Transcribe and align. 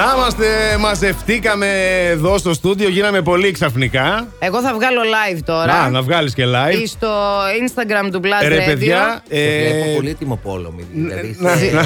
Να 0.00 0.12
είμαστε, 0.16 0.76
μαζευτήκαμε 0.78 1.66
εδώ 2.08 2.38
στο 2.38 2.54
στούντιο, 2.54 2.88
γίναμε 2.88 3.22
πολύ 3.22 3.50
ξαφνικά. 3.52 4.26
Εγώ 4.38 4.60
θα 4.60 4.74
βγάλω 4.74 5.00
live 5.00 5.38
τώρα. 5.44 5.82
Να, 5.82 5.90
να 5.90 6.02
βγάλεις 6.02 6.34
και 6.34 6.44
live. 6.46 6.82
Στο 6.86 7.08
Instagram 7.64 8.10
του 8.12 8.20
Blast 8.24 8.48
Ρε 8.48 8.56
Radio. 8.62 8.66
παιδιά, 8.66 9.22
Ε... 9.28 9.68
Βλέπω 9.70 9.90
ε, 9.90 9.94
πολύ 9.94 10.14
τιμοπόλωμη. 10.14 10.86
Δηλαδή, 10.92 11.36
να- 11.38 11.56
σε- 11.56 11.70
να- 11.72 11.80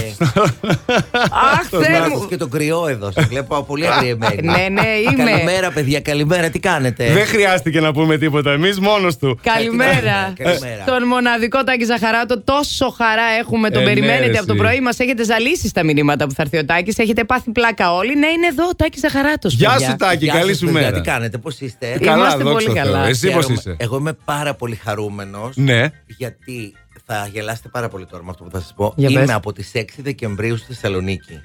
Αχ, 1.53 1.69
Θεέ 1.71 1.98
να 1.98 2.08
μου. 2.08 2.14
ακούς 2.14 2.27
και 2.29 2.37
τον 2.37 2.50
κρυό 2.50 2.87
εδώ. 2.88 3.11
Σε 3.12 3.21
βλέπω 3.21 3.62
πολύ 3.62 3.87
αγριεμένη. 3.88 4.42
Ναι, 4.42 4.67
ναι, 4.71 4.87
είμαι. 5.12 5.31
Καλημέρα, 5.31 5.71
παιδιά, 5.71 6.01
καλημέρα. 6.01 6.51
Τι 6.51 6.58
κάνετε; 6.58 7.12
δεν 7.12 7.26
χρειάστηκε 7.26 7.81
να 7.81 7.92
πούμε 7.92 8.17
τίποτα 8.19 8.51
εμείς, 8.53 8.81
μόνος 8.81 9.17
του. 9.17 9.38
Καλημέρα. 9.42 10.33
Καλημέρα. 10.37 10.83
Στον 10.87 11.03
μοναδικό 11.06 11.65
Τάκη 11.65 11.85
Ζαχαράτο. 11.85 12.40
Τόσο 12.42 12.88
χαρά 12.99 13.22
έχουμε. 13.40 13.71
Τον 13.71 13.83
Ε, 13.83 13.85
ναι, 13.85 13.90
περιμένετε 13.94 14.26
ρε, 14.33 14.38
από 14.38 14.46
το 14.46 14.53
εσύ. 14.53 14.62
πρωί. 14.62 14.81
Μας 14.81 14.99
έχετε 14.99 15.24
ζαλίσει 15.24 15.69
στα 15.69 15.83
μηνύματα 15.85 16.27
που 16.27 16.33
θα 16.34 16.42
έρθει 16.42 16.59
ο 16.59 16.65
Τάκης. 16.65 16.98
Έχετε 16.98 17.24
πάθει 17.24 17.51
πλάκα 17.51 17.92
όλοι. 17.95 18.04
Ναι, 18.07 18.27
είναι 18.27 18.47
εδώ 18.47 18.69
ο 18.69 18.75
Τάκης 18.77 19.01
Ζαχαράτος. 19.01 19.55
Γεια 19.55 19.79
σου, 19.79 19.97
Τάκη, 19.97 20.25
Γεια 20.25 20.33
καλή 20.35 20.49
σας, 20.49 20.59
σου 20.59 20.65
παιδιά, 20.65 20.81
μέρα. 20.81 21.01
Τι 21.01 21.09
κάνετε, 21.09 21.39
πώς 21.39 21.61
είστε; 21.61 21.99
Καλά, 22.01 22.17
Είμαστε 22.17 22.43
δόξα 22.43 22.53
πολύ 22.53 22.65
τω 22.67 22.73
Θεώ. 22.73 22.85
καλά. 22.85 23.07
Εσύ 23.07 23.27
πώς 23.31 23.35
Χαίρομαι. 23.45 23.55
είσαι; 23.55 23.77
Εγώ 23.79 23.97
είμαι 23.97 24.12
πάρα 24.25 24.55
πολύ 24.55 24.75
χαρούμενος. 24.77 25.57
Ναι. 25.57 25.91
Γιατί 26.07 26.73
θα 27.07 27.29
γελάσετε 27.33 27.69
πάρα 27.69 27.89
πολύ 27.89 28.07
τώρα 28.07 28.23
με 28.25 28.31
αυτό 28.31 28.45
που 28.45 28.51
θα 28.51 28.61
σας 28.61 28.73
πω. 28.77 28.93
Για 28.97 29.09
Είμαι 29.09 29.21
πες. 29.21 29.31
από 29.35 29.53
τις 29.53 29.71
6 29.75 30.03
Δεκεμβρίου 30.03 30.57
στη 30.57 30.67
Θεσσαλονίκη 30.67 31.41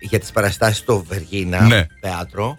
για 0.00 0.18
τις 0.18 0.30
παραστάσεις 0.30 0.76
στο 0.78 1.04
Βεργίνα 1.08 1.60
Ναι. 1.60 1.86
θέατρο. 2.00 2.56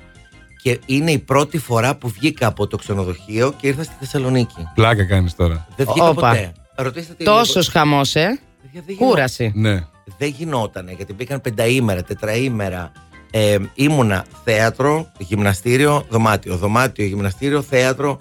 Και 0.62 0.80
είναι 0.86 1.12
η 1.12 1.20
πρώτη 1.20 1.58
φορά 1.58 1.96
που 1.96 2.10
βγήκα 2.10 2.48
από 2.48 2.68
το 2.68 2.78
ξενοδοχείο 2.78 3.54
και 3.58 3.68
ήρθα 3.68 3.84
στη 3.84 3.94
Θεσσαλονίκη. 4.00 4.68
Πλάκα 4.76 5.06
κάνεις 5.06 5.36
τώρα. 5.36 5.68
Δεν 5.76 5.86
βγήκα 5.90 6.08
Όπα. 6.10 6.30
ποτέ. 6.30 6.52
Ρωτήστε 6.76 7.14
τι. 7.14 7.24
Τόσος 7.24 7.68
χαμός, 7.68 8.16
ε. 8.16 8.40
Παιδιά, 8.62 8.82
δεν 8.86 8.96
γινό- 8.96 9.10
Κούραση. 9.10 9.52
Ναι. 9.56 9.74
Δεν 10.18 10.30
γινότανε 10.38 10.92
γιατί 10.92 11.14
μπήκαν 11.14 11.42
πενταήμερα, 11.42 12.04
τετραήμερα. 12.04 12.92
Ε, 13.36 13.58
ήμουνα 13.74 14.26
θέατρο, 14.44 15.12
γυμναστήριο, 15.18 16.06
δωμάτιο. 16.10 16.56
Δωμάτιο, 16.58 17.06
γυμναστήριο, 17.06 17.62
θέατρο. 17.62 18.20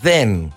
Δεν. 0.00 0.52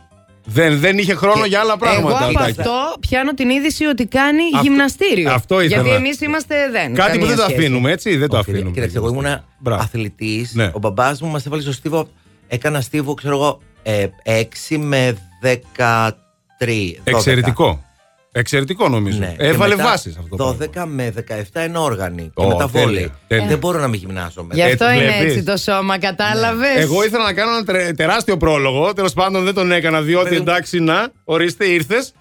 Δεν, 0.50 0.80
δεν 0.80 0.98
είχε 0.98 1.14
χρόνο 1.16 1.42
Και 1.42 1.48
για 1.48 1.60
άλλα 1.60 1.70
Εγώ 1.70 1.78
πράγματα. 1.80 2.26
από 2.26 2.34
Τάκη. 2.34 2.50
αυτό 2.60 2.72
πιάνω 3.00 3.34
την 3.34 3.50
είδηση 3.50 3.86
ότι 3.86 4.06
κάνει 4.06 4.42
Αυτό- 4.54 4.68
γυμναστήριο. 4.68 5.32
αυτό 5.34 5.62
ήθελα. 5.62 5.82
Γιατί 5.82 5.98
εμείς 5.98 6.22
είμαστε 6.22 6.56
δεν. 6.72 6.94
Κάτι 6.94 7.12
που 7.12 7.18
καμία 7.18 7.28
δεν 7.28 7.36
το 7.36 7.42
σχέση. 7.42 7.60
αφήνουμε, 7.60 7.92
έτσι. 7.92 8.16
Δεν 8.18 8.30
το 8.30 8.38
Όχι, 8.38 8.52
αφήνουμε. 8.52 8.72
Κοίταξε, 8.72 8.98
εγώ 8.98 9.08
ήμουν 9.08 9.26
Μπράβο. 9.60 9.82
αθλητής. 9.82 10.54
Ναι. 10.54 10.70
Ο 10.74 10.80
μπαμπάς 10.80 11.22
μου 11.22 11.30
μας 11.30 11.46
έβαλε 11.46 11.62
στο 11.62 11.72
στίβο. 11.72 12.08
Έκανα 12.48 12.82
στίβο, 12.82 13.14
ξέρω 13.14 13.36
εγώ, 13.36 13.60
ε, 13.84 14.08
6 14.24 14.78
με 14.78 15.18
13. 15.42 17.02
12. 17.04 17.16
Εξαιρετικό. 17.16 17.84
Εξαιρετικό 18.40 18.90
νομίζω. 18.90 19.20
Ναι. 19.20 19.36
Έβαλε 19.38 19.72
Και 19.72 19.78
μετά 19.78 19.90
βάσεις 19.90 20.18
αυτό. 20.18 20.36
το 20.36 20.48
12 20.62 20.70
πράγμα. 20.72 20.92
με 20.96 21.14
17 21.30 21.42
ενόργανη. 21.54 22.22
Και 22.36 22.44
Ω, 22.44 22.48
μετά 22.48 22.70
τέλεια, 22.70 22.86
βόλεϊ. 22.88 23.12
τέλεια. 23.28 23.46
Δεν 23.48 23.58
μπορώ 23.58 23.80
να 23.80 23.88
μην 23.88 24.00
γυμνάσω 24.00 24.48
Γι' 24.52 24.62
μετά. 24.62 24.72
αυτό 24.72 24.86
Έτσι 24.86 25.04
είναι 25.04 25.12
βλέπεις. 25.14 25.32
έτσι 25.32 25.44
το 25.44 25.58
σώμα, 25.58 26.00
κατάλαβες; 26.00 26.76
Εγώ 26.78 27.04
ήθελα 27.04 27.24
να 27.24 27.34
κάνω 27.34 27.52
ένα 27.52 27.64
τερ- 27.64 27.96
τεράστιο 27.96 28.38
πρόλογο. 28.38 28.94
Τέλος 28.94 29.14
πάντων 29.14 29.44
δεν 29.44 29.54
τον 29.54 29.72
έκανα 29.72 30.02
διότι 30.02 30.24
Παιδί 30.24 30.36
μου. 30.36 30.42
εντάξει 30.48 30.80
να, 30.80 31.08
ορίστε, 31.24 31.66
ήρθες. 31.66 32.14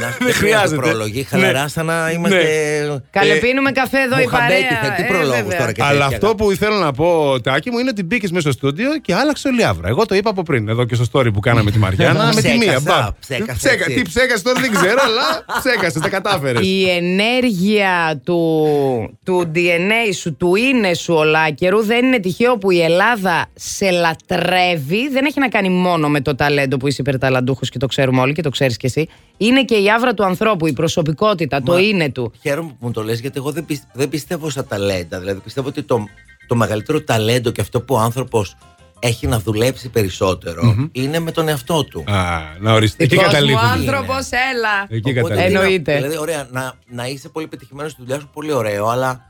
Να 0.00 0.06
σου 0.10 0.16
Δεν 0.18 0.26
δεν 0.26 0.32
χρειάζεται. 0.34 0.66
χρειάζεται. 0.66 0.80
Πρόλογοι, 0.88 1.22
χαλαρά, 1.22 1.62
Ναι. 1.62 1.68
σαν 1.68 1.86
να 1.86 2.10
είμαστε. 2.10 3.02
Καλέ, 3.10 3.32
Ε, 3.32 3.36
πίνουμε 3.36 3.70
καφέ 3.72 3.98
εδώ 4.00 4.18
η 4.18 4.22
Μουχαμπέκη, 4.22 4.62
παρέα. 4.62 4.94
θε, 4.96 5.02
τι 5.02 5.02
Ε, 5.02 5.06
προλόγους 5.06 5.36
βέβαια. 5.42 5.58
τώρα 5.58 5.72
και 5.72 5.82
Αλλά 5.82 5.90
τέτοια. 6.08 6.16
αυτό 6.16 6.34
που 6.34 6.50
ήθελα 6.50 6.78
να 6.78 6.92
πω, 6.92 7.40
Τάκη 7.42 7.70
μου, 7.70 7.78
είναι 7.78 7.88
ότι 7.90 8.02
μπήκες 8.02 8.30
μέσα 8.30 8.40
στο 8.42 8.52
στούντιο 8.52 8.98
και 8.98 9.14
άλλαξε 9.14 9.48
ο 9.48 9.50
Λιάβρα. 9.50 9.88
Εγώ 9.88 10.06
το 10.06 10.14
είπα 10.14 10.30
από 10.30 10.42
πριν, 10.42 10.68
εδώ 10.68 10.84
και 10.84 10.94
στο 10.94 11.04
story 11.12 11.32
που 11.32 11.40
κάναμε 11.40 11.70
τη 11.70 11.78
Μαριάννα. 11.78 12.32
με 12.34 12.40
τη 12.40 12.48
μία. 12.48 12.58
Ψέκασα, 12.58 12.80
μπαμ. 13.00 13.08
ψέκασες 13.20 13.56
Ψέκα- 13.56 13.84
έτσι. 13.88 13.94
Τι 13.94 14.02
ψέκασες 14.02 14.42
τώρα 14.42 14.60
δεν 14.60 14.70
ξέρω, 14.72 14.98
αλλά 15.04 15.44
ψέκασες, 15.58 16.02
τα 16.02 16.08
κατάφερες. 16.08 16.66
Η 16.66 16.90
ενέργεια 16.90 18.20
του, 18.24 19.18
του 19.24 19.50
DNA 19.54 20.14
σου, 20.14 20.36
του 20.36 20.54
είναι 20.54 20.94
σου 20.94 21.14
ολάκερου 21.14 21.82
δεν 21.84 22.04
είναι 22.06 22.18
τυχαίο 22.20 22.58
που 22.58 22.70
η 22.70 22.82
Ελλάδα 22.82 23.46
σε 23.54 23.90
λατρεύει. 23.90 25.08
Δεν 25.12 25.24
έχει 25.24 25.40
να 25.40 25.48
κάνει 25.48 25.68
μόνο 25.68 26.08
με 26.08 26.20
το 26.20 26.34
ταλέντο 26.34 26.76
που 26.76 26.88
είσαι 26.88 27.00
υπερταλαντούχος 27.00 27.68
και 27.70 27.78
το 27.78 27.86
ξέρουμε 27.86 28.20
όλοι 28.20 28.32
και 28.32 28.42
το 28.42 28.50
ξέρεις 28.50 28.76
κι 28.76 28.86
εσύ. 28.86 29.08
Είναι 29.52 29.64
και 29.64 29.74
η 29.74 29.90
άβρα 29.90 30.14
του 30.14 30.24
ανθρώπου, 30.24 30.66
η 30.66 30.72
προσωπικότητα, 30.72 31.62
το 31.62 31.72
Μα- 31.72 31.80
είναι 31.80 32.10
του. 32.10 32.32
Χαίρομαι 32.40 32.68
που 32.68 32.76
μου 32.86 32.90
το 32.90 33.02
λες 33.02 33.20
γιατί 33.20 33.38
εγώ 33.38 33.50
δεν, 33.52 33.64
πισ- 33.64 33.84
δεν 33.92 34.08
πιστεύω 34.08 34.50
στα 34.50 34.64
ταλέντα. 34.64 35.18
Δηλαδή 35.20 35.40
πιστεύω 35.40 35.68
ότι 35.68 35.82
το, 35.82 36.04
το 36.46 36.54
μεγαλύτερο 36.54 37.00
ταλέντο 37.02 37.50
και 37.50 37.60
αυτό 37.60 37.80
που 37.80 37.94
ο 37.94 37.98
άνθρωπος 37.98 38.56
έχει 38.98 39.26
να 39.26 39.38
δουλέψει 39.40 39.88
περισσότερο 39.88 40.88
είναι 40.92 41.18
με 41.18 41.30
τον 41.30 41.48
εαυτό 41.48 41.84
του. 41.84 42.04
Α, 42.06 42.40
να 42.60 42.72
οριστεί. 42.72 43.04
Εκεί 43.04 43.14
Δικός 43.14 43.26
μου 43.26 43.32
καταλήγουμε. 43.32 43.66
άνθρωπος, 43.68 44.28
έλα. 44.52 44.86
Εκεί 44.88 45.18
Οπότε, 45.18 45.34
καταλήγουμε. 45.34 45.46
τι 45.46 45.52
να- 45.52 45.60
Εννοείται. 45.60 45.94
Δηλαδή, 45.96 46.18
ωραία, 46.18 46.48
να, 46.50 46.72
να 46.88 47.06
είσαι 47.06 47.28
πολύ 47.28 47.46
πετυχημένο 47.46 47.88
στη 47.88 48.02
δουλειά 48.02 48.18
σου, 48.20 48.30
πολύ 48.32 48.52
ωραίο, 48.52 48.86
αλλά 48.86 49.20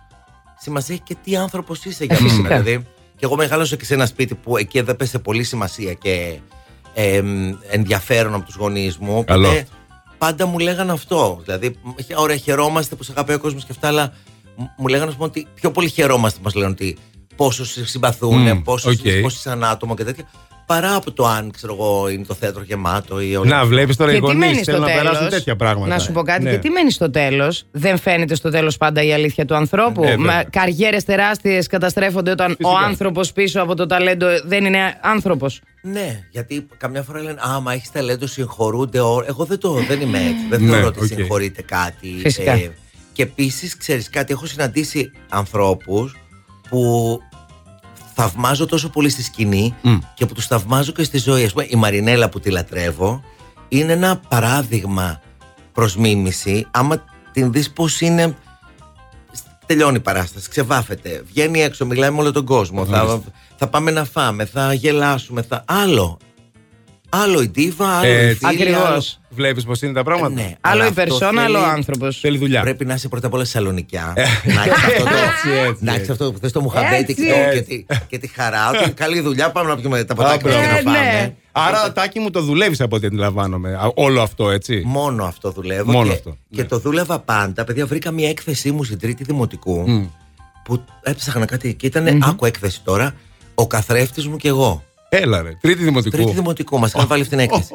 σημασία 0.59 0.95
έχει 0.95 1.05
και 1.05 1.17
τι 1.25 1.37
άνθρωπος 1.37 1.85
είσαι 1.85 2.05
για 2.05 2.17
μένα. 2.21 2.29
Φυσικά. 2.29 2.49
δηλαδή, 2.61 2.87
και 3.17 3.25
εγώ 3.25 3.37
μεγάλωσα 3.37 3.77
και 3.77 3.85
σε 3.85 3.95
ένα 3.95 4.07
σπίτι 4.07 4.35
που 4.35 4.57
εκεί 4.57 4.79
έδιναν 4.79 5.07
πολύ 5.23 5.43
σημασία 5.45 5.93
και 5.93 6.39
ε, 6.95 7.17
εμ, 7.17 7.53
ενδιαφέρον 7.71 8.35
από 8.35 8.45
τους 8.45 8.55
γονείς 8.55 8.97
μου. 8.99 9.11
Οπότε 9.19 9.33
Καλό. 9.33 9.63
Πάντα 10.23 10.47
μου 10.47 10.59
λέγανε 10.59 10.93
αυτό. 10.93 11.41
Δηλαδή, 11.45 11.77
«Χε- 12.05 12.19
ωραία, 12.19 12.37
χαιρόμαστε 12.37 12.95
που 12.95 13.03
σε 13.03 13.13
αγαπάει 13.13 13.37
ο 13.37 13.39
κόσμος 13.39 13.63
και 13.65 13.69
αυτά, 13.73 13.89
αλλά 13.89 14.13
μ- 14.57 14.63
μου 14.77 14.87
λέγανε 14.87 15.09
ας 15.09 15.15
πούμε, 15.17 15.27
ότι 15.27 15.47
πιο 15.55 15.71
πολύ 15.71 15.89
χαιρόμαστε 15.89 16.39
που 16.39 16.45
μας 16.45 16.55
λένε 16.55 16.71
ότι 16.71 16.97
πόσο 17.37 17.65
σε 17.65 17.87
συμπαθούν, 17.87 18.39
Μμμ, 18.41 18.63
πόσο, 18.63 18.91
οκ. 18.91 18.97
πόσο 19.23 19.37
είσαι 19.39 19.51
ένα 19.51 19.71
άτομο 19.71 19.95
και 19.95 20.05
τέτοια. 20.05 20.25
Παρά 20.67 20.95
από 20.95 21.13
το 21.13 21.27
αν 21.27 21.51
ξέρω 21.51 21.73
εγώ, 21.75 22.09
είναι 22.09 22.25
το 22.25 22.35
θέατρο 22.35 22.63
γεμάτο 22.63 23.21
ή 23.21 23.37
όλα. 23.37 23.57
Να 23.57 23.65
βλέπεις 23.67 23.97
τώρα 23.97 24.11
οι 24.11 24.15
Και 24.15 24.21
τι 24.21 24.27
γονείς 24.27 24.39
μένεις 24.41 24.57
στο 24.63 24.65
θέλουν 24.73 24.81
να 24.81 24.93
περάσουν 24.93 25.17
τέλος; 25.19 25.33
τέτοια 25.35 25.57
πράγματα. 25.57 25.95
Να 25.95 25.99
σου 25.99 26.13
πω 26.13 26.23
κάτι, 26.23 26.43
Ναι. 26.43 26.51
και 26.51 26.59
τι 26.59 26.71
μένεις 26.71 26.95
στο 26.95 27.11
τέλος; 27.11 27.65
Δεν 27.71 27.99
φαίνεται 27.99 28.35
στο 28.35 28.51
τέλος 28.51 28.77
πάντα 28.77 29.03
η 29.03 29.13
αλήθεια 29.13 29.45
του 29.45 29.55
ανθρώπου; 29.55 30.05
Ε, 30.05 30.17
βέβαια. 30.17 30.45
Καριέρες 30.51 31.05
τεράστιες 31.05 31.67
καταστρέφονται 31.67 32.31
όταν 32.31 32.51
ο 32.51 32.55
Φυσικά. 32.69 32.87
άνθρωπος 32.87 33.33
πίσω 33.33 33.61
από 33.63 33.75
το 33.75 33.87
ταλέντο 33.87 34.27
δεν 34.45 34.65
είναι 34.65 34.99
άνθρωπος; 35.01 35.61
Ναι, 35.83 36.21
γιατί 36.31 36.67
καμιά 36.77 37.03
φορά 37.03 37.21
λένε 37.23 37.37
Άμα 37.41 37.73
έχεις 37.73 37.91
ταλέντο, 37.93 38.27
συγχωρούνται. 38.27 39.01
ό- 39.01 39.25
Εγώ 39.27 39.45
δεν, 39.45 39.59
το, 39.59 39.73
δεν 39.73 40.01
είμαι 40.01 40.19
έτσι. 40.19 40.47
Δεν 40.51 40.63
Ναι, 40.63 40.71
θεωρώ 40.71 40.87
ότι 40.87 40.99
οκ. 41.01 41.07
συγχωρείται 41.07 41.63
κάτι. 41.63 42.09
ε, 42.19 42.21
Φυσικά. 42.21 42.61
και 43.13 43.23
επίσης, 43.23 43.77
ξέρεις 43.77 44.11
κάτι, 44.11 44.33
έχω 44.33 44.47
συναντήσει 44.47 45.11
ανθρώπους 45.29 46.17
που 46.69 47.21
θαυμάζω 48.15 48.67
τόσο 48.67 48.89
πολύ 48.89 49.09
στη 49.09 49.23
σκηνή 49.23 49.75
Μμ. 49.83 49.99
και 50.15 50.27
που 50.27 50.35
τους 50.35 50.47
θαυμάζω 50.47 50.93
και 50.93 51.03
στη 51.05 51.19
ζωή. 51.19 51.45
Ας 51.45 51.53
πούμε, 51.53 51.67
η 51.71 51.77
Μαρινέλα 51.77 52.29
που 52.29 52.41
τη 52.41 52.51
λατρεύω 52.51 53.23
είναι 53.69 53.93
ένα 53.93 54.21
παράδειγμα 54.29 55.21
προς 55.73 55.97
μίμηση. 55.97 56.67
Άμα 56.71 57.05
την 57.33 57.53
δεις 57.53 57.71
πώς 57.71 58.01
είναι. 58.01 58.37
Τελειώνει 59.67 59.97
η 59.97 60.01
παράσταση, 60.01 60.49
ξεβάφεται. 60.49 61.23
Βγαίνει 61.27 61.63
έξω, 61.63 61.87
μιλάει 61.87 62.11
με 62.11 62.21
όλο 62.21 62.33
τον 62.33 62.45
κόσμο. 62.45 62.85
Θα, 62.85 62.97
Μάλιστα. 63.05 63.23
θα 63.57 63.69
πάμε 63.69 63.91
να 63.91 64.05
φάμε, 64.05 64.45
θα 64.45 64.73
γελάσουμε. 64.73 65.43
Θα... 65.43 65.65
Άλλο. 65.67 66.19
Άλλο 67.09 67.43
η 67.43 67.49
ντίβα, 67.49 67.89
άλλο 67.99 68.07
η 68.07 68.11
Έτσι. 68.17 68.47
φίλη. 68.47 68.63
Ακριβώς. 68.63 68.85
άλλο- 68.87 69.03
Βλέπεις 69.35 69.65
πώ 69.65 69.73
είναι 69.83 69.93
τα 69.93 70.03
πράγματα. 70.03 70.35
Ναι, 70.35 70.43
Άλλο 70.43 70.57
αλλά 70.61 70.85
η 70.85 70.89
αυτό 70.89 71.03
περσόνα, 71.03 71.43
άλλο 71.43 71.59
ο 71.59 71.61
θέλει- 71.63 71.75
άνθρωπος. 71.75 72.19
Θέλει 72.21 72.39
δουλειά. 72.39 72.61
Πρέπει 72.63 72.85
να 72.85 72.95
είσαι 72.95 73.09
πρώτα 73.09 73.27
απ' 73.27 73.35
όλα 73.35 73.45
Σαλονικιά. 73.45 74.13
να 74.17 74.23
έχεις 74.63 74.85
αυτό 74.85 75.03
το. 75.03 75.09
Έτσι, 75.29 75.49
έτσι, 75.69 75.85
να 75.85 75.91
έτσι. 75.91 76.01
έχεις 76.01 76.11
αυτό 76.11 76.33
που 76.33 76.39
θες 76.39 76.53
το 76.53 76.61
μουχαμπέτι 76.61 77.15
και, 77.15 77.23
Έτσι. 77.23 77.47
το- 77.49 77.55
και, 77.55 77.63
τη, 77.63 77.85
και 78.09 78.19
τη 78.19 78.27
χαρά. 78.29 78.71
Ότι 78.71 78.91
καλή 78.91 79.21
δουλειά, 79.21 79.51
πάμε 79.51 79.69
να 79.69 79.77
πιούμε 79.77 80.05
τα 80.05 80.15
ποτάκια 80.15 80.51
Α, 80.55 80.57
μας 80.59 80.67
και 80.77 80.83
μπράβο. 80.83 80.91
να 80.91 80.99
Ε, 80.99 81.03
φάμε. 81.05 81.13
ναι. 81.21 81.35
Άρα, 81.53 81.93
Τάκη 81.93 82.19
μου, 82.19 82.31
το 82.31 82.41
δουλεύεις 82.41 82.81
από 82.81 82.97
ό,τι 82.97 83.07
αντιλαμβάνομαι. 83.07 83.75
Α, 83.75 83.91
Όλο 83.95 84.23
αυτό, 84.23 84.51
έτσι. 84.51 84.83
Μόνο 84.87 85.25
αυτό 85.25 85.51
δουλεύω. 85.51 85.93
Μόνο 85.93 86.07
και, 86.07 86.13
αυτό, 86.13 86.37
Και 86.51 86.63
ναι. 86.63 86.69
το 86.69 86.79
δούλευα 86.79 87.19
πάντα. 87.19 87.65
Παιδιά, 87.65 87.87
βρήκα 87.87 88.11
μια 88.11 88.29
έκθεσή 88.29 88.71
μου 88.71 88.85
στην 88.85 88.99
τρίτη 88.99 89.25
δημοτικού. 89.25 89.91
Μμ. 89.91 90.07
Που 90.65 90.85
έψαχνα 91.03 91.45
κάτι 91.47 91.75
και 91.75 91.87
ήταν. 91.87 92.23
Άκου 92.29 92.45
έκθεση 92.47 92.81
τώρα. 92.85 93.15
Ο 93.55 93.67
καθρέφτης 93.67 94.27
μου 94.27 94.37
και 94.37 94.49
εγώ. 94.49 94.83
Έλα, 95.09 95.43
ρε. 95.43 95.51
Τρίτη 95.61 95.83
δημοτικού. 95.85 96.17
Τρίτη 96.17 96.33
δημοτικού 96.33 96.79
μας 96.79 96.93
είχαν 96.93 97.07
βάλει 97.07 97.23
αυτήν 97.23 97.39
την 97.39 97.47
έκθεση. 97.53 97.75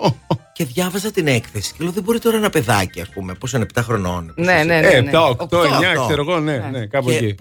Και 0.58 0.66
διάβαζα 0.66 1.12
την 1.12 1.28
έκθεση 1.28 1.72
και 1.78 1.84
λέω: 1.84 1.92
Δεν 1.92 2.04
μπορεί 2.04 2.20
τώρα 2.20 2.38
ένα 2.38 2.50
παιδάκι, 2.50 3.02
ας 3.02 3.10
πούμε, 3.10 3.34
πόσο 3.34 3.58
είναι 3.58 3.66
7 3.74 3.82
χρονών. 3.84 4.34
πόσο 4.36 4.50
Ναι, 4.52 4.60
είναι, 4.62 4.64
ναι, 4.64 4.80
ναι. 4.80 4.88
Ε, 4.88 5.02
ναι. 5.02 5.12
7, 5.14 5.16
8, 5.30 5.30
Οκτώ. 5.38 5.62
9, 5.62 5.66
οκτώ. 5.66 6.06
ξέρω 6.08 6.22
εγώ, 6.30 6.40
ναι, 6.40 6.58
ναι, 6.72 6.86
κάπου 6.86 7.10
και 7.10 7.16
εκεί. 7.16 7.36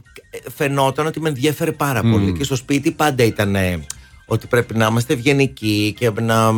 φαινόταν 0.57 1.07
ότι 1.07 1.21
με 1.21 1.29
ενδιέφερε 1.29 1.73
πάρα 1.73 2.01
πολύ. 2.01 2.33
Και 2.33 2.45
στο 2.45 2.57
σπίτι 2.57 2.91
πάντα 2.91 3.25
ήταν 3.25 3.55
ε, 3.57 3.85
ότι 4.27 4.47
πρέπει 4.47 4.77
να 4.77 4.87
είμαστε 4.87 5.13
ευγενικοί 5.13 5.95
και 5.99 6.11
να. 6.21 6.53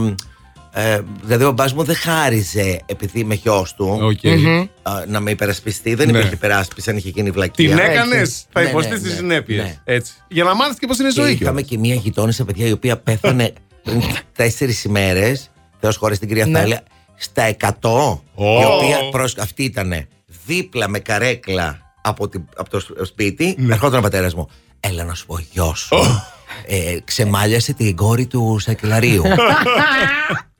Ε, 0.72 1.00
δηλαδή, 1.22 1.44
ο 1.44 1.46
μπαμπάς 1.46 1.72
μου 1.72 1.82
δεν 1.82 1.96
χάριζε 1.96 2.80
επειδή 2.86 3.20
είμαι 3.20 3.34
γιος 3.34 3.66
του 3.76 3.98
Οκ. 4.02 4.26
α, 4.82 5.04
να 5.06 5.20
με 5.20 5.30
υπερασπιστεί. 5.30 5.94
Δεν 5.94 6.06
Ναι. 6.06 6.12
υπήρχε 6.18 6.34
υπεράσπιση 6.34 6.90
αν 6.90 6.96
είχε 6.96 7.08
γίνει 7.08 7.30
βλακεία. 7.30 7.68
Την 7.68 7.78
έκανες, 7.78 8.46
θα 8.52 8.60
Ναι, 8.62 8.68
υποστείς 8.68 8.92
ναι, 8.92 8.98
τις 8.98 9.10
ναι, 9.10 9.16
συνέπειες. 9.16 9.62
ναι. 9.64 9.76
Έτσι. 9.84 10.12
Για 10.28 10.44
να 10.44 10.54
μάθεις 10.54 10.78
και 10.78 10.86
πώς 10.86 10.98
είναι 10.98 11.08
η 11.08 11.12
Και 11.12 11.20
ζωή. 11.20 11.32
είχαμε 11.32 11.62
κιόλας. 11.62 11.68
και 11.68 11.78
μία 11.78 11.94
γειτόνισσα, 11.94 12.44
παιδιά, 12.44 12.66
η 12.66 12.72
οποία 12.72 12.96
πέθανε 12.98 13.52
πριν 13.84 14.02
τέσσερις 14.36 14.84
ημέρες. 14.84 15.50
Θεός 15.80 15.96
σχωρέσ' 15.96 16.18
την 16.18 16.28
κυρία 16.28 16.46
Ναι. 16.46 16.58
Θάλια. 16.58 16.82
Στα 17.16 17.56
100. 17.60 17.70
Ω. 18.34 18.60
Η 18.60 18.64
οποία 18.64 18.98
προς, 19.10 19.36
αυτή 19.36 19.62
ήταν 19.64 20.06
δίπλα 20.46 20.88
με 20.88 20.98
καρέκλα 20.98 21.78
από, 22.02 22.28
την, 22.28 22.44
από 22.56 22.70
το 22.70 22.80
σπίτι. 23.04 23.54
Ναι. 23.58 23.72
Ερχόταν 23.74 23.98
ο 23.98 24.02
πατέρας 24.02 24.34
μου. 24.34 24.48
Έλα 24.80 25.04
να 25.04 25.14
σου 25.14 25.26
πω, 25.26 25.38
γιος 25.52 25.78
σου. 25.78 25.96
ε, 26.66 26.96
ξεμάλιασε 27.04 27.72
την 27.72 27.96
κόρη 27.96 28.26
του 28.26 28.56
Σακελαρίου. 28.60 29.22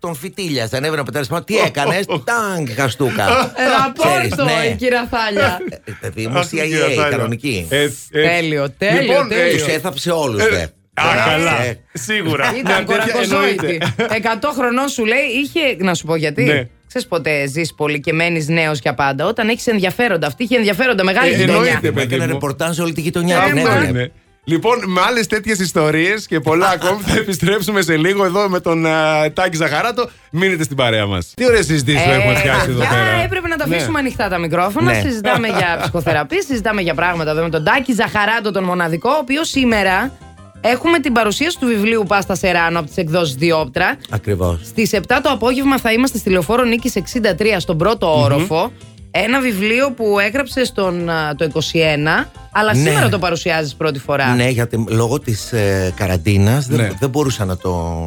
Τον 0.01 0.15
φιτίλιασε, 0.15 0.77
ανέβαινε 0.77 1.01
από 1.01 1.13
τα 1.13 1.45
Τι 1.45 1.59
έκανες, 1.59 2.05
τάγκ, 2.07 2.69
χαστούκα. 2.77 3.53
Ξέρεις, 3.97 4.31
Ραπόρτο, 4.31 4.45
ναι. 4.45 4.67
η 4.67 4.77
κυραφάλια. 4.77 5.59
Ε, 5.85 5.93
Παιδί 6.01 6.27
μου, 6.27 6.39
Αχ, 6.39 6.49
κύριε 6.49 6.79
CIA, 6.79 6.81
Θάλια. 6.81 7.09
κανονική. 7.09 7.67
Έτσι, 7.71 7.97
έτσι. 8.11 8.29
Τέλειο, 8.29 8.71
τέλειο, 8.71 9.01
Λοιπόν, 9.03 9.33
ε, 9.33 9.35
τέλειο. 9.35 9.57
Τους 9.65 9.67
έθαψε 9.75 10.11
όλους, 10.11 10.43
Ε, 10.43 10.49
δε. 10.49 10.67
Α, 11.01 11.31
καλά. 11.31 11.63
Ε, 11.65 11.79
Σίγουρα. 11.93 12.45
Ήταν 12.57 12.63
Μια 12.63 12.85
τέτοια 12.97 13.13
κορακοζόητη. 13.13 13.79
εννοείται. 13.97 14.39
100 14.41 14.49
χρονών 14.57 14.89
σου 14.89 15.05
λέει, 15.05 15.25
είχε. 15.43 15.85
Να 15.85 15.95
σου 15.95 16.07
πω 16.07 16.17
γιατί. 16.17 16.43
Ναι. 16.45 16.69
Ξέρεις 16.89 17.07
πότε 17.09 17.47
ζεις 17.47 17.75
πολύ 17.75 18.01
και 18.01 18.13
μένεις 18.13 18.49
νέος 18.49 18.79
για 18.79 18.95
πάντα. 18.95 19.27
Όταν 19.27 19.49
έχεις 19.49 19.67
ενδιαφέροντα. 19.67 20.27
Αυτή 20.27 20.43
είχε 20.43 20.57
ενδιαφέροντα 20.57 21.05
μεγάλη 21.05 21.33
Ε, 21.33 21.37
γειτονιά. 21.37 21.55
εννοείται. 21.57 21.89
Μου 21.89 21.95
παιδί 21.95 22.15
έκανε 22.15 22.27
μου. 22.27 22.33
ρεπορτάζ 22.33 22.75
σε 22.75 22.83
όλη 22.83 22.93
τη 22.93 23.01
γειτονιά. 23.01 23.43
Ε, 23.49 23.53
την 23.53 23.63
μα. 23.67 23.75
έβλεπε. 23.75 23.93
Ναι. 23.99 24.07
Λοιπόν, 24.45 24.79
με 24.87 25.01
άλλες 25.09 25.27
τέτοιες 25.27 25.59
ιστορίες 25.59 26.27
και 26.27 26.41
πολλά 26.41 26.69
ακόμη 26.83 27.03
θα 27.03 27.17
επιστρέψουμε 27.19 27.83
σε 27.83 27.97
λίγο 27.97 28.25
εδώ 28.25 28.49
με 28.49 28.61
τον 28.61 28.87
α, 28.87 29.33
Τάκη 29.33 29.57
Ζαχαράτο. 29.57 30.11
Μείνετε 30.31 30.63
στην 30.63 30.77
παρέα 30.77 31.07
μας. 31.07 31.33
Τι 31.37 31.47
ωραίες 31.47 31.67
συζητήσεις 31.67 32.03
που 32.03 32.11
έχουμε 32.11 32.35
φτιάξει 32.35 32.71
εδώ 32.71 32.83
Ε, 32.83 32.87
παιδιά, 32.87 33.05
πέρα. 33.05 33.23
έπρεπε 33.25 33.49
να 33.49 33.57
τα 33.57 33.67
Ναι. 33.69 33.75
αφήσουμε 33.75 33.99
ανοιχτά 33.99 34.29
τα 34.29 34.39
μικρόφωνα. 34.39 34.93
Ναι. 34.93 35.01
Συζητάμε 35.01 35.47
για 35.49 35.77
ψυχοθεραπεία, 35.81 36.43
συζητάμε 36.43 36.81
για 36.81 36.95
πράγματα 36.95 37.31
εδώ 37.31 37.43
με 37.43 37.51
τον 37.51 37.65
Τάκη 37.65 37.93
Ζαχαράτο, 37.93 38.51
τον 38.53 38.65
μοναδικό, 38.65 39.11
ο 39.11 39.19
οποίος 39.21 39.49
σήμερα 39.49 40.13
έχουμε 40.61 40.99
την 40.99 41.13
παρουσίαση 41.13 41.59
του 41.59 41.67
βιβλίου 41.67 42.05
Πάστα 42.09 42.35
Σεράνο 42.35 42.79
από 42.79 42.89
τις 42.89 42.97
εκδόσεις 42.97 43.35
Διόπτρα. 43.35 43.97
Ακριβώς. 44.11 44.61
Στις 44.65 44.91
7 44.93 45.01
το 45.23 45.31
απόγευμα 45.31 45.79
θα 45.79 45.93
είμαστε 45.93 46.19
στη 46.19 46.31
λεωφόρο 46.31 46.65
Νίκης 46.65 46.95
63 46.97 47.57
στον 47.59 47.79
πρώτο 47.79 48.21
όροφο. 48.23 48.73
Ένα 49.11 49.41
βιβλίο 49.41 49.93
που 49.93 50.19
έγραψε 50.19 50.65
στον, 50.65 51.09
α, 51.11 51.35
το 51.35 51.45
21, 51.45 52.29
αλλά 52.53 52.75
Ναι. 52.75 52.79
σήμερα 52.91 53.09
το 53.09 53.19
παρουσιάζεις 53.19 53.75
πρώτη 53.75 53.99
φορά. 53.99 54.35
Ναι, 54.35 54.49
γιατί 54.49 54.85
λόγω 54.89 55.19
της 55.21 55.53
ε, 55.53 55.93
καραντίνας 55.97 56.67
δεν, 56.67 56.81
Ναι. 56.81 56.91
δεν 57.01 57.11
μπορούσα 57.11 57.45
να 57.45 57.57
το 57.57 57.99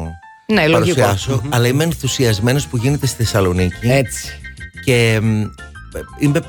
Ναι, 0.46 0.66
λογικό. 0.66 1.00
παρουσιάσω. 1.00 1.42
Αλλά 1.48 1.66
είμαι 1.66 1.84
ενθουσιασμένος 1.84 2.66
που 2.66 2.76
γίνεται 2.76 3.06
στη 3.06 3.16
Θεσσαλονίκη. 3.16 3.90
Έτσι. 3.90 4.28
και 4.84 5.18
μ, 5.22 5.42
είμαι 6.18 6.40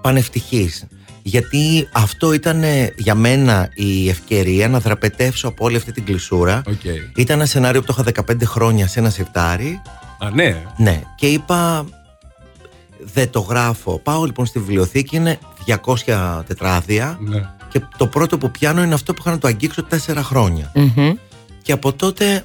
πανευτυχής 0.00 0.84
γιατί 1.22 1.88
αυτό 1.92 2.32
ήταν 2.32 2.62
ε, 2.62 2.94
για 2.96 3.14
μένα 3.14 3.68
η 3.74 4.08
ευκαιρία 4.08 4.68
να 4.68 4.80
δραπετεύσω 4.80 5.48
από 5.48 5.64
όλη 5.64 5.76
αυτή 5.76 5.92
την 5.92 6.04
κλεισούρα 6.04 6.62
Οκ. 6.66 6.84
ήταν 7.14 7.36
ένα 7.36 7.46
σενάριο 7.46 7.80
που 7.82 7.86
το 7.86 8.12
είχα 8.12 8.24
15 8.32 8.42
χρόνια 8.44 8.86
σε 8.86 8.98
ένα 8.98 9.10
συρτάρι 9.10 9.82
Α, 10.18 10.30
ναι. 10.30 10.62
ναι 10.76 11.02
και 11.16 11.26
είπα 11.26 11.86
δεν 12.98 13.30
το 13.30 13.40
γράφω 13.40 13.98
πάω 13.98 14.24
λοιπόν 14.24 14.46
στη 14.46 14.58
βιβλιοθήκη 14.58 15.16
είναι 15.16 15.38
200 16.06 16.42
τετράδια 16.46 17.18
ναι. 17.20 17.48
και 17.68 17.80
το 17.96 18.06
πρώτο 18.06 18.38
που 18.38 18.50
πιάνω 18.50 18.82
είναι 18.82 18.94
αυτό 18.94 19.14
που 19.14 19.20
είχα 19.20 19.30
να 19.30 19.38
το 19.38 19.48
αγγίξω 19.48 19.86
4 20.06 20.14
χρόνια 20.16 20.72
Μμμ. 20.74 21.12
και 21.62 21.72
από 21.72 21.92
τότε 21.92 22.44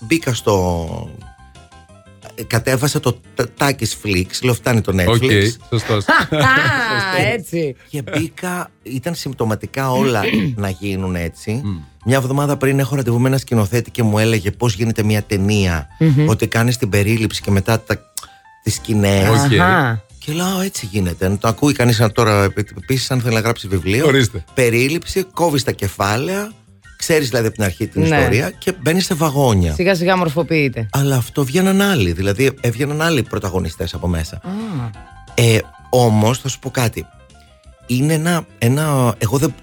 μπήκα 0.00 0.34
στο 0.34 1.10
κατέβασα 2.46 3.00
το 3.00 3.20
Takis 3.58 3.92
Flix 4.04 4.26
λέω 4.42 4.54
φτάνει 4.54 4.80
το 4.80 4.92
Netflix 4.96 5.08
Οκ, 5.08 5.30
σωστός. 5.68 6.04
Α, 6.32 7.22
έτσι. 7.32 7.76
Και 7.90 8.02
μπήκα, 8.02 8.70
ήταν 8.82 9.14
συμπτωματικά 9.14 9.90
όλα 9.90 10.22
να 10.56 10.68
γίνουν 10.68 11.14
έτσι. 11.14 11.62
Μια 12.04 12.16
εβδομάδα 12.16 12.56
πριν 12.56 12.78
έχω 12.78 12.96
ραντεβού 12.96 13.18
με 13.20 13.28
ένα 13.28 13.38
σκηνοθέτη 13.38 13.90
και 13.90 14.02
μου 14.02 14.18
έλεγε 14.18 14.50
πώς 14.50 14.74
γίνεται 14.74 15.02
μια 15.02 15.22
ταινία. 15.22 15.86
Ότι 16.26 16.46
κάνεις 16.46 16.76
την 16.76 16.88
περίληψη 16.88 17.42
και 17.42 17.50
μετά 17.50 17.80
τα, 17.80 18.12
τις 18.62 18.74
σκηνές 18.74 19.28
Οκ. 19.28 19.60
Αχα. 19.60 20.02
Και 20.18 20.34
λέω 20.34 20.60
έτσι 20.60 20.86
γίνεται. 20.86 21.28
Να 21.28 21.38
το 21.38 21.48
ακούει 21.48 21.72
κανείς 21.72 22.06
τώρα 22.12 22.44
επίσης, 22.78 23.10
αν 23.10 23.20
θέλει 23.20 23.34
να 23.34 23.40
γράψει 23.40 23.68
βιβλίο. 23.68 24.06
Ορίστε. 24.06 24.44
Περίληψη, 24.54 25.22
κόβεις 25.22 25.64
τα 25.64 25.72
κεφάλαια, 25.72 26.52
ξέρεις 26.98 27.28
δηλαδή 27.28 27.46
από 27.46 27.54
την 27.56 27.64
αρχή 27.64 27.86
την 27.86 28.00
Ναι. 28.02 28.06
ιστορία 28.16 28.50
και 28.50 28.72
μπαίνει 28.82 29.00
σε 29.00 29.14
βαγόνια. 29.14 29.72
Σιγά 29.74 29.94
σιγά 29.94 30.16
μορφοποιείται. 30.16 30.88
Αλλά 30.92 31.16
αυτό 31.16 31.44
βγαίναν 31.44 31.80
άλλοι. 31.80 32.12
Δηλαδή 32.12 32.52
έβγαιναν 32.60 33.02
άλλοι 33.02 33.22
πρωταγωνιστές 33.22 33.94
από 33.94 34.08
μέσα. 34.08 34.36
Α, 34.36 34.50
Ε, 35.34 35.58
Όμως 35.90 36.38
θα 36.38 36.48
σου 36.48 36.58
πω 36.58 36.70
κάτι. 36.70 37.06
Είναι 37.86 38.12
ένα. 38.14 38.46
ένα 38.58 39.14
εγώ 39.18 39.38
δεν, 39.38 39.54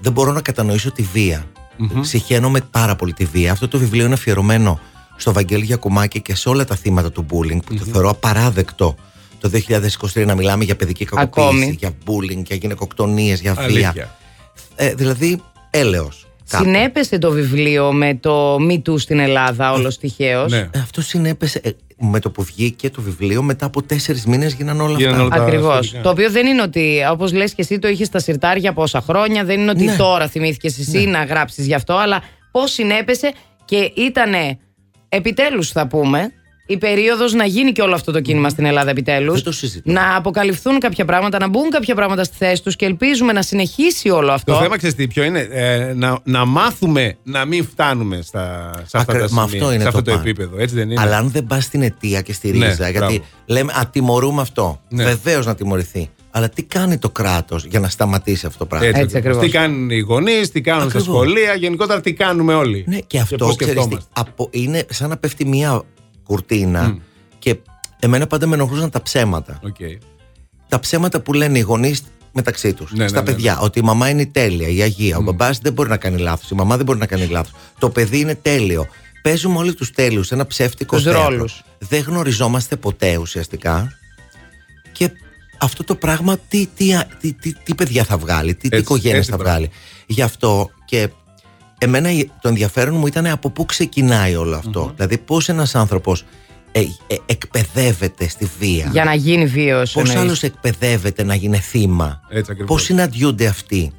δεν 0.00 0.12
μπορώ 0.12 0.32
να 0.32 0.40
κατανοήσω 0.40 0.92
τη 0.92 1.02
βία. 1.02 1.44
Συχαίνομαι 2.00 2.60
πάρα 2.70 2.96
πολύ 2.96 3.12
τη 3.12 3.24
βία. 3.24 3.52
Αυτό 3.52 3.68
το 3.68 3.78
βιβλίο 3.78 4.04
είναι 4.04 4.14
αφιερωμένο 4.14 4.80
στο 5.16 5.32
Βαγγέλη 5.32 5.64
Γιακουμάκη 5.64 6.20
και 6.20 6.34
σε 6.34 6.48
όλα 6.48 6.64
τα 6.64 6.74
θύματα 6.76 7.10
του 7.12 7.26
bullying 7.30 7.58
που 7.66 7.74
το 7.74 7.84
θεωρώ 7.84 8.08
απαράδεκτο 8.10 8.94
το 9.40 9.50
2023 10.14 10.26
να 10.26 10.34
μιλάμε 10.34 10.64
για 10.64 10.76
παιδική 10.76 11.04
κακοποίηση, 11.04 11.46
Ακόμη. 11.46 11.76
για 11.78 11.90
bullying, 12.06 12.42
για 12.46 12.56
γυναικοκτονίες, 12.56 13.40
για 13.40 13.54
βία. 13.54 13.64
Αλήθεια. 13.64 14.16
Ε, 14.76 14.94
δηλαδή, 14.94 15.42
έλεος. 15.70 16.25
Κάπου. 16.50 16.64
Συνέπεσε 16.64 17.18
το 17.18 17.30
βιβλίο 17.30 17.92
με 17.92 18.14
το 18.14 18.56
Me 18.56 18.82
Too 18.88 18.98
στην 18.98 19.18
Ελλάδα, 19.18 19.72
όλος 19.72 19.98
τυχαίως. 19.98 20.52
Ναι. 20.52 20.58
Ε, 20.58 20.70
Αυτό 20.78 21.02
συνέπεσε 21.02 21.60
ε, 21.64 21.70
με 21.98 22.20
το 22.20 22.30
που 22.30 22.42
βγήκε 22.42 22.90
το 22.90 23.00
βιβλίο 23.02 23.42
μετά 23.42 23.66
από 23.66 23.82
τέσσερις 23.82 24.26
μήνες 24.26 24.52
γίνανε 24.52 24.82
όλα 24.82 24.96
Γίνανε 24.98 25.12
αυτά. 25.22 25.24
όλα 25.24 25.36
τα- 25.36 25.42
Ακριβώς. 25.42 25.76
σχετικά. 25.86 26.02
Το 26.02 26.08
οποίο 26.10 26.30
δεν 26.30 26.46
είναι 26.46 26.62
ότι, 26.62 26.98
όπως 27.10 27.32
λες 27.32 27.54
και 27.54 27.62
εσύ, 27.62 27.78
το 27.78 27.88
είχες 27.88 28.06
στα 28.06 28.18
σιρτάρια 28.18 28.72
πόσα 28.72 29.00
χρόνια. 29.00 29.44
Δεν 29.44 29.60
είναι 29.60 29.70
ότι 29.70 29.84
Ναι. 29.84 29.96
τώρα 29.96 30.28
θυμήθηκες 30.28 30.78
εσύ 30.78 31.06
να 31.06 31.24
γράψεις 31.24 31.66
γι' 31.66 31.74
αυτό, 31.74 31.94
αλλά 31.94 32.22
πώς 32.50 32.72
συνέπεσε 32.72 33.32
και 33.64 33.92
ήταν 33.94 34.32
επιτέλους, 35.08 35.70
θα 35.70 35.86
πούμε, 35.86 36.32
η 36.66 36.76
περίοδος 36.78 37.32
να 37.32 37.44
γίνει 37.44 37.72
και 37.72 37.82
όλο 37.82 37.94
αυτό 37.94 38.12
το 38.12 38.20
κίνημα 38.20 38.48
στην 38.48 38.64
Ελλάδα 38.64 38.90
επιτέλους. 38.90 39.34
Δεν 39.34 39.42
το 39.44 39.52
συζητώ. 39.52 39.92
Να 39.92 40.16
αποκαλυφθούν 40.16 40.78
κάποια 40.78 41.04
πράγματα, 41.04 41.38
να 41.38 41.48
μπουν 41.48 41.70
κάποια 41.70 41.94
πράγματα 41.94 42.24
στη 42.24 42.36
θέση 42.38 42.62
τους 42.62 42.76
και 42.76 42.84
ελπίζουμε 42.84 43.32
να 43.32 43.42
συνεχίσει 43.42 44.08
όλο 44.10 44.32
αυτό. 44.32 44.52
Το 44.52 44.60
θέμα 44.60 44.76
ξέρεις 44.76 44.94
τι 44.96 45.06
ποιο 45.06 45.22
είναι, 45.22 45.48
ε, 45.50 45.92
να, 45.94 46.18
να 46.24 46.44
μάθουμε 46.44 47.16
να 47.22 47.44
μην 47.44 47.64
φτάνουμε 47.70 48.20
στα, 48.22 48.70
σε 48.86 48.96
αυτά 48.98 49.12
Ακρι- 49.12 49.28
τα 49.28 49.34
μα 49.34 49.42
σημεία, 49.48 49.60
αυτό 49.62 49.72
είναι 49.72 49.82
σε 49.82 49.88
αυτό 49.88 50.02
το 50.02 50.10
πάνω. 50.10 50.22
επίπεδο, 50.22 50.56
έτσι 50.58 50.74
δεν 50.74 50.90
είναι; 50.90 51.00
Αλλά 51.00 51.16
αν 51.16 51.30
δεν 51.30 51.46
πας 51.46 51.64
στην 51.64 51.82
αιτία 51.82 52.20
και 52.20 52.32
στη 52.32 52.52
Ναι, 52.52 52.66
ρίζα, 52.68 52.88
γιατί 52.88 52.98
μπράβο. 53.14 53.24
λέμε 53.46 53.72
Α, 53.72 53.88
τιμωρούμε 53.92 54.40
αυτό. 54.40 54.80
Ναι. 54.88 55.04
Βεβαίως 55.04 55.46
να 55.46 55.54
τιμωρηθεί. 55.54 56.10
Αλλά 56.30 56.48
τι 56.48 56.62
κάνει 56.62 56.98
το 56.98 57.10
κράτος 57.10 57.64
για 57.64 57.80
να 57.80 57.88
σταματήσει 57.88 58.46
αυτό 58.46 58.58
το 58.58 58.66
πράγμα; 58.66 58.86
Έτσι, 58.86 59.00
Έτσι 59.00 59.16
ακριβώς. 59.16 59.36
ακριβώς. 59.42 59.60
Τι 59.62 59.72
κάνουν 59.72 59.90
οι 59.90 59.98
γονείς, 59.98 60.50
τι 60.50 60.60
κάνουν 60.60 60.90
στα 60.90 60.98
Ακριβώς. 60.98 61.16
σχολεία, 61.22 61.54
γενικότερα 61.54 62.00
τι 62.00 62.12
κάνουμε 62.12 62.54
όλοι. 62.54 62.84
Ναι, 62.88 62.98
και 62.98 63.18
αυτό 63.18 63.36
πώς 63.36 63.56
ξέρεις 63.56 63.74
τι, 63.74 63.80
σκεφτόμαστε. 63.80 64.10
από, 64.20 64.48
είναι 64.52 64.84
σαν 64.90 65.08
να 65.08 65.16
πέφτει 65.16 65.44
μια 65.44 65.82
κουρτίνα 66.26 66.96
και 67.38 67.56
εμένα 68.00 68.26
πάντα 68.26 68.46
με 68.46 68.54
ενοχλούσαν 68.54 68.90
τα 68.90 69.02
ψέματα. 69.02 69.60
Οκ. 69.64 69.76
Τα 70.68 70.80
ψέματα 70.80 71.20
που 71.20 71.32
λένε 71.32 71.58
οι 71.58 71.60
γονείς 71.60 72.02
μεταξύ 72.32 72.72
τους. 72.74 72.92
Ναι, 72.92 73.08
στα 73.08 73.22
ναι, 73.22 73.28
ναι, 73.28 73.34
παιδιά. 73.34 73.58
Ότι 73.58 73.78
η 73.78 73.82
μαμά 73.82 74.08
είναι 74.08 74.22
η 74.22 74.26
τέλεια, 74.26 74.68
η 74.68 74.82
αγία. 74.82 75.16
Ο 75.16 75.20
μπαμπάς 75.22 75.58
δεν 75.58 75.72
μπορεί 75.72 75.88
να 75.88 75.96
κάνει 75.96 76.18
λάθος. 76.18 76.50
Η 76.50 76.54
μαμά 76.54 76.76
δεν 76.76 76.84
μπορεί 76.84 76.98
να 76.98 77.06
κάνει 77.06 77.26
λάθος. 77.26 77.52
Το 77.78 77.90
παιδί 77.90 78.18
είναι 78.20 78.34
τέλειο. 78.34 78.86
Παίζουμε 79.22 79.58
όλοι 79.58 79.74
τους 79.74 79.90
τέλειους 79.90 80.26
σε 80.26 80.34
ένα 80.34 80.46
ψεύτικο 80.46 80.96
Τους 80.96 81.04
θέατρο. 81.04 81.22
ρόλους. 81.28 81.62
Δεν 81.78 82.02
γνωριζόμαστε 82.02 82.76
ποτέ 82.76 83.16
ουσιαστικά. 83.16 83.92
Και 84.92 85.10
αυτό 85.58 85.84
το 85.84 85.94
πράγμα 85.94 86.38
τι, 86.48 86.66
τι, 86.76 86.98
τι, 87.20 87.32
τι, 87.32 87.52
τι 87.52 87.74
παιδιά 87.74 88.04
θα 88.04 88.16
βγάλει, 88.16 88.54
τι, 88.54 88.60
τι 88.60 88.66
Έτσι, 88.76 88.80
οικογένειες 88.80 89.18
έτσι 89.18 89.30
θα 89.30 89.36
πράγμα. 89.36 89.52
βγάλει. 89.58 89.70
Γι' 90.06 90.22
αυτό 90.22 90.70
και 90.84 91.08
εμένα 91.78 92.10
το 92.40 92.48
ενδιαφέρον 92.48 92.94
μου 92.94 93.06
ήταν 93.06 93.26
από 93.26 93.50
πού 93.50 93.66
ξεκινάει 93.66 94.34
όλο 94.36 94.56
αυτό. 94.56 94.92
Δηλαδή, 94.96 95.18
πώς 95.18 95.48
ένας 95.48 95.74
άνθρωπος 95.74 96.24
ε, 96.72 96.80
ε, 96.80 97.16
εκπαιδεύεται 97.26 98.28
στη 98.28 98.50
βία. 98.58 98.88
Για 98.92 99.04
να 99.04 99.14
γίνει 99.14 99.46
βίαιο. 99.46 99.82
Πώς 99.92 100.14
άλλος 100.14 100.42
εκπαιδεύεται 100.42 101.22
να 101.22 101.34
γίνει 101.34 101.56
θύμα. 101.58 102.20
Έτσι 102.28 102.50
ακριβώς. 102.50 102.76
Πώς 102.76 102.82
συναντιούνται 102.86 103.46
αυτοί. 103.46 103.92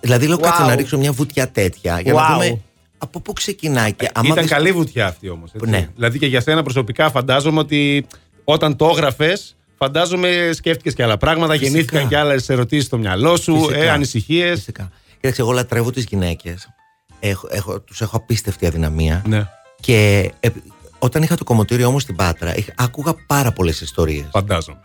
Δηλαδή, 0.00 0.26
λέω 0.26 0.36
Wow. 0.36 0.40
κάτσε 0.42 0.62
να 0.62 0.74
ρίξω 0.74 0.98
μια 0.98 1.12
βουτιά 1.12 1.50
τέτοια 1.50 2.00
για 2.00 2.12
Wow. 2.14 2.16
να 2.16 2.32
δούμε 2.32 2.60
από 2.98 3.20
πού 3.20 3.32
ξεκινάει. 3.32 3.92
Και 3.92 4.10
άμα 4.14 4.28
Ήταν 4.28 4.42
δεις- 4.42 4.52
καλή 4.52 4.72
βουτιά 4.72 5.06
αυτή 5.06 5.28
όμως. 5.28 5.50
Ναι. 5.66 5.88
Δηλαδή 5.94 6.18
και 6.18 6.26
για 6.26 6.40
σένα 6.40 6.62
προσωπικά 6.62 7.10
φαντάζομαι 7.10 7.58
ότι 7.58 8.06
όταν 8.44 8.76
το 8.76 8.86
έγραφες, 8.92 9.56
φαντάζομαι 9.78 10.50
σκέφτηκες 10.52 10.94
και 10.94 11.02
άλλα 11.02 11.16
πράγματα, 11.16 11.52
Φυσικά. 11.52 11.70
γεννήθηκαν 11.70 12.08
και 12.08 12.16
άλλες 12.16 12.48
ερωτήσεις 12.48 12.84
στο 12.84 12.98
μυαλό 12.98 13.36
σου, 13.36 13.56
Φυσικά. 13.58 13.76
ε, 13.84 13.90
ανησυχίες. 13.90 14.54
Φυσικά. 14.58 14.90
Κοίταξε, 15.20 15.40
εγώ 15.42 15.52
λατρεύω 15.52 15.90
τις 15.90 16.04
γυναίκες. 16.04 16.68
Έχω, 17.26 17.48
έχω, 17.50 17.80
τους 17.80 18.00
έχω 18.00 18.16
απίστευτη 18.16 18.66
αδυναμία. 18.66 19.22
Ναι, 19.26 19.46
Και 19.80 20.30
ε, 20.40 20.48
όταν 20.98 21.22
είχα 21.22 21.36
το 21.36 21.44
κομμωτήριο 21.44 21.86
όμω 21.86 21.98
στην 21.98 22.16
Πάτρα, 22.16 22.56
είχα- 22.56 22.72
άκουγα 22.76 23.14
πάρα 23.26 23.52
πολλές 23.52 23.80
ιστορίες. 23.80 24.26
φαντάζομαι. 24.30 24.80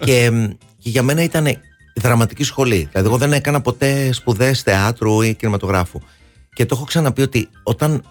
και, 0.00 0.30
μ, 0.30 0.44
και 0.78 0.88
για 0.88 1.02
μένα 1.02 1.22
ήταν 1.22 1.46
δραματική 1.96 2.44
σχολή. 2.44 2.88
Δηλαδή, 2.90 3.08
εγώ 3.08 3.16
δεν 3.16 3.32
έκανα 3.32 3.60
ποτέ 3.60 4.12
σπουδές 4.12 4.62
θεάτρου 4.62 5.20
ή 5.22 5.34
κινηματογράφου. 5.34 6.00
Και 6.52 6.66
το 6.66 6.74
έχω 6.76 6.84
ξαναπεί 6.84 7.22
ότι 7.22 7.48
όταν 7.62 8.02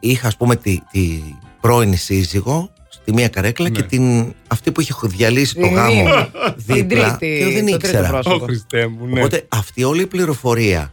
είχα, 0.00 0.26
ας 0.26 0.36
πούμε, 0.36 0.56
τη, 0.56 0.78
τη 0.90 1.20
πρώην 1.60 1.96
σύζυγο 1.96 2.70
στη 2.88 3.12
μία 3.12 3.28
καρέκλα 3.28 3.68
Ναι. 3.68 3.74
και 3.76 3.82
την, 3.82 4.34
αυτή 4.48 4.72
που 4.72 4.80
είχε 4.80 4.92
διαλύσει 5.02 5.54
το 5.54 5.60
Την 5.60 5.74
γάμο 5.74 6.02
μία. 6.02 6.30
Την 6.32 6.54
δίπλα. 6.56 7.16
τρίτη, 7.16 7.36
και 7.38 7.42
εγώ 7.44 7.52
δεν 7.52 7.66
το 7.66 7.76
τρίτο 7.76 7.86
ήξερα. 7.86 8.08
πρόσωπο. 8.08 8.34
Ω 8.44 8.46
Χριστέ 8.46 8.86
μου, 8.86 9.06
ναι. 9.06 9.18
Οπότε 9.18 9.44
αυτή 9.48 9.84
όλη 9.84 10.02
η 10.02 10.06
πληροφορία, 10.06 10.92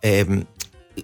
ε, 0.00 0.22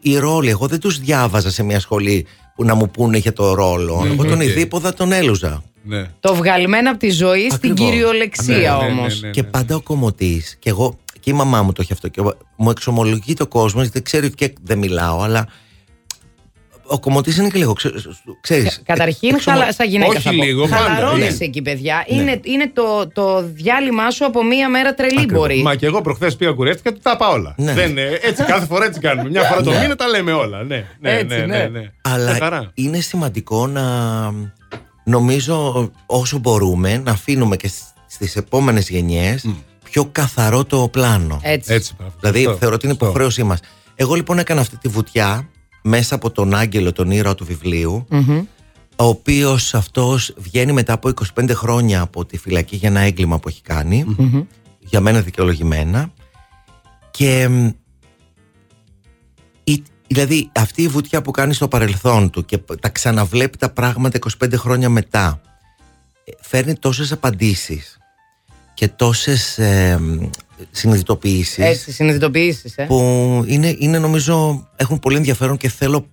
οι 0.02 0.16
ρόλοι, 0.18 0.48
εγώ 0.48 0.66
δεν 0.66 0.80
τους 0.80 0.98
διάβαζα 0.98 1.50
σε 1.50 1.62
μια 1.62 1.80
σχολή 1.80 2.26
που 2.54 2.64
να 2.64 2.74
μου 2.74 2.90
πούνε 2.90 3.18
για 3.18 3.32
το 3.32 3.54
ρόλο. 3.54 4.00
Ναι, 4.04 4.12
εγώ 4.12 4.24
τον 4.24 4.40
οκ. 4.40 4.42
Οιδίποδα 4.42 4.94
τον 4.94 5.12
έλουζα. 5.12 5.62
ναι. 5.82 6.10
Το 6.20 6.34
βγαλμένο 6.34 6.90
από 6.90 6.98
τη 6.98 7.10
ζωή 7.10 7.40
στην 7.50 7.54
Ακριβώς. 7.54 7.80
κυριολεξία 7.90 8.54
Ναι, 8.56 8.86
ναι, 8.86 8.92
ναι, 8.94 9.00
όμως. 9.00 9.20
ναι, 9.20 9.26
ναι. 9.26 9.32
Και 9.32 9.42
πάντα 9.42 9.76
ο 9.76 9.80
κομμωτής 9.80 10.56
και 10.58 10.70
εγώ 10.70 10.98
Και 11.20 11.30
η 11.30 11.34
μαμά 11.34 11.62
μου 11.62 11.72
το 11.72 11.82
έχει 11.82 11.92
αυτό. 11.92 12.08
Και 12.08 12.22
μου 12.56 12.70
εξομολογεί 12.70 13.34
το 13.34 13.46
κόσμο, 13.46 13.84
δεν 13.86 14.02
ξέρει 14.02 14.26
ότι 14.26 14.34
και 14.34 14.54
δεν 14.62 14.78
μιλάω, 14.78 15.20
αλλά. 15.22 15.48
Ο 16.88 16.98
κομμωτής 17.00 17.36
είναι 17.36 17.48
και 17.48 17.58
λίγο. 17.58 17.72
Ξέρεις, 18.40 18.82
Καταρχήν, 18.84 19.34
εξομο- 19.34 19.58
χαλα... 19.58 19.72
σαν 19.72 19.88
γυναίκα. 19.88 20.10
Όχι 20.10 20.20
θα 20.20 20.30
πω. 20.30 20.42
λίγο, 20.44 20.62
πάντα, 20.68 20.76
Χαλαρώνεσαι 20.76 21.36
ναι. 21.38 21.44
εκεί, 21.44 21.62
παιδιά. 21.62 22.04
Είναι, 22.06 22.40
είναι 22.44 22.70
το, 22.74 23.08
το 23.12 23.42
διάλειμμα 23.42 24.10
σου 24.10 24.24
από 24.26 24.44
μία 24.44 24.68
μέρα 24.68 24.94
τρελή 24.94 25.24
μπορεί. 25.32 25.62
Μα 25.62 25.74
και 25.74 25.86
εγώ 25.86 26.00
προχθές 26.00 26.36
πήγα 26.36 26.52
κουρεύτηκα 26.52 26.92
και 26.92 26.98
τα 27.02 27.10
είπα 27.14 27.28
όλα. 27.28 27.54
Ναι. 27.58 27.72
Δεν, 27.72 27.98
ε, 27.98 28.18
έτσι, 28.22 28.42
κάθε 28.44 28.66
φορά 28.66 28.84
έτσι 28.84 29.00
κάνουμε. 29.00 29.28
Μια 29.30 29.42
φορά 29.42 29.62
το 29.62 29.70
μήνα 29.70 29.96
τα 29.96 30.06
λέμε 30.08 30.32
όλα. 30.32 30.62
Ναι, 30.62 30.84
ναι, 31.00 31.10
Έτσι, 31.12 31.36
ναι, 31.36 31.46
ναι. 31.46 31.56
ναι, 31.56 31.68
ναι. 31.68 31.90
Αλλά 32.02 32.24
Μια 32.30 32.38
χαρά. 32.40 32.70
είναι 32.74 33.00
σημαντικό 33.00 33.66
να 33.66 33.82
νομίζω 35.04 35.90
όσο 36.06 36.38
μπορούμε 36.38 36.96
να 37.04 37.10
αφήνουμε 37.10 37.56
και 37.56 37.68
σ- 37.68 37.82
στις 38.06 38.36
επόμενες 38.36 38.88
γενιές 38.88 39.46
πιο 39.84 40.08
καθαρό 40.12 40.64
το 40.64 40.88
πλάνο. 40.92 41.40
Έτσι. 41.42 41.72
Έτσι, 41.74 41.94
μπράβο. 41.98 42.12
Δηλαδή 42.20 42.42
Σωστό. 42.42 42.58
θεωρώ 42.58 42.74
ότι 42.74 42.84
είναι 42.86 42.94
Σωστό. 42.94 43.06
υποχρέωσή 43.08 43.42
μας. 43.42 43.60
Εγώ 43.94 44.14
λοιπόν 44.14 44.38
έκανα 44.38 44.60
αυτή 44.60 44.76
τη 44.76 44.88
βουτιά 44.88 45.48
μέσα 45.88 46.14
από 46.14 46.30
τον 46.30 46.54
Άγγελο, 46.54 46.92
τον 46.92 47.10
ήρωα 47.10 47.34
του 47.34 47.44
βιβλίου, 47.44 48.06
Μμμ. 48.10 48.38
ο 48.96 49.04
οποίος 49.04 49.74
αυτός 49.74 50.34
βγαίνει 50.36 50.72
μετά 50.72 50.92
από 50.92 51.10
25 51.38 51.50
χρόνια 51.54 52.00
από 52.00 52.24
τη 52.24 52.38
φυλακή 52.38 52.76
για 52.76 52.88
ένα 52.88 53.00
έγκλημα 53.00 53.38
που 53.38 53.48
έχει 53.48 53.62
κάνει, 53.62 54.04
για 54.78 55.00
μένα 55.00 55.20
δικαιολογημένα, 55.20 56.12
και 57.10 57.48
μ, 57.48 57.68
η- 59.64 59.82
δηλαδή 60.06 60.50
αυτή 60.54 60.82
η 60.82 60.88
βουτιά 60.88 61.22
που 61.22 61.30
κάνει 61.30 61.54
στο 61.54 61.68
παρελθόν 61.68 62.30
του 62.30 62.44
και 62.44 62.58
π- 62.58 62.80
τα 62.80 62.88
ξαναβλέπει 62.88 63.58
τα 63.58 63.70
πράγματα 63.70 64.18
25 64.44 64.52
χρόνια 64.56 64.88
μετά, 64.88 65.40
ε, 66.24 66.32
φέρνει 66.40 66.74
τόσες 66.74 67.12
απαντήσεις 67.12 67.98
και 68.74 68.88
τόσες 68.88 69.58
ε, 69.58 69.98
μ, 70.58 70.62
συνειδητοποιήσεις 70.70 71.58
Έτσι, 71.58 71.92
συνειδητοποιήσεις. 71.92 72.76
Ε. 72.76 72.84
που 72.84 72.98
είναι, 73.46 73.74
είναι 73.78 73.98
νομίζω 73.98 74.66
έχουν 74.76 74.98
πολύ 74.98 75.16
ενδιαφέρον 75.16 75.56
και 75.56 75.68
θέλω 75.68 76.06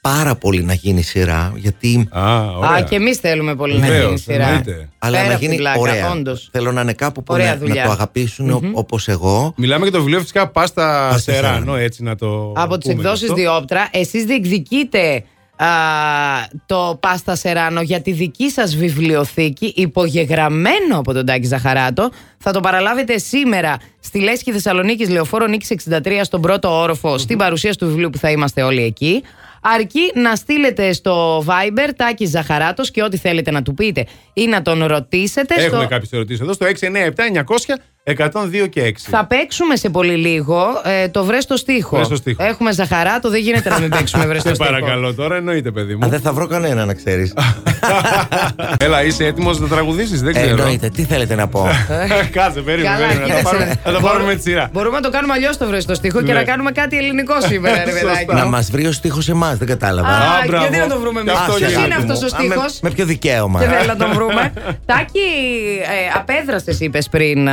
πάρα 0.00 0.34
πολύ 0.36 0.62
να 0.64 0.72
γίνει 0.74 1.02
σειρά 1.02 1.52
γιατί 1.56 2.08
Α, 2.10 2.42
ωραία. 2.56 2.70
Α, 2.70 2.82
και 2.82 2.94
εμείς 2.94 3.16
θέλουμε 3.18 3.54
πολύ 3.54 3.78
να 3.78 3.86
Βεβαίως, 3.86 4.04
γίνει 4.06 4.18
σειρά. 4.18 4.46
εννοείται. 4.46 4.88
αλλά 4.98 5.16
Πέρα 5.16 5.28
να 5.28 5.30
από 5.34 5.40
την 5.40 5.48
γίνει 5.50 5.60
πλάκα, 5.62 5.78
ωραία. 5.80 6.10
όντως. 6.10 6.48
Θέλω 6.52 6.72
να 6.72 6.80
είναι 6.80 6.92
κάπου 6.92 7.22
που 7.22 7.34
Ωραία 7.34 7.46
να, 7.46 7.52
να 7.52 7.58
δουλειά. 7.66 7.84
το 7.84 7.90
αγαπησουν 7.90 8.70
όπως 8.72 9.08
εγώ. 9.08 9.52
Μιλάμε 9.56 9.82
για 9.82 9.92
το 9.92 9.98
βιβλίο 9.98 10.20
φυσικά 10.20 10.48
Πάστα 10.48 11.08
Πάστα 11.10 11.32
Σεράνο, 11.32 11.54
Σεράνο. 11.58 11.76
έτσι 11.76 12.02
να 12.02 12.16
το. 12.16 12.52
Από 12.56 12.78
τις 12.78 12.90
πούμε 12.90 13.02
εκδόσεις 13.02 13.22
αυτό. 13.30 13.34
Διόπτρα, 13.42 13.88
εσείς 13.92 14.24
διεκδικείτε 14.24 15.24
α, 15.64 16.46
το 16.66 16.98
Πάστα 17.00 17.36
Σεράνο 17.36 17.80
για 17.80 18.00
τη 18.00 18.12
δική 18.12 18.50
σας 18.50 18.76
βιβλιοθήκη 18.76 19.72
υπογεγραμμένο 19.76 20.98
από 20.98 21.12
τον 21.12 21.26
Τάκη 21.26 21.46
Ζαχαράτο. 21.46 22.10
Θα 22.38 22.52
το 22.52 22.60
παραλάβετε 22.60 23.18
σήμερα 23.18 23.76
στη 24.00 24.18
Λέσχη 24.18 24.52
Θεσσαλονίκης 24.52 25.08
Λεωφόρο 25.08 25.46
Νίκης 25.46 25.72
63 25.88 26.20
στον 26.22 26.40
πρώτο 26.40 26.80
όροφο 26.80 27.18
στην 27.18 27.38
παρουσίαση 27.38 27.78
του 27.78 27.86
βιβλίου 27.86 28.10
που 28.10 28.18
θα 28.18 28.30
είμαστε 28.30 28.62
όλοι 28.62 28.82
εκεί. 28.82 29.22
Αρκεί 29.62 30.12
να 30.14 30.36
στείλετε 30.36 30.92
στο 30.92 31.44
Viber 31.46 31.90
Τάκη 31.96 32.26
Ζαχαράτος 32.26 32.90
και 32.90 33.02
ό,τι 33.02 33.16
θέλετε 33.16 33.50
να 33.50 33.62
του 33.62 33.74
πείτε 33.74 34.06
ή 34.32 34.46
να 34.46 34.62
τον 34.62 34.84
ρωτήσετε. 34.84 35.54
Έχουμε 35.54 35.80
στο... 35.80 35.88
κάποιες 35.88 36.12
ερωτήσεις 36.12 36.40
εδώ 36.40 36.52
στο 36.52 36.66
697-900-102 38.10 38.68
και 38.70 38.82
6. 38.86 38.92
Θα 38.96 39.24
παίξουμε 39.26 39.76
σε 39.76 39.88
πολύ 39.90 40.14
λίγο 40.16 40.66
ε, 40.84 41.08
το 41.08 41.24
βρες 41.24 41.42
στο 41.42 41.56
στίχο. 41.56 41.96
Βρες 41.96 42.06
στο 42.06 42.16
στίχο. 42.16 42.42
Έχουμε 42.44 42.72
Ζαχαράτο, 42.72 43.30
δεν 43.30 43.40
γίνεται 43.40 43.68
να 43.68 43.78
μην 43.78 43.90
παίξουμε 43.90 44.26
βρες 44.26 44.40
στο 44.42 44.48
Σε 44.48 44.54
στίχο. 44.54 44.70
παρακαλώ 44.70 45.14
τώρα, 45.14 45.36
εννοείται, 45.36 45.70
παιδί 45.70 45.92
Α, 45.92 45.96
μου. 46.00 46.08
δεν 46.08 46.20
θα 46.20 46.32
βρω 46.32 46.46
κανένα 46.46 46.84
να 46.84 46.94
ξέρεις 46.94 47.34
Έλα, 48.84 49.04
είσαι 49.04 49.24
έτοιμος 49.24 49.60
να 49.60 49.68
τραγουδήσεις, 49.68 50.20
δεν 50.22 50.28
ε, 50.28 50.32
ξέρω. 50.40 50.48
Εννοείται, 50.62 50.88
τι 50.88 51.04
θέλετε 51.04 51.34
να 51.34 51.48
πω; 51.48 51.66
Κάτσε, 52.36 52.60
περίμενε. 52.60 52.94
Καλά, 52.96 53.06
περίμενε, 53.08 53.20
να 53.20 53.20
το 53.20 53.24
κοίταξε. 53.26 53.42
πάρουμε- 53.56 53.78
Να 53.84 53.92
το 53.92 54.00
πάρουμε 54.00 54.24
με 54.26 54.34
τη 54.34 54.42
σειρά. 54.42 54.68
Μπορούμε 54.72 54.96
να 54.96 55.02
το 55.02 55.10
κάνουμε 55.10 55.32
αλλιώς 55.32 55.56
το 55.56 55.66
βρες 55.66 55.82
στο 55.82 55.94
στίχο 55.94 56.18
και 56.22 56.32
Ναι. 56.32 56.38
να 56.38 56.44
κάνουμε 56.44 56.70
κάτι 56.72 56.96
ελληνικό 56.96 57.40
σήμερα, 57.40 57.84
ρε 57.84 57.90
Σωστά. 57.90 58.06
παιδάκι. 58.06 58.34
Να 58.34 58.44
μου. 58.44 58.50
μας 58.50 58.70
βρει 58.70 58.86
ο 58.86 58.92
στίχος 58.92 59.28
εμάς, 59.28 59.56
δεν 59.58 59.68
κατάλαβα 59.68 60.08
Α, 60.08 60.12
Α, 60.12 60.44
γιατί 60.44 60.48
μπράβο. 60.48 60.76
να 60.76 60.94
το 60.94 61.00
βρούμε 61.00 61.22
Και 61.22 61.30
εμείς; 61.30 61.40
αυτό 61.40 61.52
Ποιος 61.54 61.70
για 61.70 61.84
είναι 61.84 61.94
άτομο. 61.94 62.12
αυτός 62.12 62.32
ο 62.32 62.36
Α, 62.36 62.38
με- 62.42 62.46
στίχος; 62.54 62.78
Με 62.82 62.90
ποιο 62.90 63.04
δικαίωμα; 63.04 63.60
Και 63.60 63.66
θέλω 63.66 63.84
να 63.86 63.96
τον 63.96 64.12
βρούμε. 64.14 64.52
Τάκη, 64.86 65.28
ε, 65.82 66.18
απέδρασε, 66.18 66.76
είπες 66.78 67.08
πριν. 67.08 67.48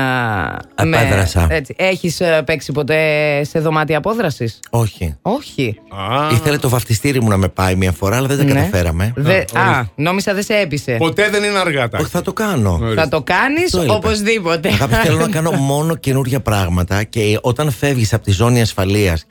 Α, 0.75 0.85
με- 0.85 0.97
Απέδρασα. 0.97 1.47
έτσι. 1.49 1.75
Έχεις 1.77 2.21
παίξει 2.45 2.71
ποτέ 2.71 2.97
σε 3.43 3.59
δωμάτια 3.59 3.97
απόδρασης; 3.97 4.59
Όχι 4.69 5.15
Όχι. 5.21 5.79
Α, 5.89 6.33
Ήθελε 6.33 6.57
το 6.57 6.69
βαφτιστήρι 6.69 7.21
μου 7.21 7.27
να 7.29 7.37
με 7.37 7.47
πάει 7.47 7.75
μια 7.75 7.91
φορά 7.91 8.17
Αλλά 8.17 8.27
δεν 8.27 8.37
τα 8.37 8.43
Ναι. 8.43 8.53
καταφέραμε 8.53 9.13
Δε- 9.15 9.33
ορίστε. 9.35 9.59
Α, 9.59 9.85
νόμιζα 9.95 10.33
δεν 10.33 10.43
σε 10.43 10.53
έπεισε. 10.53 10.95
Ποτέ 10.97 11.29
δεν 11.29 11.43
είναι 11.43 11.59
αργά, 11.59 11.87
Τάκη. 11.89 12.03
Όχι 12.03 12.11
θα 12.11 12.21
το 12.21 12.33
κάνω 12.33 12.79
Θα 12.95 13.07
το 13.07 13.21
κάνεις 13.21 13.71
Το 13.71 13.77
έλειπε. 13.77 13.93
οπωσδήποτε. 13.93 14.69
Αγάπη, 14.69 14.93
θέλω 14.95 15.17
να 15.17 15.27
κάνω 15.29 15.51
μόνο 15.71 15.95
καινούργια 15.95 16.39
πράγματα 16.39 17.03
και 17.03 17.37
όταν 17.41 17.71
φεύγεις 17.71 18.13
από 18.13 18.23
τη 18.23 18.31
ζώνη 18.31 18.61
ασφαλείας, 18.61 19.25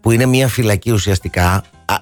που 0.00 0.10
είναι 0.10 0.26
μια 0.26 0.48
φυλακή 0.48 0.90
ουσιαστικά, 0.92 1.62
α, 1.84 1.94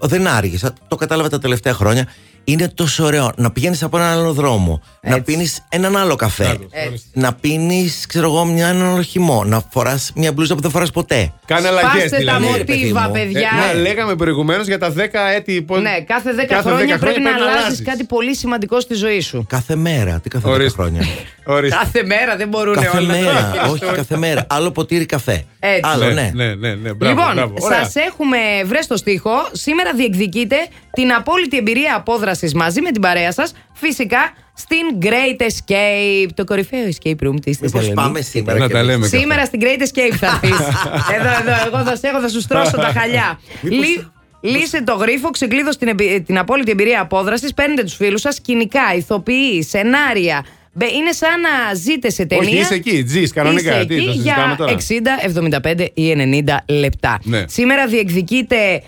δεν 0.00 0.26
άργησα, 0.26 0.72
το 0.88 0.96
κατάλαβα 0.96 1.28
τα 1.28 1.38
τελευταία 1.38 1.72
χρόνια. 1.74 2.06
Είναι 2.44 2.68
τόσο 2.68 3.04
ωραίο 3.04 3.32
να 3.36 3.50
πηγαίνεις 3.52 3.82
από 3.82 3.98
έναν 3.98 4.18
άλλο 4.18 4.32
δρόμο, 4.32 4.82
να 5.02 5.08
Έτσι. 5.10 5.22
πίνεις 5.22 5.64
έναν 5.68 5.96
άλλο 5.96 6.16
καφέ, 6.16 6.44
Μπράβο, 6.44 6.66
Έτσι. 6.70 7.04
να 7.12 7.34
πίνεις, 7.34 8.04
ξέρω 8.08 8.26
εγώ, 8.26 8.44
μια, 8.44 8.68
έναν 8.68 8.92
άλλο 8.92 9.02
χυμό, 9.02 9.44
να 9.44 9.62
φοράς 9.70 10.12
μια 10.14 10.32
μπλούζα 10.32 10.54
που 10.54 10.60
δεν 10.60 10.70
φοράς 10.70 10.90
ποτέ. 10.90 11.32
Κάνε 11.46 11.68
αλλαγές 11.68 11.90
Σπάστε 11.90 12.08
τα 12.08 12.16
δηλαδή. 12.16 12.58
ρε 12.58 12.64
παιδί 12.64 12.78
μοτίβα, 12.78 13.00
μου. 13.06 13.12
παιδιά. 13.12 13.50
Ε, 13.70 13.74
ναι, 13.74 13.80
λέγαμε 13.80 14.14
προηγουμένως 14.16 14.66
για 14.66 14.78
τα 14.78 14.90
10 14.90 15.28
έτη. 15.34 15.62
πώς- 15.62 15.80
Ναι, 15.82 16.00
κάθε 16.06 16.32
10 16.32 16.44
κάθε 16.46 16.68
χρόνια 16.68 16.96
10 16.96 16.98
πρέπει 17.00 17.20
να 17.20 17.34
αλλάζεις 17.34 17.56
αλλάζεις. 17.58 17.82
κάτι 17.82 18.04
πολύ 18.04 18.34
σημαντικό 18.36 18.80
στη 18.80 18.94
ζωή 18.94 19.20
σου. 19.20 19.46
Κάθε 19.48 19.76
μέρα, 19.76 20.20
τι 20.22 20.28
κάθε 20.28 20.48
10 20.48 20.52
Ορίστε. 20.52 20.82
χρόνια. 20.82 21.00
Ορίστε. 21.44 21.76
Κάθε 21.76 22.04
μέρα 22.04 22.36
δεν 22.36 22.48
μπορούν 22.48 22.74
κάθε 22.74 22.98
όλα. 22.98 23.06
μέρα, 23.06 23.52
όχι 23.70 23.84
κάθε 23.94 24.16
μέρα. 24.16 24.46
Άλλο 24.48 24.70
ποτήρι 24.70 25.06
καφέ. 25.06 25.44
Έτσι. 25.58 25.80
Άλλο, 25.84 26.04
ναι. 26.10 26.30
ναι, 26.34 26.54
ναι, 26.54 26.74
ναι. 26.74 26.92
Μπράβο, 26.92 27.20
λοιπόν, 27.20 27.34
μπράβο. 27.34 27.54
Ωραία. 27.60 27.88
σα 27.88 28.00
έχουμε 28.02 28.36
βρει 28.66 28.82
στο 28.82 28.96
στίχο. 28.96 29.30
Σήμερα 29.52 29.92
διεκδικείτε 29.92 30.56
την 30.92 31.12
απόλυτη 31.12 31.56
εμπειρία 31.56 31.94
απόδραση 31.96 32.31
μαζί 32.54 32.80
με 32.80 32.90
την 32.90 33.00
παρέα 33.00 33.32
σας. 33.32 33.52
Φυσικά 33.72 34.18
στην 34.54 34.98
Great 35.02 35.40
Escape, 35.42 36.28
το 36.34 36.44
κορυφαίο 36.44 36.84
escape 36.84 37.26
room 37.26 37.34
της 37.44 37.58
Μήπως 37.58 37.58
Θεσσαλονίκη. 37.58 37.94
πάμε 37.94 38.20
σήμερα. 38.20 38.58
Να 38.58 38.66
και 38.66 38.72
τα 38.72 38.78
εμείς. 38.78 38.90
λέμε. 38.92 39.06
Σήμερα 39.06 39.44
στην 39.44 39.60
Great 39.62 39.80
Escape 39.82 40.14
θα 40.16 40.40
έρθεις. 40.42 40.66
εδώ, 41.16 41.28
εδώ, 41.40 41.66
εγώ 41.66 41.84
θα 41.84 41.96
σε 41.96 42.06
έχω, 42.08 42.20
θα 42.20 42.28
σου 42.28 42.40
στρώσω 42.40 42.76
τα 42.76 42.92
χαλιά. 42.98 43.40
Λύ- 43.62 44.04
Λύσε 44.44 44.82
το 44.84 44.94
γρίφο, 44.94 45.30
ξεκλείδωσε 45.30 45.78
την, 45.78 45.88
εμπει- 45.88 46.22
την 46.26 46.38
απόλυτη 46.38 46.70
εμπειρία 46.70 47.00
απόδρασης. 47.00 47.54
Παίρνετε 47.54 47.82
τους 47.82 47.94
φίλους 47.94 48.20
σας, 48.20 48.34
σκηνικά, 48.34 48.80
ηθοποιοί, 48.96 49.62
σενάρια. 49.62 50.44
Μπε- 50.72 50.92
Είναι 50.92 51.12
σαν 51.12 51.40
να 51.40 51.74
ζείτε 51.74 52.10
σε 52.10 52.24
ταινία. 52.26 52.48
Όχι, 52.48 52.58
είσαι 52.58 52.74
εκεί, 52.74 53.04
τζι, 53.04 53.22
κανονικά. 53.28 53.76
Είσαι 53.76 53.84
Τι, 53.86 53.94
εκεί 53.94 54.04
το 54.06 54.12
συζητάμε 54.12 54.46
για 54.46 54.56
τώρα. 54.56 54.72
60, 54.72 55.70
75 55.80 55.86
ή 55.94 56.12
90 56.12 56.56
λεπτά. 56.66 57.18
Ναι. 57.22 57.44
Σήμερα 57.48 57.86
διεκδικείτε 57.86 58.56
α, 58.74 58.80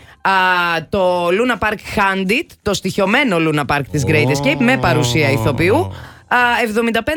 το 0.89 1.29
Luna 1.29 1.59
Park 1.59 1.77
Handit, 1.97 2.47
το 2.63 2.75
στοιχειωμένο 2.75 3.37
Luna 3.41 3.65
Park 3.77 3.83
της 3.91 4.05
Great 4.07 4.27
Escape 4.29 4.57
με 4.59 4.79
παρουσία 4.79 5.31
ηθοποιού. 5.31 5.93
Α, 6.29 6.37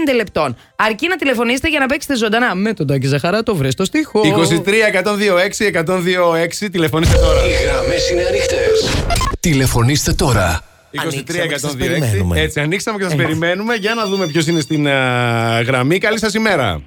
75 0.10 0.14
λεπτών. 0.16 0.56
Αρκεί 0.76 1.08
να 1.08 1.16
τηλεφωνήσετε 1.16 1.70
για 1.70 1.80
να 1.80 1.86
παίξετε 1.86 2.16
ζωντανά 2.16 2.56
με 2.56 2.74
τον 2.74 2.88
Τάκη 2.88 3.08
Ζαχαρά, 3.08 3.44
το 3.44 3.56
βρες 3.56 3.74
στο 3.74 3.86
στίχο. 3.86 4.22
23-126-126, 4.22 6.70
τηλεφωνήστε 6.72 7.18
τώρα. 7.18 7.40
Οι 7.46 7.52
γραμμές 7.66 8.10
είναι 8.10 8.24
ανοιχτές. 8.24 9.04
Τηλεφωνήστε 9.40 10.14
τώρα. 10.14 10.62
Ανοίξαμε 11.02 11.46
και 11.48 11.58
σας 11.58 11.74
23-126. 11.74 11.78
περιμένουμε. 11.78 12.40
Έτσι, 12.42 12.60
ανοίξαμε 12.60 12.98
και 12.98 13.04
σας 13.04 13.16
περιμένουμε 13.16 13.76
για 13.76 13.94
να 13.94 14.06
δούμε 14.06 14.28
ποιος 14.28 14.48
είναι 14.48 14.60
στην 14.60 14.88
α, 14.88 15.62
γραμμή. 15.62 15.98
Καλή 15.98 16.20
σας 16.20 16.34
ημέρα. 16.34 16.82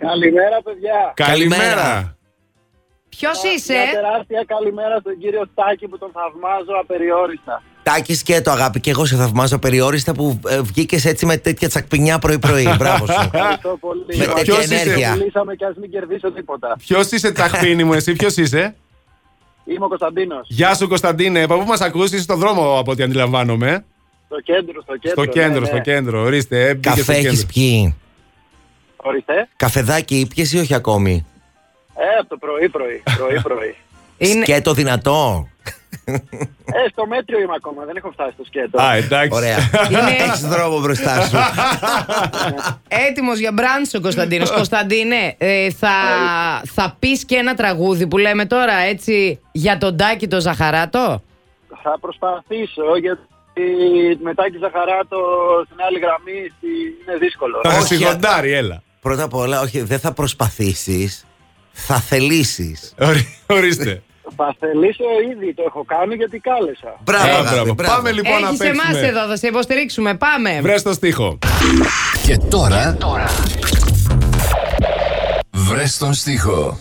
Καλημέρα, 0.00 0.62
παιδιά. 0.64 1.12
Καλημέρα. 1.14 2.13
Ποιος 3.16 3.42
είσαι, 3.56 3.72
Μια 3.72 3.92
τεράστια 3.92 4.44
καλημέρα 4.46 4.98
στον 5.00 5.18
κύριο 5.18 5.44
Στάκη 5.52 5.88
που 5.88 5.98
τον 5.98 6.10
θαυμάζω 6.12 6.74
απεριόριστα. 6.80 7.62
Τάκης 7.82 8.22
και 8.22 8.40
το 8.40 8.50
αγάπη, 8.50 8.80
και 8.80 8.90
εγώ 8.90 9.04
σε 9.04 9.16
θαυμάζω 9.16 9.58
περιόριστα 9.58 10.12
που 10.12 10.40
ε, 10.48 10.60
βγήκες 10.60 11.04
έτσι 11.04 11.26
με 11.26 11.36
τέτοια 11.36 11.68
τσακπινιά 11.68 12.18
πρωί-πρωί. 12.18 12.74
Μπράβο 12.78 13.06
σου. 13.06 13.30
Ευχαριστώ 13.32 13.76
πολύ. 13.80 14.04
Με 14.06 14.26
Μας 14.26 14.34
τέτοια 14.34 14.42
ποιος 14.42 14.64
είσαι; 14.64 14.74
ενέργεια. 14.74 15.16
Μιλήσαμε 15.16 15.54
και 15.54 15.64
ας 15.64 15.76
μην 15.76 15.90
κερδίσω 15.90 16.32
τίποτα. 16.32 16.76
Ποιος 16.78 17.10
είσαι, 17.10 17.32
τσαχπίνη 17.32 17.84
μου, 17.84 17.92
εσύ, 17.92 18.12
ποιος 18.12 18.36
είσαι; 18.36 18.74
Είμαι 19.64 19.84
ο 19.84 19.88
Κωνσταντίνος. 19.88 20.46
Γεια 20.48 20.74
σου, 20.74 20.88
Κωνσταντίνε. 20.88 21.42
Από 21.42 21.58
πού 21.58 21.64
μας 21.64 21.80
ακούσει, 21.80 22.18
στον 22.18 22.38
δρόμο 22.38 22.78
από 22.78 22.90
ό,τι 22.90 23.02
αντιλαμβάνομαι. 23.02 23.84
Στο 24.26 24.40
κέντρο, 24.40 24.82
στο 24.82 24.96
κέντρο. 24.96 25.22
Στο 25.22 25.32
κέντρο, 25.32 25.60
ναι, 25.60 25.66
στο 25.66 25.74
ναι. 25.74 25.80
κέντρο. 25.80 26.22
Ορίστε, 26.22 26.68
ε, 26.68 26.74
μπήκε 26.74 26.88
στο 26.88 26.98
Καφέ 26.98 27.14
κέντρο. 27.14 27.30
έχει 27.30 27.46
πιει; 27.46 27.96
Ορίστε. 28.96 29.48
Καφεδάκι 29.56 30.18
ήπιες 30.18 30.52
ή 30.52 30.58
όχι 30.58 30.74
ακόμη; 30.74 31.26
Ε, 31.96 32.18
από 32.20 32.28
το 32.28 32.36
πρωί, 32.36 32.68
πρωί. 32.68 33.02
πρωί, 33.16 33.40
πρωί. 33.40 33.74
είναι, 34.30 34.44
Σκέτο 34.44 34.72
δυνατό. 34.74 35.48
ε, 36.04 36.88
στο 36.90 37.06
μέτριο 37.06 37.40
είμαι 37.40 37.52
ακόμα. 37.56 37.84
Δεν 37.84 37.96
έχω 37.96 38.10
φτάσει 38.10 38.32
στο 38.32 38.44
σκέτο. 38.44 38.82
Α, 38.82 38.94
εντάξει. 38.94 39.28
Ωραία. 39.32 39.56
Είναι- 39.90 40.16
Έχεις 40.24 40.40
δρόμο 40.40 40.80
μπροστά 40.80 41.20
σου. 41.28 41.36
έτοιμος 43.08 43.38
για 43.38 43.52
μπράντς 43.52 43.94
ο 43.94 44.00
Κωνσταντίνος. 44.00 44.50
Κωνσταντίνε, 44.50 45.34
ε, 45.38 45.70
θα, 45.70 45.90
θα 46.64 46.96
πεις 46.98 47.24
και 47.24 47.36
ένα 47.36 47.54
τραγούδι 47.54 48.06
που 48.06 48.18
λέμε 48.18 48.46
τώρα, 48.46 48.74
έτσι, 48.74 49.40
για 49.52 49.78
τον 49.78 49.96
Τάκη 49.96 50.28
το 50.28 50.40
Ζαχαράτο; 50.40 51.22
Θα 51.82 51.98
προσπαθήσω 52.00 52.96
γιατί 53.00 53.20
μετά 54.22 54.50
και 54.50 54.58
Ζαχαράτο 54.60 55.16
στην 55.64 55.76
άλλη 55.86 55.98
γραμμή 55.98 56.50
στη- 56.56 56.94
είναι 57.06 57.16
δύσκολο. 57.18 57.60
Θα 57.62 57.76
Όχι. 57.78 57.84
σιγοντάρει, 57.94 58.52
έλα. 58.52 58.82
Πρώτα 59.00 59.22
απ' 59.22 59.34
όλα, 59.34 59.60
όχι, 59.60 59.80
δεν 59.80 59.98
θα 59.98 60.12
προσπαθήσεις. 60.12 61.26
Θα 61.76 62.00
θελήσεις. 62.00 62.94
Ορι- 63.00 63.26
Ορίστε. 63.46 64.02
Θα 64.36 64.56
θελήσω 64.58 65.04
ήδη, 65.32 65.54
το 65.54 65.62
έχω 65.66 65.84
κάνει 65.84 66.14
γιατί 66.14 66.38
κάλεσα. 66.38 66.96
Μπράβο, 67.04 67.26
Ε, 67.26 67.30
αγάπη, 67.30 67.48
μπράβο. 67.54 67.74
μπράβο. 67.74 67.94
Πάμε 67.94 68.12
λοιπόν 68.12 68.40
να 68.40 68.48
Έχεις 68.48 68.60
εμάς 68.60 68.86
παίξουμε. 68.86 69.06
εδώ, 69.06 69.26
θα 69.26 69.36
σε 69.36 69.46
υποστηρίξουμε. 69.46 70.14
Πάμε. 70.14 70.60
Βρες 70.62 70.82
το 70.82 70.92
στίχο. 70.92 71.38
Και 72.26 72.36
τώρα. 72.36 72.96
Βρες 75.50 75.98
τον 75.98 76.14
στίχο. 76.14 76.78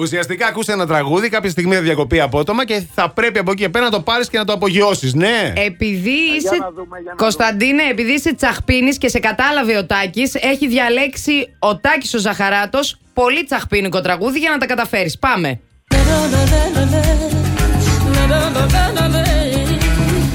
Ουσιαστικά 0.00 0.46
ακούσε 0.46 0.72
ένα 0.72 0.86
τραγούδι, 0.86 1.28
κάποια 1.28 1.50
στιγμή 1.50 1.74
θα 1.74 1.80
διακοπεί 1.80 2.20
απότομα 2.20 2.64
και 2.64 2.82
θα 2.94 3.10
πρέπει 3.10 3.38
από 3.38 3.50
εκεί 3.50 3.62
και 3.62 3.68
πέρα 3.68 3.84
να 3.84 3.90
το 3.90 4.00
πάρεις 4.00 4.28
και 4.28 4.38
να 4.38 4.44
το 4.44 4.52
απογειώσεις. 4.52 5.14
Ναι. 5.14 5.52
Επειδή 5.56 6.10
είσαι. 6.10 6.56
να 6.56 6.70
δούμε, 6.70 6.98
για 6.98 7.10
να 7.10 7.16
Κωνσταντίνε, 7.16 7.82
επειδή 7.90 8.12
είσαι 8.12 8.34
τσαχπίνης 8.34 8.98
και 8.98 9.08
σε 9.08 9.18
κατάλαβε 9.18 9.78
ο 9.78 9.86
Τάκης, 9.86 10.34
έχει 10.34 10.68
διαλέξει 10.68 11.54
ο 11.58 11.76
Τάκης 11.76 12.14
ο 12.14 12.18
Ζαχαράτος 12.18 13.00
πολύ 13.14 13.44
τσαχπίνικο 13.44 14.00
τραγούδι 14.00 14.38
για 14.38 14.50
να 14.50 14.58
τα 14.58 14.66
καταφέρεις. 14.66 15.18
Πάμε. 15.18 15.60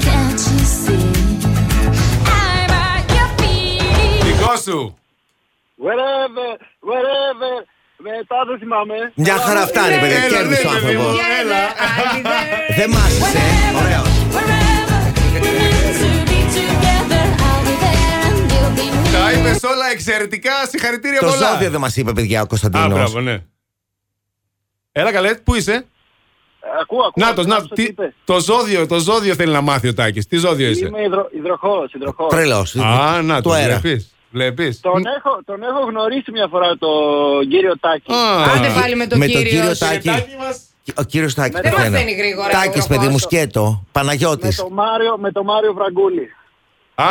Can't 0.06 0.40
you 0.50 0.64
see? 0.82 1.06
I'm 2.38 2.70
at 2.88 3.04
your 3.16 3.28
feet. 3.38 4.24
Δικό 4.24 4.56
σου. 4.56 4.98
Wherever, 5.84 6.48
wherever. 6.90 7.73
Μετά 8.08 8.38
δεν 8.48 8.58
θυμάμαι. 8.58 8.96
Μια 9.14 9.36
χαρά 9.46 9.66
φτάνει, 9.66 9.94
Ναι, 9.94 10.00
παιδιά. 10.00 10.16
έλα, 10.24 10.28
Κέρδισε 10.36 10.66
ο 10.66 10.72
ναι, 10.72 10.78
παιδί 10.78 10.86
άνθρωπος. 10.94 11.12
μου. 11.12 11.18
Yeah, 11.20 11.40
Έλα. 11.42 11.62
I'll 11.86 12.10
be 12.14 12.20
there. 12.30 12.76
Δεν 12.78 12.88
μάσησε. 12.96 13.42
Ωραίο. 13.82 14.02
Wherever 14.36 15.00
we're 15.32 15.44
meant 15.50 15.96
to 16.00 16.10
be 16.30 16.40
together, 16.58 17.24
I'll 17.46 17.62
be 17.68 17.74
there 17.84 18.20
and 18.26 18.38
you'll 18.52 18.72
be 18.78 18.86
me. 18.96 19.12
Τα 19.16 19.32
είπες 19.32 19.62
όλα 19.72 19.86
εξαιρετικά. 19.92 20.52
Συγχαρητήρια 20.68 21.20
Το 21.20 21.26
πολλά. 21.26 21.50
ζώδιο 21.52 21.70
δεν 21.70 21.80
μας 21.80 21.96
είπε, 21.96 22.12
παιδιά, 22.12 22.40
ο 22.40 22.42
Α, 22.42 22.46
Κωνσταντίνο. 22.46 22.88
μπράβο, 22.88 23.20
ναι. 23.20 23.36
Έλα 24.92 25.12
καλέ, 25.12 25.34
πού 25.34 25.54
είσαι; 25.54 25.86
Ακούω, 26.80 26.98
ακούω. 27.08 27.24
Να 27.26 27.34
το, 27.34 27.42
να 27.46 27.54
άκουσα 27.56 27.74
τι 27.74 27.82
τι, 27.82 27.88
είπες; 27.90 28.12
το 28.24 28.40
ζώδιο, 28.40 28.86
το 28.86 28.98
ζώδιο 28.98 29.34
θέλει 29.34 29.52
να 29.52 29.60
μάθει 29.60 29.88
ο 29.88 29.94
Τάκης. 29.94 30.26
Τι 30.26 30.36
ζώδιο 30.36 30.68
είσαι; 30.68 30.86
Είμαι 30.86 31.02
υδρο, 31.02 31.28
υδροχός, 31.36 31.92
υδροχός. 31.92 32.28
Τρελός. 32.30 32.76
Α, 32.76 33.22
να 33.22 33.36
το 33.36 33.42
το 33.48 33.52
αέρα. 33.54 33.78
βλέπεις. 33.78 34.13
Βλέπεις; 34.38 34.80
Τον 34.80 35.02
έχω, 35.16 35.32
τον 35.44 35.62
έχω 35.62 35.80
γνωρίσει 35.90 36.30
μια 36.30 36.46
φορά 36.50 36.68
τον 36.78 37.48
κύριο 37.48 37.78
Τάκη. 37.78 38.12
Α, 38.12 38.42
Άντε 38.56 38.68
πάλι 38.80 38.94
με 38.96 39.06
τον 39.06 39.18
Με 39.18 39.26
τον 39.26 39.42
κύριο. 39.42 39.50
κύριο 39.60 39.74
σου. 39.74 39.84
Τάκη. 39.86 40.08
Τάκη 40.08 40.36
μας. 40.38 40.60
Ο 40.94 41.02
κύριος 41.02 41.34
Τάκη. 41.34 41.52
Δεν 41.52 41.62
πεθαίνει. 41.62 41.90
μαθαίνει 41.90 42.12
γρήγορα, 42.12 42.48
Τάκης, 42.48 42.72
Γιώργο. 42.74 42.88
παιδί 42.88 43.08
μου, 43.12 43.18
σκέτο. 43.18 43.84
Παναγιώτης. 43.92 44.56
Με 44.58 44.62
τον 44.64 44.72
Μάριο, 44.72 45.16
με 45.18 45.30
τον 45.32 45.44
Μάριο 45.44 45.72
Βραγκούλη. 45.72 46.28
Α, 46.94 47.04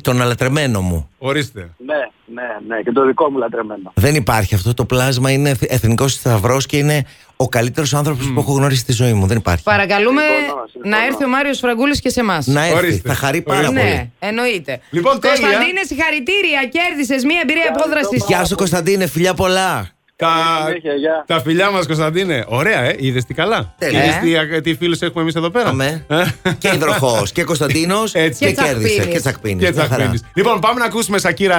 Τον 0.00 0.22
αλατρεμένο 0.22 0.80
μου. 0.80 1.08
ορίστε. 1.18 1.60
Ναι, 1.78 1.94
ναι, 2.26 2.74
ναι, 2.76 2.82
και 2.82 2.92
το 2.92 3.06
δικό 3.06 3.30
μου 3.30 3.38
λατρεμένο. 3.38 3.92
Δεν 3.94 4.14
υπάρχει 4.14 4.54
αυτό 4.54 4.74
το 4.74 4.84
πλάσμα. 4.84 5.30
Είναι 5.30 5.54
εθνικός 5.60 6.14
θησαυρό 6.14 6.56
και 6.66 6.76
είναι 6.76 7.06
ο 7.36 7.48
καλύτερος 7.48 7.94
άνθρωπος 7.94 8.26
που 8.34 8.40
έχω 8.40 8.52
γνωρίσει 8.52 8.80
στη 8.80 8.92
ζωή 8.92 9.12
μου. 9.12 9.26
Δεν 9.26 9.36
υπάρχει. 9.36 9.62
Παρακαλούμε 9.62 10.22
Συμφωνώ, 10.38 10.64
συμφωνώ. 10.72 10.96
να 10.96 11.04
έρθει 11.04 11.24
ο 11.24 11.28
Μάριος 11.28 11.58
Φραγκούλης 11.58 12.00
και 12.00 12.08
σε 12.08 12.20
εμάς. 12.20 12.46
Να 12.46 12.64
έρθει. 12.64 12.76
Ορίστε. 12.76 13.08
Θα 13.08 13.14
χαρεί 13.14 13.42
πάρα 13.42 13.58
Ορίστε. 13.58 13.80
πολύ. 13.80 13.92
Ναι, 13.92 14.10
εννοείται. 14.18 14.80
Λοιπόν, 14.90 15.20
τέλεια. 15.20 15.36
Κωνσταντίνε, 15.40 15.80
συγχαρητήρια. 15.86 16.60
Κέρδισες 16.66 17.24
μία 17.24 17.40
εμπειρία 17.42 17.72
απόδρασης. 17.76 18.24
Γεια 18.26 18.44
σου, 18.44 18.54
Κωνσταντίνε, 18.56 19.06
φιλιά 19.06 19.34
πολλά. 19.34 19.88
Τα, 20.26 20.64
συνέχεια, 20.66 20.92
γεια. 20.94 21.24
τα 21.26 21.40
φιλιά 21.40 21.70
μας 21.70 21.86
Κωνσταντίνε. 21.86 22.44
Ωραία, 22.48 22.80
ε. 22.82 22.94
Είδες 22.98 23.24
τι 23.24 23.34
καλά. 23.34 23.74
Τέλεια. 23.78 24.04
Είδες 24.04 24.16
τι, 24.52 24.60
τι 24.60 24.74
φίλους 24.74 25.00
έχουμε 25.00 25.22
εμείς 25.22 25.34
εδώ 25.34 25.50
πέρα. 25.50 25.68
Αμέ. 25.68 26.04
Ε, 26.08 26.24
και 26.58 26.70
υδροχό 26.74 27.22
και 27.32 27.44
Κωνσταντίνος 27.44 28.14
Έτσι. 28.26 28.44
και 28.44 28.52
Και 28.52 28.62
κέρδισε. 28.62 28.94
Τσακπίνης. 28.94 29.14
Και 29.14 29.20
τσακπίνη. 29.20 29.62
Και 29.64 29.70
τσακπίνης. 29.70 30.22
Λοιπόν, 30.34 30.60
πάμε 30.60 30.80
να 30.80 30.84
ακούσουμε 30.86 31.18
Σακύρα 31.18 31.56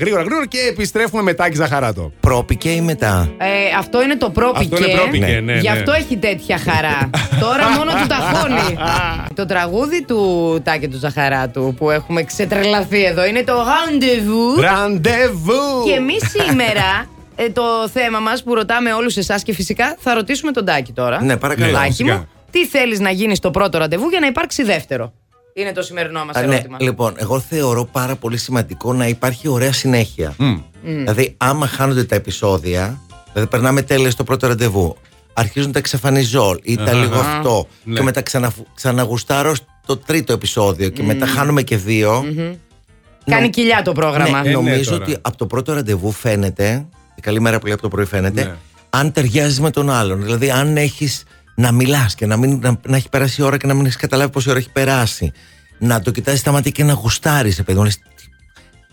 γρήγορα 0.00 0.22
γρήγορα 0.22 0.46
και 0.46 0.58
επιστρέφουμε 0.70 1.22
με 1.22 1.34
Τάκη 1.34 1.56
Ζαχαράτο. 1.56 2.12
Πρόπηκε 2.20 2.68
ή 2.68 2.80
μετά; 2.80 3.30
Ε, 3.38 3.46
αυτό 3.78 4.02
είναι 4.02 4.16
το 4.16 4.30
πρόπηκε. 4.30 4.74
Αυτό 4.74 4.88
είναι 4.88 5.00
πρόπηκε, 5.00 5.26
ναι, 5.26 5.40
ναι. 5.40 5.58
Γι' 5.58 5.68
αυτό 5.68 5.92
έχει 5.92 6.16
τέτοια 6.16 6.58
χαρά. 6.58 7.10
Τώρα 7.44 7.68
μόνο 7.76 7.90
του 7.90 8.06
ταχώνει. 8.06 8.76
το 9.34 9.46
τραγούδι 9.46 10.04
του 10.04 10.60
Τάκη 10.64 10.88
του 10.88 10.98
Ζαχαράτου 10.98 11.74
που 11.76 11.90
έχουμε 11.90 12.22
ξετρελαθεί 12.22 13.04
εδώ 13.04 13.26
είναι 13.26 13.42
το 13.42 13.52
Rendezvous. 13.52 14.62
Ραντεβού! 14.62 15.84
Και 15.84 15.92
εμείς 15.92 16.22
σήμερα 16.30 17.06
ε, 17.34 17.50
το 17.50 17.62
θέμα 17.92 18.18
μας 18.18 18.42
που 18.42 18.54
ρωτάμε 18.54 18.92
όλους 18.92 19.16
εσάς 19.16 19.42
και 19.42 19.52
φυσικά 19.54 19.96
θα 19.98 20.14
ρωτήσουμε 20.14 20.52
τον 20.52 20.64
Τάκη 20.64 20.92
τώρα. 20.92 21.22
Ναι, 21.22 21.36
παρακαλώ. 21.36 21.72
Τάκη 21.72 21.88
φυσικά. 21.90 22.14
μου, 22.14 22.28
τι 22.50 22.66
θέλεις 22.66 23.00
να 23.00 23.10
γίνεις 23.10 23.36
στο 23.38 23.50
πρώτο 23.50 23.78
ραντεβού 23.78 24.08
για 24.08 24.20
να 24.20 24.26
υπάρξει 24.26 24.62
δεύτερο; 24.62 25.12
Είναι 25.54 25.72
το 25.72 25.82
σημερινό 25.82 26.24
μας 26.24 26.36
Α, 26.36 26.40
ναι, 26.42 26.54
ερώτημα. 26.54 26.76
λοιπόν, 26.80 27.14
εγώ 27.16 27.40
θεωρώ 27.40 27.84
πάρα 27.92 28.16
πολύ 28.16 28.36
σημαντικό 28.36 28.92
να 28.92 29.06
υπάρχει 29.08 29.48
ωραία 29.48 29.72
συνέχεια. 29.72 30.34
Δηλαδή, 30.82 31.34
άμα 31.36 31.66
χάνονται 31.66 32.04
τα 32.04 32.14
επεισόδια, 32.14 33.00
δηλαδή 33.32 33.50
περνάμε 33.50 33.82
τέλεια 33.82 34.10
στο 34.10 34.24
πρώτο 34.24 34.46
ραντεβού, 34.46 34.96
αρχίζουν 35.32 35.72
τα 35.72 35.78
εξαφανιζόλ 35.78 36.58
ή 36.62 36.76
τα 36.76 36.92
λίγο 36.92 37.18
αυτό, 37.18 37.66
Ναι. 37.84 37.94
και 37.94 38.02
μετά 38.02 38.22
ξανα, 38.22 38.52
ξαναγουστάρω 38.74 39.54
στο 39.82 39.96
τρίτο 39.96 40.32
επεισόδιο 40.32 40.88
και 40.88 41.02
μετά 41.02 41.26
χάνουμε 41.26 41.62
και 41.62 41.76
δυο 41.76 42.24
Κάνει 43.24 43.50
κοιλιά 43.50 43.82
το 43.82 43.92
πρόγραμμα. 43.92 44.30
Ναι, 44.42 44.48
Ε, 44.48 44.50
ναι, 44.50 44.56
νομίζω 44.56 44.90
τώρα. 44.90 45.02
ότι 45.04 45.16
από 45.22 45.36
το 45.36 45.46
πρώτο 45.46 45.72
ραντεβού 45.72 46.10
φαίνεται, 46.12 46.86
η 47.22 47.24
καλή 47.24 47.40
μέρα 47.40 47.58
που 47.58 47.64
λέει 47.64 47.72
από 47.74 47.82
το 47.82 47.88
πρωί 47.88 48.04
φαίνεται, 48.04 48.44
Ναι. 48.44 48.54
αν 48.90 49.12
ταιριάζεις 49.12 49.60
με 49.60 49.70
τον 49.70 49.90
άλλον. 49.90 50.22
Δηλαδή, 50.22 50.50
αν 50.50 50.76
έχεις 50.76 51.22
να 51.54 51.72
μιλάς 51.72 52.14
και 52.14 52.26
να, 52.26 52.36
μην, 52.36 52.58
να, 52.62 52.80
να 52.86 52.96
έχει 52.96 53.08
περάσει 53.08 53.40
η 53.40 53.44
ώρα 53.44 53.56
και 53.56 53.66
να 53.66 53.74
μην 53.74 53.84
έχεις 53.84 53.96
καταλάβει 53.96 54.30
πόση 54.30 54.50
ώρα 54.50 54.58
έχει 54.58 54.70
περάσει. 54.70 55.32
Να 55.78 56.00
το 56.00 56.10
κοιτάζει 56.10 56.36
στα 56.36 56.52
μάτια 56.52 56.70
και 56.70 56.84
να 56.84 56.92
γουστάρεις, 56.92 57.62
παιδί 57.62 57.78
μου. 57.78 57.84
Λες, 57.84 57.96
τι, 57.98 58.02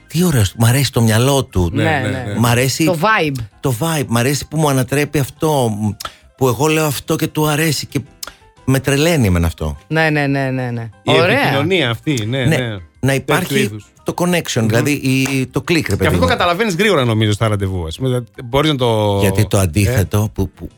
τι 0.08 0.24
ωραίος, 0.24 0.54
μ' 0.58 0.66
αρέσει 0.66 0.92
το 0.92 1.02
μυαλό 1.02 1.44
του. 1.46 1.70
Ναι, 1.74 1.84
ναι, 1.84 2.00
ναι. 2.00 2.24
ναι. 2.28 2.40
Μ' 2.40 2.46
αρέσει 2.46 2.86
Το 2.86 2.98
vibe. 3.02 3.36
το 3.60 3.76
vibe, 3.80 4.06
μ' 4.08 4.18
αρέσει 4.18 4.48
που 4.48 4.58
μου 4.60 4.70
ανατρέπει 4.70 5.20
αυτό, 5.20 5.72
που 6.38 6.48
εγώ 6.48 6.68
λέω 6.68 6.86
αυτό 6.86 7.16
και 7.16 7.28
του 7.28 7.48
αρέσει 7.48 7.86
και 7.86 8.00
με 8.66 8.80
τρελαίνει 8.80 9.30
με 9.30 9.46
αυτό. 9.46 9.78
Ναι, 9.88 10.10
ναι, 10.10 10.28
ναι, 10.28 10.50
ναι. 10.50 10.70
ναι. 10.72 10.90
Η 11.04 11.12
Ωραία. 11.12 11.40
επικοινωνία 11.40 11.90
αυτή, 11.90 12.26
ναι, 12.26 12.46
Ναι, 12.46 12.58
ναι. 12.58 12.78
Να 13.00 13.08
Τέτοιου 13.12 13.24
υπάρχει 13.36 13.60
είδους. 13.60 13.86
το 14.04 14.14
connection, 14.18 14.64
δηλαδή 14.66 14.92
η, 14.92 15.46
το 15.52 15.64
click, 15.68 15.74
ρε 15.74 15.82
Και 15.82 15.96
παιδί 15.96 16.06
αυτό 16.06 16.18
το 16.18 16.24
μου. 16.24 16.28
καταλαβαίνεις 16.28 16.76
γρήγορα 16.76 17.06
νομίζω 17.06 17.32
στα 17.32 17.48
ραντεβού. 17.48 17.86
Ας 17.88 17.96
πούμε, 17.98 18.24
μπορείς 18.46 18.72
να 18.72 18.78
το. 18.78 19.18
Γιατί 19.22 19.48
το 19.48 19.58
Ε, 19.58 19.62
αντίθετο 19.62 20.30
που. 20.34 20.50
που 20.50 20.70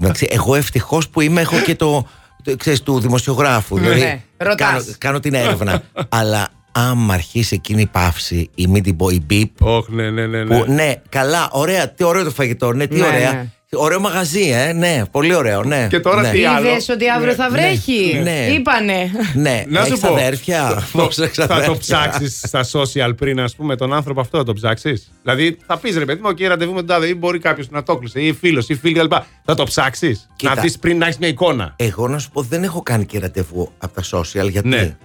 εντάξει, 0.00 0.26
εγώ 0.30 0.54
ευτυχώς 0.54 1.08
που 1.08 1.20
είμαι, 1.20 1.40
έχω 1.40 1.58
και 1.60 1.74
το. 1.74 2.06
το 2.42 2.56
ξέρεις, 2.56 2.82
του 2.82 3.00
δημοσιογράφου. 3.00 3.78
δηλαδή, 3.78 4.00
Ναι, 4.00 4.22
ρωτάς. 4.36 4.56
κάνω, 4.70 4.84
κάνω 4.98 5.20
την 5.20 5.34
έρευνα. 5.34 5.82
αλλά 6.08 6.48
άμα 6.72 7.14
αρχίσει 7.14 7.54
εκείνη 7.54 7.80
η 7.80 7.86
παύση, 7.86 8.50
η 8.54 8.66
μην 8.66 8.82
την 8.82 8.96
πω, 8.96 9.08
η 9.10 9.26
beep, 9.30 9.44
Όχ, 9.58 9.88
ναι, 9.88 10.10
ναι, 10.10 10.26
ναι. 10.26 10.44
ναι. 10.44 10.58
που 10.64 10.72
ναι, 10.72 10.92
καλά, 11.08 11.48
ωραία, 11.52 11.90
τι 11.90 12.04
ωραίο 12.04 12.24
το 12.24 12.30
φαγητό, 12.30 12.72
ναι, 12.72 12.86
τι 12.86 12.96
Ναι, 13.00 13.06
ωραία. 13.06 13.32
ναι. 13.32 13.52
Ωραίο 13.72 14.00
μαγαζί, 14.00 14.50
ε, 14.50 14.72
ναι, 14.72 15.02
πολύ 15.10 15.34
ωραίο, 15.34 15.62
ναι. 15.64 15.86
Και 15.90 16.00
τώρα 16.00 16.20
ναι. 16.22 16.30
τι 16.30 16.44
άλλο; 16.44 16.68
Είδες 16.68 16.88
ότι 16.88 17.08
αύριο 17.10 17.26
Ναι, 17.30 17.34
θα 17.34 17.50
βρέχει; 17.50 18.10
ναι, 18.14 18.20
ναι. 18.30 18.46
Είπανε. 18.52 19.10
Ναι, 19.34 19.64
Να 19.68 19.80
σου 19.80 19.86
έχεις 19.86 20.00
πω. 20.00 20.12
αδέρφια; 20.12 20.82
Πόσα 20.92 21.24
έχεις 21.24 21.36
θα 21.36 21.46
το 21.46 21.54
αδέρφια; 21.54 21.76
ψάξεις 21.78 22.42
στα 22.46 22.64
social 22.72 23.16
πριν, 23.16 23.40
ας 23.40 23.54
πούμε, 23.56 23.76
τον 23.76 23.92
άνθρωπο 23.92 24.20
αυτό, 24.20 24.38
θα 24.38 24.44
το 24.44 24.52
ψάξεις; 24.52 25.12
Δηλαδή, 25.22 25.58
θα 25.66 25.78
πεις 25.78 25.96
ρε 25.96 26.04
παιδί 26.04 26.20
μου, 26.22 26.28
OK, 26.30 26.42
ραντεβού 26.42 26.70
με 26.72 26.76
τον 26.78 26.86
τάδε, 26.86 27.06
ή 27.06 27.14
μπορεί 27.18 27.38
κάποιος 27.38 27.70
να 27.70 27.82
το 27.82 27.96
κλείσε, 27.96 28.20
ή 28.20 28.32
φίλος, 28.32 28.68
ή 28.68 28.74
φίλη 28.74 28.94
κλπ. 28.94 29.12
Θα 29.44 29.54
το 29.54 29.64
ψάξεις; 29.64 30.28
Κοίτα. 30.36 30.54
Να 30.54 30.60
δεις 30.62 30.78
πριν 30.78 30.98
να 30.98 31.04
έχεις 31.04 31.18
μια 31.18 31.28
εικόνα; 31.28 31.74
Εγώ 31.76 32.08
να 32.08 32.18
σου 32.18 32.30
πω, 32.30 32.42
δεν 32.42 32.62
έχω 32.64 32.82
κάνει 32.82 33.06
και 33.06 33.18
ραντεβού 33.18 33.72
από 33.78 33.94
τα 33.94 34.02
social. 34.18 34.50
Γιατί, 34.50 34.68
Ναι. 34.68 34.96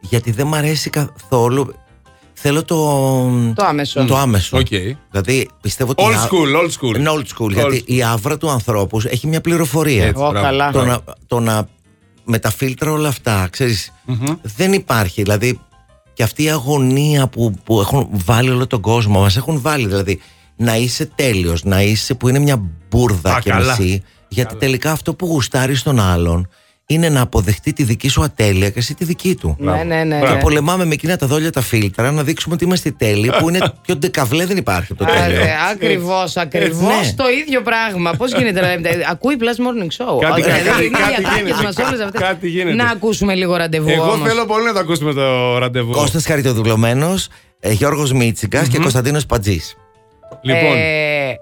γιατί 0.00 0.30
δεν 0.30 0.46
μ' 0.46 0.54
αρέσει 0.54 0.90
καθόλου. 0.90 1.74
Θέλω 2.42 2.64
το. 2.64 2.76
Το 3.54 3.64
άμεσο. 3.64 4.04
Το 4.04 4.16
άμεσο. 4.16 4.56
Οκ. 4.58 4.66
Δηλαδή 5.10 5.48
πιστεύω 5.60 5.90
ότι. 5.90 6.02
Old 6.06 6.10
η 6.10 6.14
α- 6.14 6.28
school, 6.30 6.64
old 6.64 6.70
school. 6.70 6.98
Είναι 6.98 7.10
old 7.10 7.44
school. 7.44 7.50
γιατί 7.52 7.82
η 7.86 8.02
αύρα 8.02 8.36
του 8.38 8.50
ανθρώπου 8.50 9.04
έχει 9.04 9.26
μια 9.26 9.40
πληροφορία. 9.40 10.04
Έτσι. 10.06 10.22
Ω, 10.22 10.28
μπράβο. 10.30 10.46
καλά. 10.46 10.70
Το, 10.70 10.84
να, 10.84 10.98
το 11.26 11.40
να. 11.40 11.68
Με 12.24 12.38
τα 12.38 12.50
φίλτρα 12.50 12.90
όλα 12.92 13.08
αυτά, 13.08 13.48
ξέρεις, 13.50 13.92
δεν 14.42 14.72
υπάρχει. 14.72 15.22
Δηλαδή, 15.22 15.60
και 16.12 16.22
αυτή 16.22 16.42
η 16.42 16.50
αγωνία 16.50 17.26
που, 17.28 17.54
που 17.64 17.80
έχουν 17.80 18.08
βάλει 18.10 18.50
όλο 18.50 18.66
τον 18.66 18.80
κόσμο, 18.80 19.20
μας 19.20 19.36
έχουν 19.36 19.60
βάλει 19.60 19.86
δηλαδή 19.86 20.20
να 20.56 20.76
είσαι 20.76 21.10
τέλειος, 21.14 21.64
να 21.64 21.82
είσαι 21.82 22.14
που 22.14 22.28
είναι 22.28 22.38
μια 22.38 22.62
μπουρδα 22.90 23.34
Α, 23.34 23.40
και 23.40 23.50
καλά. 23.50 23.76
μισή, 23.78 24.02
γιατί 24.28 24.56
τελικά 24.56 24.90
αυτό 24.92 25.14
που 25.14 25.26
γουστάρεις 25.26 25.80
στον 25.80 26.00
άλλον 26.00 26.48
είναι 26.94 27.08
να 27.08 27.20
αποδεχτεί 27.20 27.72
τη 27.72 27.82
δική 27.82 28.08
σου 28.08 28.22
ατέλεια 28.22 28.70
και 28.70 28.78
εσύ 28.78 28.94
τη 28.94 29.04
δική 29.04 29.34
του. 29.34 29.56
Ναι, 29.58 29.82
ναι, 29.84 30.04
ναι. 30.04 30.18
Μπράβο. 30.18 30.34
ναι. 30.34 30.40
Πολεμάμε 30.40 30.84
με 30.84 30.92
εκείνα 30.94 31.16
τα 31.16 31.26
δόλια 31.26 31.52
τα 31.52 31.60
φίλτρα 31.60 32.10
να 32.10 32.22
δείξουμε 32.22 32.54
ότι 32.54 32.64
είμαστε 32.64 32.90
τέλειοι, 32.90 33.30
που 33.38 33.48
είναι 33.48 33.58
πιο 33.86 33.96
ντεκαβλέ 33.96 34.46
δεν 34.46 34.56
υπάρχει 34.56 34.92
από 34.92 35.04
το 35.04 35.12
τέλειο. 35.12 35.40
Ακριβώς, 35.72 36.36
ακριβώς 36.36 36.80
Ναι. 37.06 37.12
το 37.16 37.24
ίδιο 37.44 37.62
πράγμα. 37.62 38.12
Πώς 38.12 38.32
γίνεται 38.32 38.60
να 38.60 38.66
λέμε. 38.68 38.88
Ακούει 39.10 39.36
Plus 39.40 39.44
Morning 39.44 39.86
Show. 40.04 40.20
Κάτι- 40.20 40.42
Δηλαδή, 40.42 40.62
κάτι- 40.68 40.84
είναι 40.84 40.98
κάτι 40.98 41.10
οι 41.12 41.14
ατάκες 41.24 41.40
γίνεται. 41.46 41.62
μας 41.62 41.76
όλες 41.88 42.00
αυτές. 42.00 42.20
Κάτι 42.20 42.48
γίνεται. 42.48 42.76
Να 42.76 42.84
ακούσουμε 42.90 43.34
λίγο 43.34 43.56
ραντεβού. 43.56 43.88
Εγώ 43.88 44.02
όμως. 44.12 44.28
θέλω 44.28 44.46
πολύ 44.46 44.64
να 44.64 44.72
το 44.72 44.78
ακούσουμε 44.78 45.12
το 45.12 45.58
ραντεβού. 45.58 45.90
Κώστας 45.92 46.26
Χαριτοδουλωμένος, 46.26 47.28
ε, 47.60 47.72
Γιώργος 47.72 48.12
Μίτσικας 48.12 48.68
και 48.68 48.78
Κωνσταντίνος 48.78 49.26
Πατζής. 49.26 49.74
Λοιπόν, 50.42 50.76
Ε, 50.76 51.34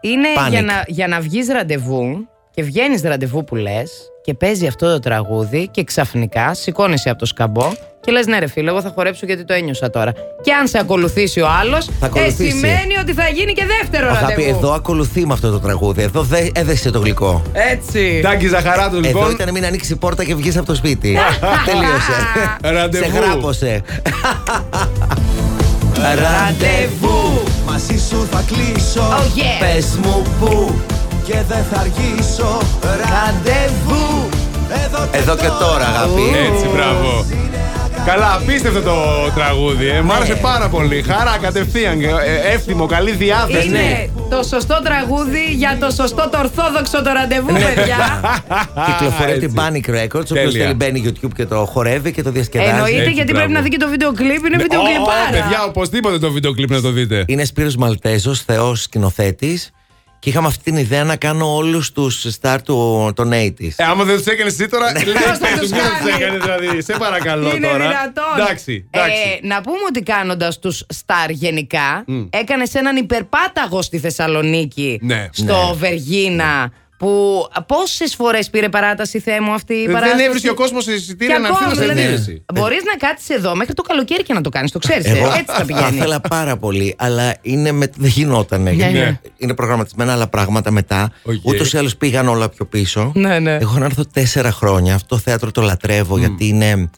είναι 0.00 0.28
Panic. 0.46 0.50
για 0.50 0.62
να, 0.62 0.84
για 0.86 1.08
να 1.08 1.20
βγεις 1.20 1.48
ραντεβού 1.48 2.28
Και 2.56 2.62
βγαίνεις 2.62 3.02
ραντεβού 3.02 3.44
που 3.44 3.54
λες 3.54 3.90
και 4.24 4.34
παίζει 4.34 4.66
αυτό 4.66 4.92
το 4.92 4.98
τραγούδι 4.98 5.68
και 5.70 5.84
ξαφνικά 5.84 6.54
σηκώνεσαι 6.54 7.10
από 7.10 7.18
το 7.18 7.26
σκαμπό 7.26 7.72
και 8.00 8.12
λες: 8.12 8.26
Ναι, 8.26 8.38
ρε 8.38 8.46
φίλε, 8.46 8.70
εγώ 8.70 8.80
θα 8.80 8.92
χορέψω 8.94 9.26
γιατί 9.26 9.44
το 9.44 9.52
ένιωσα 9.54 9.90
τώρα. 9.90 10.12
Και 10.42 10.52
αν 10.52 10.66
σε 10.68 10.78
ακολουθήσει 10.78 11.40
ο 11.40 11.48
άλλος, 11.60 11.88
ε, 11.88 11.92
ακολουθήσει. 12.00 12.50
σημαίνει 12.50 12.96
ότι 13.00 13.12
θα 13.12 13.28
γίνει 13.28 13.52
και 13.52 13.64
δεύτερο 13.80 14.08
Αγάπη, 14.10 14.32
ραντεβού. 14.32 14.56
εδώ 14.56 14.72
ακολουθεί 14.72 15.26
με 15.26 15.32
αυτό 15.32 15.50
το 15.50 15.58
τραγούδι. 15.60 16.02
Εδώ 16.02 16.22
δε, 16.22 16.48
έδεσε 16.52 16.90
το 16.90 16.98
γλυκό. 16.98 17.42
Έτσι. 17.52 18.20
Τάκη 18.22 18.48
Ζαχαράτου, 18.48 18.96
Εδώ 18.96 19.06
λοιπόν. 19.06 19.30
ήταν 19.30 19.50
μην 19.52 19.64
ανοίξει 19.64 19.92
η 19.92 19.96
πόρτα 19.96 20.24
και 20.24 20.34
βγεις 20.34 20.56
από 20.56 20.66
το 20.66 20.74
σπίτι. 20.74 21.18
Τελείωσε. 21.66 22.72
Ραντεβού. 22.80 23.04
Σε 23.04 23.10
γράπωσε. 23.18 23.82
Ραντεβού. 25.98 27.42
Μαζί 27.66 27.98
σου 28.08 28.26
θα 28.30 28.44
κλείσω 28.46 29.00
Oh 29.10 29.38
yeah. 29.38 29.74
Πες 29.74 29.96
μου 30.02 30.22
που. 30.40 30.74
Και 31.26 31.36
δεν 31.48 31.64
θα 31.70 31.80
αργήσω 31.80 32.58
Ραντεβού. 32.82 34.28
Εδώ 34.84 35.06
και, 35.12 35.18
Εδώ 35.18 35.36
και 35.36 35.48
τώρα, 35.60 35.86
αγάπη. 35.86 36.22
Έτσι, 36.52 36.66
μπράβο. 36.74 37.24
Καλά, 38.06 38.34
απίστευτο 38.34 38.80
το 38.80 38.94
τραγούδι. 39.34 39.88
Ε. 39.88 40.00
Μ' 40.00 40.12
άρεσε 40.12 40.34
πάρα 40.34 40.68
πολύ. 40.68 41.02
Χαρά 41.02 41.38
κατευθείαν. 41.42 42.00
ε, 42.00 42.06
ε, 42.06 42.52
Εύθυμο, 42.54 42.86
καλή 42.86 43.10
διάθεση. 43.10 43.66
Είναι 43.68 44.10
το 44.30 44.42
σωστό 44.42 44.80
τραγούδι 44.84 45.44
για 45.54 45.76
το 45.80 45.90
σωστό 45.90 46.28
το 46.32 46.38
ορθόδοξο 46.38 47.02
το 47.02 47.10
ραντεβού, 47.12 47.52
παιδιά. 47.52 47.98
Κυκλοφορεί 48.86 49.30
Έτσι. 49.32 49.46
την 49.46 49.54
Panic 49.58 49.90
Records. 49.90 50.06
Όποιο 50.30 50.34
Τέλεια. 50.34 50.62
θέλει 50.62 50.74
μπαίνει 50.74 51.02
YouTube 51.06 51.30
και 51.36 51.44
το 51.46 51.64
χορεύει 51.64 52.12
και 52.12 52.22
το 52.22 52.30
διασκεδάζει. 52.30 52.70
Εννοείται 52.70 52.98
Έτσι, 53.00 53.12
γιατί 53.12 53.32
μπράβο. 53.32 53.46
πρέπει 53.46 53.52
να 53.52 53.60
δει 53.60 53.68
και 53.68 53.76
το 53.84 53.88
βίντεο 53.88 54.12
κλιπ. 54.12 54.44
Είναι 54.46 54.56
βίντεο 54.56 54.80
Ω, 54.80 54.84
κλιπάρα. 54.84 55.30
Παιδιά, 55.30 55.64
οπωσδήποτε 55.68 56.18
το 56.18 56.30
βίντεο 56.30 56.52
κλιπ 56.52 56.70
να 56.70 56.80
το 56.80 56.90
δείτε. 56.90 57.24
Είναι 57.26 57.44
Σπύρος 57.44 57.76
Μαλτέζος, 57.76 58.40
θεός 58.40 58.82
σκηνοθέτης 58.82 59.70
και 60.18 60.28
είχαμε 60.28 60.46
αυτή 60.46 60.62
την 60.62 60.76
ιδέα 60.76 61.04
να 61.04 61.16
κάνω 61.16 61.54
όλους 61.54 61.92
τους 61.92 62.26
star 62.40 62.56
του, 62.64 63.10
των 63.14 63.30
80s. 63.32 63.68
Ε, 63.76 63.84
άμα 63.84 64.04
δεν 64.04 64.16
τους 64.16 64.26
έκανες 64.26 64.52
εσύ 64.52 64.68
τώρα, 64.68 64.92
λέει 64.92 65.02
Ποιος 65.04 65.38
θα 65.38 65.46
πες 65.46 65.58
τους 65.58 65.68
του, 65.68 65.74
μην 65.74 65.84
τους 65.84 66.10
κάνεις; 66.10 66.14
έκανες 66.20 66.42
δηλαδή. 66.42 66.82
Σε 66.92 66.94
παρακαλώ 66.98 67.54
Είναι 67.54 67.66
τώρα. 67.66 67.78
δυνατόν. 67.88 68.24
Εντάξει, 68.44 68.88
εντάξει. 68.90 69.38
Ε, 69.42 69.46
να 69.46 69.60
πούμε 69.60 69.78
ότι 69.88 70.02
κάνοντας 70.02 70.58
τους 70.58 70.84
Σταρ 70.88 71.30
γενικά, 71.30 72.04
έκανες 72.30 72.74
έναν 72.74 72.96
υπερπάταγο 72.96 73.82
στη 73.82 73.98
Θεσσαλονίκη, 73.98 74.98
Ναι. 75.02 75.28
στο 75.32 75.74
Βεργίνα. 75.78 76.72
Που 76.98 77.42
πόσες 77.66 78.14
φορές 78.14 78.50
πήρε 78.50 78.68
παράταση 78.68 79.18
Θεέ 79.20 79.40
μου 79.40 79.52
αυτή 79.52 79.74
η 79.74 79.82
Ε, 79.82 79.86
παράσταση; 79.86 80.16
Δεν 80.16 80.26
έβρισκε 80.26 80.50
ο 80.50 80.54
κόσμος 80.54 80.86
εισιτήρια 80.86 81.38
να 81.38 81.48
έρθει 81.48 81.64
να 81.64 81.74
σε 81.74 81.80
δηλαδή, 81.80 82.00
ενδιαφέρει. 82.00 82.44
Μπορείς 82.54 82.82
να 82.84 83.08
κάτσεις 83.08 83.28
εδώ 83.28 83.54
μέχρι 83.56 83.74
το 83.74 83.82
καλοκαίρι 83.82 84.22
και 84.22 84.32
να 84.32 84.40
το 84.40 84.48
κάνεις. 84.48 84.70
Το 84.70 84.78
ξέρεις. 84.78 85.04
Εγώ 85.06 85.26
Έτσι 85.26 85.44
θα 85.46 85.54
θα 85.54 85.64
πηγαίνει. 85.64 85.96
ήθελα 85.96 86.20
πάρα 86.20 86.56
πολύ, 86.56 86.94
αλλά 86.98 87.36
είναι 87.42 87.72
με, 87.72 87.90
δεν 87.96 88.10
γινότανε. 88.10 88.70
γιατί 88.72 88.92
ναι. 88.92 89.20
Είναι 89.36 89.54
προγραμματισμένα 89.54 90.12
άλλα 90.12 90.28
πράγματα 90.28 90.70
μετά. 90.70 91.12
Οκ. 91.22 91.34
Ούτως 91.42 91.72
ή 91.72 91.78
άλλως 91.78 91.96
πήγαν 91.96 92.28
όλα 92.28 92.48
πιο 92.48 92.64
πίσω. 92.66 93.12
Ναι, 93.14 93.38
ναι. 93.38 93.54
Εγώ 93.60 93.78
να 93.78 93.84
έρθω 93.84 94.04
τέσσερα 94.12 94.52
χρόνια. 94.52 94.94
Αυτό 94.94 95.14
το 95.14 95.18
θέατρο 95.18 95.50
το 95.50 95.62
λατρεύω 95.62 96.18
γιατί 96.18 96.46
είναι. 96.48 96.90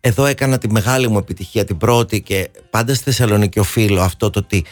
Εδώ 0.00 0.26
έκανα 0.26 0.58
τη 0.58 0.70
μεγάλη 0.70 1.08
μου 1.08 1.18
επιτυχία, 1.18 1.64
την 1.64 1.76
πρώτη 1.76 2.22
και 2.22 2.50
πάντα 2.70 2.94
στη 2.94 3.04
Θεσσαλονίκη 3.04 3.58
οφείλω 3.58 4.00
αυτό 4.02 4.30
το 4.30 4.38
ότι. 4.38 4.64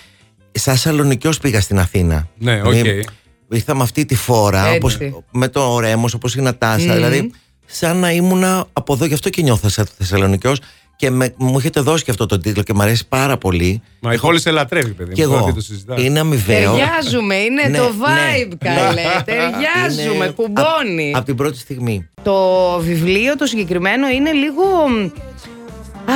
Σαν 0.52 0.76
Σαλονικιός 0.76 1.38
πήγα 1.38 1.60
στην 1.60 1.78
Αθήνα. 1.78 2.28
Ναι, 2.38 2.60
Δηλαδή, 2.60 2.98
οκ. 2.98 3.04
Ήρθα 3.50 3.74
με 3.74 3.82
αυτή 3.82 4.04
τη 4.06 4.14
φόρα, 4.14 4.64
Έτσι. 4.66 4.76
όπως, 4.76 4.98
με 5.30 5.48
το 5.48 5.78
Ρέμος, 5.78 6.14
όπως 6.14 6.34
η 6.34 6.40
Νατάσα. 6.40 6.94
Δηλαδή, 6.94 7.30
σαν 7.66 7.96
να 7.96 8.12
ήμουνα 8.12 8.66
από 8.72 8.92
εδώ, 8.94 9.04
γι' 9.04 9.14
αυτό 9.14 9.30
και 9.30 9.42
νιώθω 9.42 9.68
σαν 9.68 9.86
Θεσσαλονικιός 9.98 10.60
και 10.96 11.10
με, 11.10 11.34
μου 11.36 11.58
έχετε 11.58 11.80
δώσει 11.80 12.04
και 12.04 12.10
αυτό 12.10 12.26
το 12.26 12.38
τίτλο 12.38 12.62
και 12.62 12.74
μου 12.74 12.82
αρέσει 12.82 13.08
πάρα 13.08 13.36
πολύ. 13.36 13.82
Μα 14.00 14.12
η 14.12 14.18
πόλη 14.18 14.40
σε 14.40 14.50
λατρεύει, 14.50 14.90
παιδί. 14.92 15.14
Και 15.14 15.22
μου, 15.26 15.28
τώρα 15.28 15.38
εγώ. 15.42 15.48
τι 15.48 15.54
το 15.54 15.60
συζητάς. 15.60 16.02
Είναι 16.02 16.18
αμοιβαίο. 16.20 16.74
Ταιριάζουμε, 16.74 17.34
είναι 17.34 17.62
Ναι, 17.68 17.78
το 17.78 17.82
ναι, 17.84 17.90
vibe, 17.90 18.48
ναι. 18.62 18.74
καλέ. 18.74 19.02
Ταιριάζουμε, 19.24 20.14
Είναι 20.24 20.28
κουμπώνει. 20.36 21.12
απ' 21.14 21.24
την 21.24 21.34
πρώτη 21.36 21.58
στιγμή. 21.58 22.08
Το 22.22 22.36
βιβλίο 22.80 23.36
το 23.36 23.46
συγκεκριμένο 23.46 24.08
είναι 24.08 24.32
λίγο. 24.32 24.62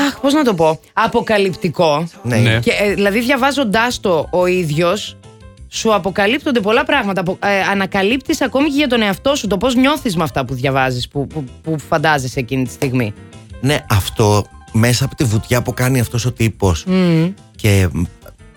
Αχ, 0.07 0.21
πώς 0.21 0.33
να 0.33 0.45
το 0.45 0.55
πω. 0.55 0.81
Αποκαλυπτικό. 0.93 2.09
Ναι. 2.23 2.37
Ναι. 2.37 2.59
Και, 2.61 2.71
ε, 2.71 2.95
δηλαδή, 2.95 3.21
διαβάζοντάς 3.21 4.01
το 4.01 4.29
ο 4.31 4.47
ίδιος, 4.47 5.17
σου 5.73 5.95
αποκαλύπτονται 5.95 6.61
πολλά 6.61 6.85
πράγματα. 6.85 7.21
Απο, 7.21 7.39
ε, 7.43 7.61
ανακαλύπτεις 7.61 8.41
ακόμη 8.41 8.69
και 8.69 8.77
για 8.77 8.89
τον 8.89 9.03
εαυτό 9.03 9.35
σου 9.35 9.47
το 9.47 9.57
πώς 9.57 9.75
νιώθεις 9.75 10.17
με 10.17 10.23
αυτά 10.23 10.45
που 10.45 10.55
διαβάζεις, 10.55 11.09
που, 11.09 11.27
που, 11.27 11.45
που 11.63 11.79
φαντάζεσαι 11.79 12.39
εκείνη 12.39 12.65
τη 12.65 12.73
στιγμή. 12.73 13.15
Ναι, 13.61 13.85
αυτό 13.89 14.47
μέσα 14.73 15.05
από 15.05 15.15
τη 15.15 15.25
βουτιά 15.25 15.63
που 15.63 15.75
κάνει 15.75 16.01
αυτός 16.01 16.25
ο 16.25 16.33
τύπος 16.33 16.87
και 17.57 17.89
μ, 17.93 18.03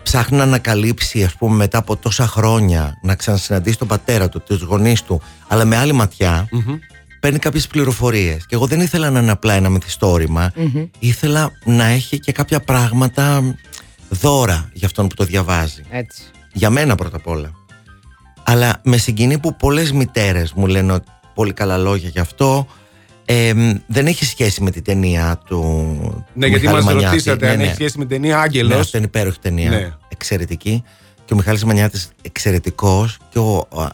ψάχνει 0.04 0.38
να 0.38 0.44
ανακαλύψει 0.44 1.24
ας 1.24 1.36
πούμε 1.36 1.56
μετά 1.56 1.78
από 1.78 1.96
τόσα 1.96 2.28
χρόνια 2.28 2.98
να 3.02 3.16
ξανασυναντήσει 3.16 3.78
τον 3.78 3.88
πατέρα 3.88 4.30
του, 4.30 4.42
τους 4.42 4.62
γονείς 4.62 5.04
του 5.04 5.22
αλλά 5.48 5.66
με 5.66 5.78
άλλη 5.78 5.92
ματιά, 5.92 6.50
παίρνει 7.20 7.40
κάποιες 7.40 7.68
πληροφορίες 7.68 8.46
και 8.46 8.56
εγώ 8.56 8.66
δεν 8.66 8.80
ήθελα 8.80 9.10
να 9.10 9.20
είναι 9.20 9.32
απλά 9.32 9.54
ένα 9.54 9.70
μυθιστόρημα 9.70 10.52
ήθελα 11.00 11.52
να 11.66 11.86
έχει 11.86 12.20
και 12.20 12.32
κάποια 12.32 12.60
πράγματα 12.60 13.42
μ, 13.42 13.52
δώρα 14.10 14.70
για 14.74 14.88
αυτόν 14.88 15.08
που 15.08 15.16
το 15.16 15.24
διαβάζει 15.24 15.84
Έτσι. 15.90 16.24
Για 16.56 16.70
μένα 16.70 16.96
πρώτα 16.96 17.18
απ' 17.18 17.28
όλα. 17.28 17.52
Αλλά 18.44 18.74
με 18.84 18.98
συγκινεί 18.98 19.38
που 19.40 19.56
πολλές 19.56 19.92
μητέρες 19.92 20.54
μου 20.54 20.68
λένε 20.68 20.92
ότι 20.94 21.08
πολύ 21.34 21.54
καλά 21.54 21.78
λόγια 21.78 22.10
γι' 22.10 22.20
αυτό. 22.20 22.68
Ε, 23.26 23.54
μ, 23.54 23.72
δεν 23.88 24.06
έχει 24.08 24.26
σχέση 24.26 24.62
με 24.64 24.72
την 24.72 24.84
ταινία 24.84 25.40
του. 25.46 25.62
Ναι, 26.34 26.46
του 26.46 26.52
γιατί 26.52 26.66
Μιχάλη 26.68 26.76
μας 26.76 26.84
Μανιάτης. 26.86 27.10
ρωτήσατε 27.10 27.46
Ναι, 27.46 27.52
αν 27.52 27.58
ναι. 27.58 27.64
έχει 27.64 27.74
σχέση 27.74 27.98
με 27.98 28.06
την 28.06 28.22
ταινία 28.22 28.36
Ναι, 28.36 28.42
Άγγελο. 28.42 28.78
αυτό 28.78 28.98
είναι 28.98 29.06
υπέροχη 29.06 29.40
ταινία. 29.40 29.70
Ναι. 29.70 29.92
Εξαιρετική. 30.08 30.84
Και 31.26 31.34
ο 31.34 31.36
Μιχάλης 31.36 31.64
Μανιάτης 31.64 32.10
εξαιρετικός. 32.22 33.18
Και 33.30 33.40
ο. 33.40 33.68
ο, 33.70 33.88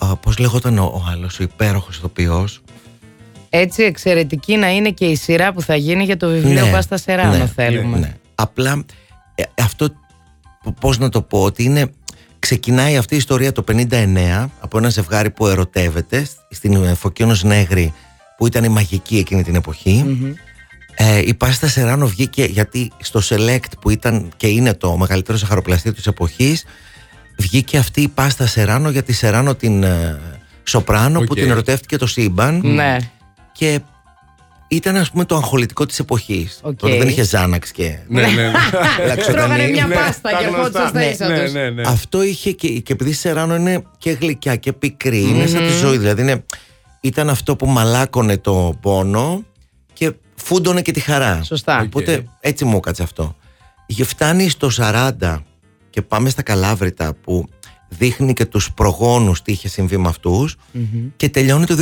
ο 0.00 0.16
πώς 0.16 0.38
λεγόταν 0.38 0.78
ο, 0.78 0.84
ο 0.84 1.04
άλλος, 1.10 1.38
ο 1.40 1.42
υπέροχος 1.42 1.96
ηθοποιός. 1.96 2.60
Έτσι 3.50 3.82
εξαιρετική 3.82 4.56
να 4.56 4.70
είναι 4.70 4.90
και 4.90 5.04
η 5.04 5.14
σειρά 5.16 5.52
που 5.52 5.62
θα 5.62 5.76
γίνει 5.76 6.04
για 6.04 6.16
το 6.16 6.28
βιβλίο 6.28 6.64
Ναι, 6.64 6.70
Πάστα 6.70 6.96
Σεράνο, 6.96 7.36
ναι, 7.36 7.46
θέλουμε. 7.46 7.98
Ναι. 7.98 8.14
Απλά 8.34 8.84
ε, 9.34 9.42
αυτό 9.62 9.90
που- 9.90 9.96
πώς 10.80 10.98
να 10.98 11.08
το 11.08 11.22
πω 11.22 11.42
ότι 11.42 11.62
είναι 11.62 11.90
ξεκινάει 12.38 12.96
αυτή 12.96 13.14
η 13.14 13.16
ιστορία 13.16 13.52
το 13.52 13.64
59 13.72 14.46
από 14.60 14.78
ένα 14.78 14.88
ζευγάρι 14.88 15.30
που 15.30 15.46
ερωτεύεται 15.46 16.26
στην 16.50 16.84
ε, 16.84 16.94
Φωκίωνος 16.94 17.42
Νέγρη 17.42 17.92
που 18.36 18.46
ήταν 18.46 18.64
η 18.64 18.68
μαγική 18.68 19.18
εκείνη 19.18 19.42
την 19.42 19.54
εποχή 19.54 20.04
Ε, 21.00 21.18
η 21.18 21.34
Πάστα 21.34 21.66
Σεράνο 21.68 22.06
βγήκε 22.06 22.44
γιατί 22.44 22.90
στο 22.98 23.20
Select 23.28 23.78
που 23.80 23.90
ήταν 23.90 24.28
και 24.36 24.46
είναι 24.46 24.74
το 24.74 24.96
μεγαλύτερο 24.96 25.38
ζαχαροπλαστείο 25.38 25.92
της 25.92 26.06
εποχής 26.06 26.64
βγήκε 27.38 27.78
αυτή 27.78 28.00
η 28.00 28.08
Πάστα 28.08 28.46
Σεράνο 28.46 28.90
για 28.90 29.02
τη 29.02 29.12
Σεράνο 29.12 29.54
την 29.54 29.82
ε, 29.82 30.20
Σοπράνο 30.62 31.18
που 31.18 31.26
Οκ. 31.30 31.38
την 31.38 31.50
ερωτεύτηκε 31.50 31.96
το 31.96 32.06
σύμπαν 32.06 32.60
Ναι. 32.64 32.96
και 33.52 33.80
ήταν 34.68 34.96
ας 34.96 35.10
πούμε 35.10 35.24
το 35.24 35.36
αγχολυτικό 35.36 35.86
της 35.86 35.98
εποχής 35.98 36.60
Οκ. 36.62 36.78
Τώρα 36.78 36.96
δεν 36.96 37.08
είχε 37.08 37.22
Xanax 37.22 37.70
και 37.70 37.98
Ναι, 38.08 38.20
ναι. 38.22 38.28
ναι. 38.30 38.50
Lexotanil. 39.06 39.32
Τρώγανε 39.38 39.68
μια 39.68 39.86
Ναι, 39.86 39.94
πάστα 39.94 40.30
τα 40.30 40.38
και 40.38 40.44
γνωστά. 40.44 40.56
ερχόντουσαν 40.58 40.88
στα 40.88 40.98
Ναι, 40.98 41.04
ίσα 41.04 41.28
ναι, 41.28 41.42
τους. 41.42 41.52
ναι, 41.52 41.70
ναι. 41.70 41.82
Αυτό 41.86 42.22
είχε 42.22 42.52
και, 42.52 42.68
και 42.68 42.92
επειδή 42.92 43.10
η 43.10 43.12
Σεράνο 43.12 43.54
είναι 43.54 43.82
και 43.98 44.10
γλυκιά 44.10 44.56
και 44.56 44.72
πικρή, 44.72 45.20
είναι 45.22 45.46
σαν 45.46 45.66
τη 45.66 45.72
ζωή. 45.72 45.98
Δηλαδή 45.98 46.20
είναι, 46.22 46.44
ήταν 47.00 47.28
αυτό 47.30 47.56
που 47.56 47.66
μαλάκωνε 47.66 48.36
το 48.38 48.78
πόνο 48.80 49.44
και 49.92 50.12
φούντωνε 50.34 50.82
και 50.82 50.92
τη 50.92 51.00
χαρά. 51.00 51.40
Σωστά. 51.44 51.80
Οπότε 51.84 52.24
έτσι 52.40 52.64
μου 52.64 52.76
έκατσε 52.76 53.02
αυτό. 53.02 53.36
Και 53.86 54.04
φτάνει 54.04 54.48
στο 54.48 54.70
40 54.76 55.38
και 55.90 56.02
πάμε 56.02 56.28
στα 56.30 56.42
Καλάβρυτα 56.42 57.14
που 57.22 57.48
δείχνει 57.88 58.32
και 58.32 58.44
τους 58.44 58.72
προγόνους 58.72 59.42
τι 59.42 59.52
είχε 59.52 59.68
συμβεί 59.68 59.96
με 59.96 60.08
αυτούς 60.08 60.56
και 61.16 61.28
τελειώνει 61.28 61.64
το 61.66 61.74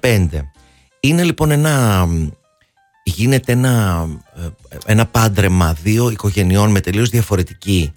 2015. 0.00 0.26
Είναι 1.08 1.22
λοιπόν 1.22 1.50
ένα... 1.50 2.06
Γίνεται 3.04 3.52
ένα, 3.52 4.06
ε, 4.36 4.76
ένα 4.86 5.06
πάντρεμα 5.06 5.72
δύο 5.72 6.10
οικογενειών 6.10 6.70
με 6.70 6.80
τελείως 6.80 7.08
διαφορετική 7.08 7.92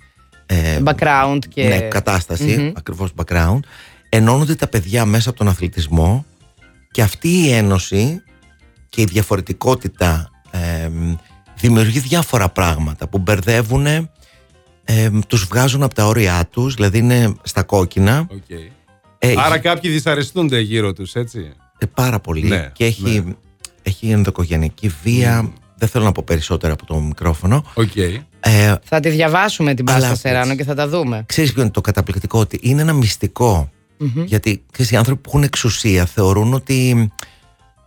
ε, 0.45 0.81
Background 0.83 1.39
και. 1.49 1.67
ναι, 1.67 1.79
κατάσταση, 1.79 2.73
ακριβώς 2.75 3.13
background. 3.15 3.59
Ενώνονται 4.09 4.55
τα 4.55 4.67
παιδιά 4.67 5.05
μέσα 5.05 5.29
από 5.29 5.37
τον 5.37 5.47
αθλητισμό 5.47 6.25
και 6.91 7.01
αυτή 7.01 7.29
η 7.29 7.51
ένωση 7.51 8.23
και 8.89 9.01
η 9.01 9.05
διαφορετικότητα 9.05 10.29
ε, 10.51 10.89
δημιουργεί 11.55 11.99
διάφορα 11.99 12.49
πράγματα 12.49 13.07
που 13.07 13.17
μπερδεύουν, 13.17 13.85
ε, 13.85 14.09
τους 15.27 15.45
βγάζουν 15.45 15.83
από 15.83 15.93
τα 15.93 16.05
όρια 16.05 16.47
τους, 16.51 16.73
δηλαδή 16.73 16.97
είναι 16.97 17.33
στα 17.43 17.63
κόκκινα. 17.63 18.27
Οκ. 18.31 18.59
Ε, 19.17 19.33
Άρα 19.37 19.57
κάποιοι 19.57 19.91
δυσαρεστούνται 19.91 20.59
γύρω 20.59 20.93
τους, 20.93 21.15
έτσι. 21.15 21.53
Ε, 21.81 21.85
πάρα 21.93 22.19
πολύ 22.19 22.47
Ναι, 22.47 22.69
και 22.73 22.85
έχει, 22.85 23.35
έχει 23.83 24.09
ενδοκογενειακή 24.09 24.91
βία. 25.03 25.51
Δεν 25.75 25.89
θέλω 25.89 26.03
να 26.03 26.11
πω 26.11 26.23
περισσότερα 26.25 26.73
από 26.73 26.85
το 26.85 26.95
μικρόφωνο. 26.99 27.63
Οκ. 27.73 27.95
Ε, 27.95 28.75
Θα 28.83 28.99
τη 28.99 29.09
διαβάσουμε 29.09 29.73
την 29.73 29.85
Πάστα 29.85 30.05
Αλά 30.05 30.15
Σεράνο 30.15 30.55
και 30.55 30.63
θα 30.63 30.75
τα 30.75 30.87
δούμε. 30.87 31.23
Ξέρεις 31.25 31.53
ποιο 31.53 31.61
είναι 31.61 31.71
το 31.71 31.81
καταπληκτικό 31.81 32.39
ότι 32.39 32.59
είναι 32.61 32.81
ένα 32.81 32.93
μυστικό. 32.93 33.69
Γιατί 34.25 34.63
ξέρεις, 34.71 34.91
οι 34.91 34.95
άνθρωποι 34.95 35.21
που 35.21 35.29
έχουν 35.29 35.43
εξουσία 35.43 36.05
θεωρούν 36.05 36.53
ότι 36.53 37.11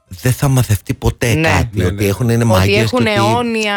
δεν 0.09 0.33
θα 0.33 0.49
μαθευτεί 0.49 0.95
ποτέ 0.95 1.35
Ναι. 1.35 1.49
κάτι. 1.49 1.69
Ναι, 1.79 1.85
ότι 1.85 1.95
ναι. 1.95 2.05
έχουν 2.05 2.29
είναι 2.29 2.45
Ότι 2.45 2.53
μάγκες 2.53 2.77
έχουν 2.83 2.99
και 3.05 3.11
ότι- 3.11 3.19
αιώνια 3.21 3.75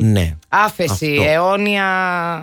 Ναι. 0.00 0.36
άφεση, 0.48 0.90
Αυτό. 1.18 1.22
αιώνια 1.30 1.82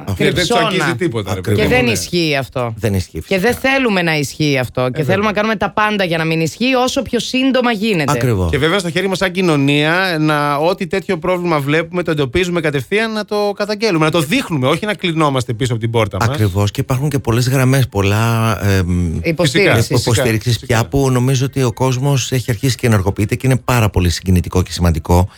Και 0.06 0.24
δεν 0.24 0.34
τους 0.34 0.34
κρυψώνα. 0.48 0.68
αγγίζει 0.68 0.96
τίποτα. 0.96 1.34
ρε 1.34 1.40
Ακριβώς. 1.40 1.62
Και 1.62 1.68
παιδί 1.68 1.76
μου, 1.82 1.86
δεν 1.86 1.86
ναι. 1.86 2.00
ισχύει 2.00 2.36
αυτό. 2.36 2.74
Δεν 2.78 2.94
ισχύει. 2.94 3.12
Και 3.12 3.22
φυσικά. 3.22 3.40
δεν 3.42 3.54
θέλουμε 3.56 4.02
να 4.02 4.16
ισχύει 4.18 4.58
αυτό. 4.58 4.90
Και 4.90 5.04
θέλουμε 5.04 5.26
να 5.26 5.34
κάνουμε 5.34 5.56
τα 5.56 5.70
πάντα 5.72 6.04
για 6.04 6.18
να 6.18 6.26
μην 6.26 6.40
ισχύει 6.42 6.74
όσο 6.74 7.02
πιο 7.02 7.20
σύντομα 7.20 7.72
γίνεται. 7.72 8.12
Ακριβώς. 8.12 8.52
Και 8.52 8.58
βέβαια 8.58 8.80
στο 8.80 8.90
χέρι 8.90 9.08
μας, 9.08 9.18
σαν 9.18 9.32
κοινωνία, 9.32 10.18
να 10.20 10.56
ό,τι 10.56 10.88
τέτοιο 10.88 11.18
πρόβλημα 11.18 11.60
βλέπουμε, 11.60 12.04
το 12.04 12.12
εντοπίζουμε 12.12 12.62
κατευθείαν 12.62 13.12
να 13.12 13.26
το 13.26 13.52
καταγγέλουμε. 13.56 14.06
Να 14.06 14.12
το 14.12 14.20
δείχνουμε, 14.22 14.68
όχι 14.68 14.86
να 14.86 14.94
κλεινόμαστε 14.94 15.54
πίσω 15.54 15.72
από 15.72 15.82
την 15.82 15.92
πόρτα 15.92 16.18
μας. 16.20 16.28
Ακριβώς 16.30 16.72
και 16.72 16.82
υπάρχουν 16.82 17.10
και 17.10 17.20
πολλές 17.20 17.50
γραμμές, 17.50 17.88
πολλά 17.88 18.58
εμ, 18.66 19.20
Υποστήριξη. 19.24 19.76
Φυσικά. 19.82 20.00
υποστήριξης 20.12 20.54
φυσικά. 20.54 20.66
πια 20.80 20.88
που 20.88 21.12
νομίζω 21.12 21.46
ότι 21.46 21.64
ο 21.64 21.74
κόσμος 21.74 22.32
έχει 22.32 22.52
αρχίσει 22.52 22.76
και 22.76 22.90
ενεργοποιείται 23.16 23.36
και 23.36 23.48
είναι 23.48 23.58
πάρα 23.58 23.90
πολύ 23.90 24.10
συγκινητικό 24.10 24.64
και 24.64 24.72
σημαντικό. 24.72 25.30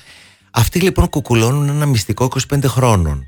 Αυτοί 0.52 0.80
λοιπόν 0.80 1.10
κουκουλώνουν 1.10 1.70
ένα 1.70 1.86
μυστικό 1.86 2.30
25 2.54 2.64
χρονων 2.66 3.26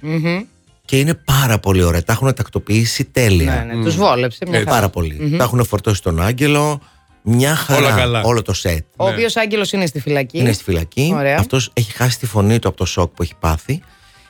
Και 0.85 0.99
είναι 0.99 1.13
πάρα 1.13 1.59
πολύ 1.59 1.83
ωραία. 1.83 2.03
Τα 2.03 2.13
έχουν 2.13 2.33
τακτοποιήσει 2.33 3.05
τέλεια. 3.05 3.63
Ναι, 3.67 3.73
ναι, 3.73 3.83
τους 3.83 3.95
βόλεψε 3.95 4.45
μια 4.47 4.57
Έτσι. 4.57 4.69
χαρά. 4.69 4.79
Πάρα 4.79 4.89
πολύ. 4.91 5.35
Τα 5.37 5.43
έχουν 5.43 5.65
φορτώσει 5.65 6.01
τον 6.01 6.21
Άγγελο. 6.21 6.81
Μια 7.23 7.55
χαρά. 7.55 7.79
Όλα 7.79 7.95
καλά. 7.95 8.21
Όλο 8.23 8.41
το 8.41 8.53
σετ. 8.53 8.85
Ο 8.95 9.07
οποίος 9.07 9.35
Άγγελος 9.35 9.71
είναι 9.71 9.85
στη 9.85 9.99
φυλακή. 9.99 10.39
Είναι 10.39 10.51
στη 10.51 10.63
φυλακή. 10.63 11.11
Ωραία. 11.15 11.37
Αυτός 11.37 11.71
έχει 11.73 11.91
χάσει 11.91 12.19
τη 12.19 12.25
φωνή 12.25 12.59
του 12.59 12.67
από 12.67 12.77
το 12.77 12.85
σοκ 12.85 13.13
που 13.13 13.23
έχει 13.23 13.33
πάθει 13.39 13.81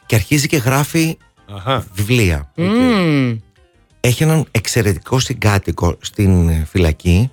και 0.06 0.16
αρχίζει 0.16 0.48
και 0.48 0.58
γράφει 0.58 1.18
Αχα. 1.56 1.86
βιβλία. 1.94 2.52
Μμμ. 2.56 3.38
Έχει 4.02 4.24
έναν 4.24 4.46
εξαιρετικό 4.52 5.20
συγκάτοικο 5.20 5.98
στην 6.02 6.50
ε, 6.50 6.68
φυλακή 6.70 7.30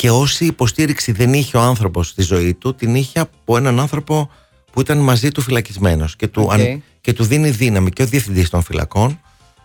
και 0.00 0.10
όση 0.10 0.44
υποστήριξη 0.46 1.12
δεν 1.12 1.32
είχε 1.34 1.56
ο 1.56 1.60
άνθρωπος 1.60 2.08
στη 2.08 2.22
ζωή 2.22 2.54
του, 2.54 2.74
την 2.74 2.94
είχε 2.94 3.20
από 3.20 3.56
έναν 3.56 3.80
άνθρωπο 3.80 4.30
που 4.72 4.80
ήταν 4.80 4.98
μαζί 4.98 5.30
του 5.30 5.40
φυλακισμένος 5.40 6.16
και 6.16 6.28
του, 6.28 6.42
Οκ. 6.42 6.52
αν- 6.52 6.82
και 7.00 7.12
του 7.12 7.24
δίνει 7.24 7.50
δύναμη 7.50 7.90
και 7.90 8.02
ο 8.02 8.06
διευθυντής 8.06 8.48
των 8.50 8.62
φυλακών 8.62 9.20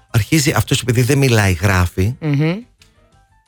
αρχίζει 0.09 0.51
αυτός 0.51 0.81
επειδή 0.81 1.01
δεν 1.01 1.17
μιλάει 1.17 1.51
γράφει 1.53 2.15
Μμμ. 2.19 2.53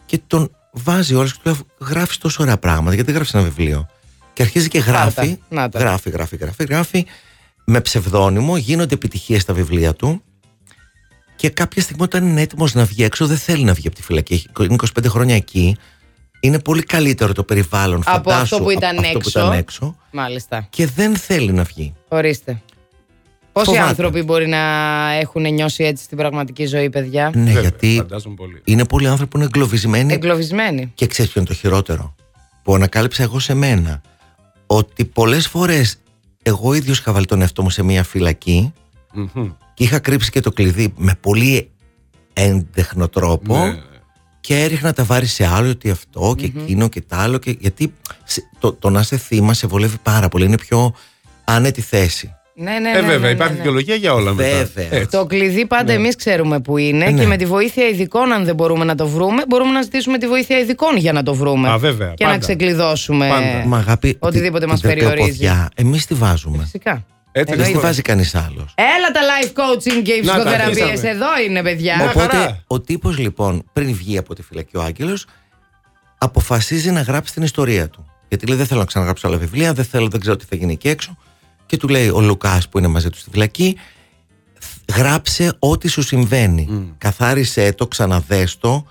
και 0.06 0.20
τον 0.28 0.52
βάζει 0.72 1.16
όλες 1.16 1.34
και 1.34 1.40
του 1.44 1.50
λέει 1.50 1.90
γράφεις 1.90 2.18
τόσο 2.18 2.44
ωραία 2.44 2.58
πράγματα 2.58 2.90
γιατί 2.94 3.06
δεν 3.12 3.16
γράφεις 3.16 3.34
ένα 3.34 3.44
βιβλίο 3.44 3.88
και 4.34 4.42
αρχίζει 4.42 4.68
και 4.68 4.80
γράφει 4.80 5.16
Πάρτα. 5.16 5.38
Να 5.50 5.70
τα. 5.70 5.80
γράφει, 5.80 6.10
γράφει, 6.10 6.36
γράφει, 6.36 6.64
γράφει 6.64 7.06
με 7.66 7.82
ψευδόνυμο 7.82 8.58
γίνονται 8.58 8.94
επιτυχίες 8.94 9.42
στα 9.42 9.54
βιβλία 9.54 9.94
του 9.94 10.22
και 11.36 11.50
κάποια 11.50 11.82
στιγμή 11.82 12.04
όταν 12.04 12.28
είναι 12.28 12.42
έτοιμος 12.42 12.74
να 12.74 12.86
βγει 12.86 13.04
έξω 13.04 13.28
δεν 13.28 13.38
θέλει 13.38 13.64
να 13.64 13.74
βγει 13.74 13.88
από 13.88 13.96
τη 13.96 14.04
φυλακή 14.04 14.34
Έχει- 14.34 14.50
είναι 14.60 14.76
25 15.00 15.06
χρόνια 15.08 15.36
εκεί 15.36 15.78
είναι 16.40 16.60
πολύ 16.60 16.84
καλύτερο 16.84 17.34
το 17.34 17.44
περιβάλλον 17.44 18.02
Από 18.06 18.30
φαντάσου, 18.30 18.42
αυτό 18.56 18.60
που 18.66 18.70
ήταν 18.70 18.98
από 18.98 19.06
αυτό 19.08 19.18
έξω. 19.18 19.30
που 19.32 19.40
ήταν 19.40 19.52
έξω 19.58 19.96
Μάλιστα. 20.12 20.68
και 20.70 20.88
δεν 20.88 21.16
θέλει 21.16 21.52
να 21.52 21.64
βγει 21.64 21.94
Ορίστε. 22.08 22.62
Πόσοι 23.52 23.70
Φοβάται. 23.70 23.88
άνθρωποι 23.90 24.24
μπορεί 24.24 24.48
να 24.48 24.58
έχουν 25.12 25.54
νιώσει 25.54 25.84
έτσι 25.84 26.04
στην 26.04 26.18
πραγματική 26.18 26.66
ζωή, 26.66 26.90
παιδιά; 26.90 27.32
ναι 27.36 27.44
Βέβαια, 27.44 27.62
γιατί 27.62 27.96
Φαντάζομαι 27.98 28.36
πολύ. 28.36 28.62
είναι 28.66 28.86
πολλοί 28.86 29.08
άνθρωποι 29.08 29.32
που 29.32 29.38
είναι 29.38 29.46
εγκλωβισμένοι 29.46 30.14
Εγκλωβισμένοι. 30.14 30.92
Και 30.96 31.08
ξέρεις 31.08 31.32
ποιο 31.32 31.42
είναι 31.42 31.50
το 31.50 31.56
χειρότερο; 31.56 32.16
Που 32.64 32.76
ανακάλυψα 32.76 33.24
εγώ 33.24 33.40
σε 33.40 33.54
μένα. 33.54 34.02
Ότι 34.68 35.06
πολλές 35.06 35.48
φορές 35.48 35.98
εγώ 36.44 36.74
ίδιος 36.74 37.00
είχα 37.00 37.12
βάλει 37.12 37.26
τον 37.26 37.42
εαυτό 37.42 37.64
μου 37.64 37.70
σε 37.70 37.84
μια 37.84 38.04
φυλακή 38.04 38.74
Μμμ. 39.14 39.50
και 39.74 39.84
είχα 39.84 40.00
κρύψει 40.00 40.32
και 40.32 40.40
το 40.40 40.52
κλειδί 40.52 40.94
με 40.98 41.18
πολύ 41.22 41.70
έντεχνο 42.34 43.08
τρόπο 43.08 43.58
Ναι. 43.58 43.78
Και 44.48 44.60
έριχνα 44.64 44.94
τα 44.94 45.04
βάρη 45.04 45.26
σε 45.26 45.46
άλλο 45.48 45.70
ότι 45.70 45.90
αυτό 45.90 46.36
και 46.38 46.46
εκείνο 46.46 46.88
και 46.88 47.02
τ' 47.02 47.14
άλλο 47.14 47.38
και, 47.38 47.56
γιατί 47.60 47.94
σε- 48.24 48.50
το, 48.60 48.74
το 48.74 48.90
να 48.90 49.00
είσαι 49.00 49.18
θύμα 49.18 49.54
σε 49.54 49.68
βολεύει 49.68 49.98
πάρα 50.04 50.28
πολύ 50.30 50.46
είναι 50.46 50.58
πιο 50.58 50.94
άνετη 51.44 51.82
θέση 51.82 52.34
Ναι, 52.56 52.72
ναι, 52.72 52.80
ναι. 52.80 52.90
Ε, 52.90 53.02
ναι, 53.02 53.08
βέβαια, 53.08 53.18
ναι, 53.18 53.30
υπάρχει 53.30 53.52
ναι. 53.54 53.58
δικαιολογία 53.58 53.96
για 53.96 54.14
όλα 54.14 54.34
μετά. 54.34 54.50
Βέβαια. 54.58 54.88
Έτσι. 55.00 55.18
Το 55.18 55.26
κλειδί 55.26 55.66
πάντα 55.66 55.94
εμείς 55.94 56.16
ξέρουμε 56.16 56.60
που 56.60 56.78
είναι 56.78 57.06
Ε, 57.06 57.10
ναι. 57.12 57.20
και 57.22 57.28
με 57.28 57.38
τη 57.38 57.46
βοήθεια 57.46 57.88
ειδικών, 57.88 58.32
αν 58.32 58.46
δεν 58.46 58.56
μπορούμε 58.56 58.86
να 58.86 58.96
το 58.96 59.08
βρούμε, 59.08 59.44
μπορούμε 59.48 59.72
να 59.72 59.82
ζητήσουμε 59.82 60.18
τη 60.18 60.28
βοήθεια 60.28 60.60
ειδικών 60.60 60.98
για 60.98 61.14
να 61.14 61.24
το 61.24 61.34
βρούμε. 61.34 61.70
Α, 61.70 61.78
βέβαια, 61.78 62.14
Και 62.14 62.24
να 62.24 62.30
πάντα. 62.32 62.42
ξεκλειδώσουμε. 62.46 63.28
Πάντα. 63.28 63.68
Μα 63.68 63.78
αγάπη 63.78 64.16
Οτιδήποτε 64.20 64.66
τη- 64.66 64.72
μας 64.72 64.80
την 64.80 64.90
περιορίζει. 64.90 65.18
τερκοποδιά, 65.18 65.70
εμείς 65.76 66.06
τη 66.06 66.14
βάζουμε 66.14 66.64
Φυσικά. 66.64 67.06
Έτσι, 67.40 67.54
δεν 67.56 67.64
τη 67.64 67.68
λοιπόν. 67.70 67.84
βάζει 67.86 68.02
κανείς 68.02 68.36
άλλος 68.36 68.74
Έλα 68.76 69.12
τα 69.12 69.20
life 69.22 69.48
coaching 69.48 70.02
και 70.04 70.12
οι 70.14 70.22
Να 70.22 70.34
τα, 70.34 70.38
ψυχοθεραπείες 70.38 70.82
αρχίσαμε. 70.82 71.10
εδώ 71.10 71.28
είναι, 71.48 71.62
παιδιά. 71.62 71.96
Μια 71.96 72.10
Οπότε 72.10 72.38
χαρά. 72.38 72.64
ο 72.68 72.82
τύπος 72.82 73.18
λοιπόν 73.18 73.64
πριν 73.74 73.94
βγει 73.96 74.18
από 74.18 74.36
τη 74.36 74.42
φυλακή 74.42 74.78
ο 74.78 74.82
Άγγελος 74.82 75.26
αποφασίζει 76.18 76.92
να 76.92 77.02
γράψει 77.02 77.34
την 77.34 77.44
ιστορία 77.44 77.90
του. 77.90 78.06
Γιατί 78.28 78.48
λέει 78.48 78.58
δεν 78.58 78.66
θέλω 78.66 78.80
να 78.80 78.86
ξαναγράψω 78.86 79.28
άλλα 79.28 79.38
βιβλία, 79.38 79.74
δεν 79.74 79.86
θέλω, 79.86 80.08
δεν 80.08 80.20
ξέρω 80.20 80.36
τι 80.36 80.46
θα 80.50 80.56
γίνει 80.56 80.72
εκεί 80.74 80.90
έξω. 80.90 81.18
Και 81.66 81.78
του 81.78 81.88
λέει 81.88 82.10
ο 82.10 82.22
Λουκάς 82.22 82.70
που 82.70 82.78
είναι 82.78 82.88
μαζί 82.88 83.10
του 83.10 83.18
στη 83.18 83.30
φυλακή 83.30 83.78
γράψε 84.96 85.54
ό,τι 85.60 85.88
σου 85.88 86.02
συμβαίνει. 86.02 86.94
Καθάρισε 86.98 87.74
το, 87.74 87.88
ξαναδέστο 87.88 88.88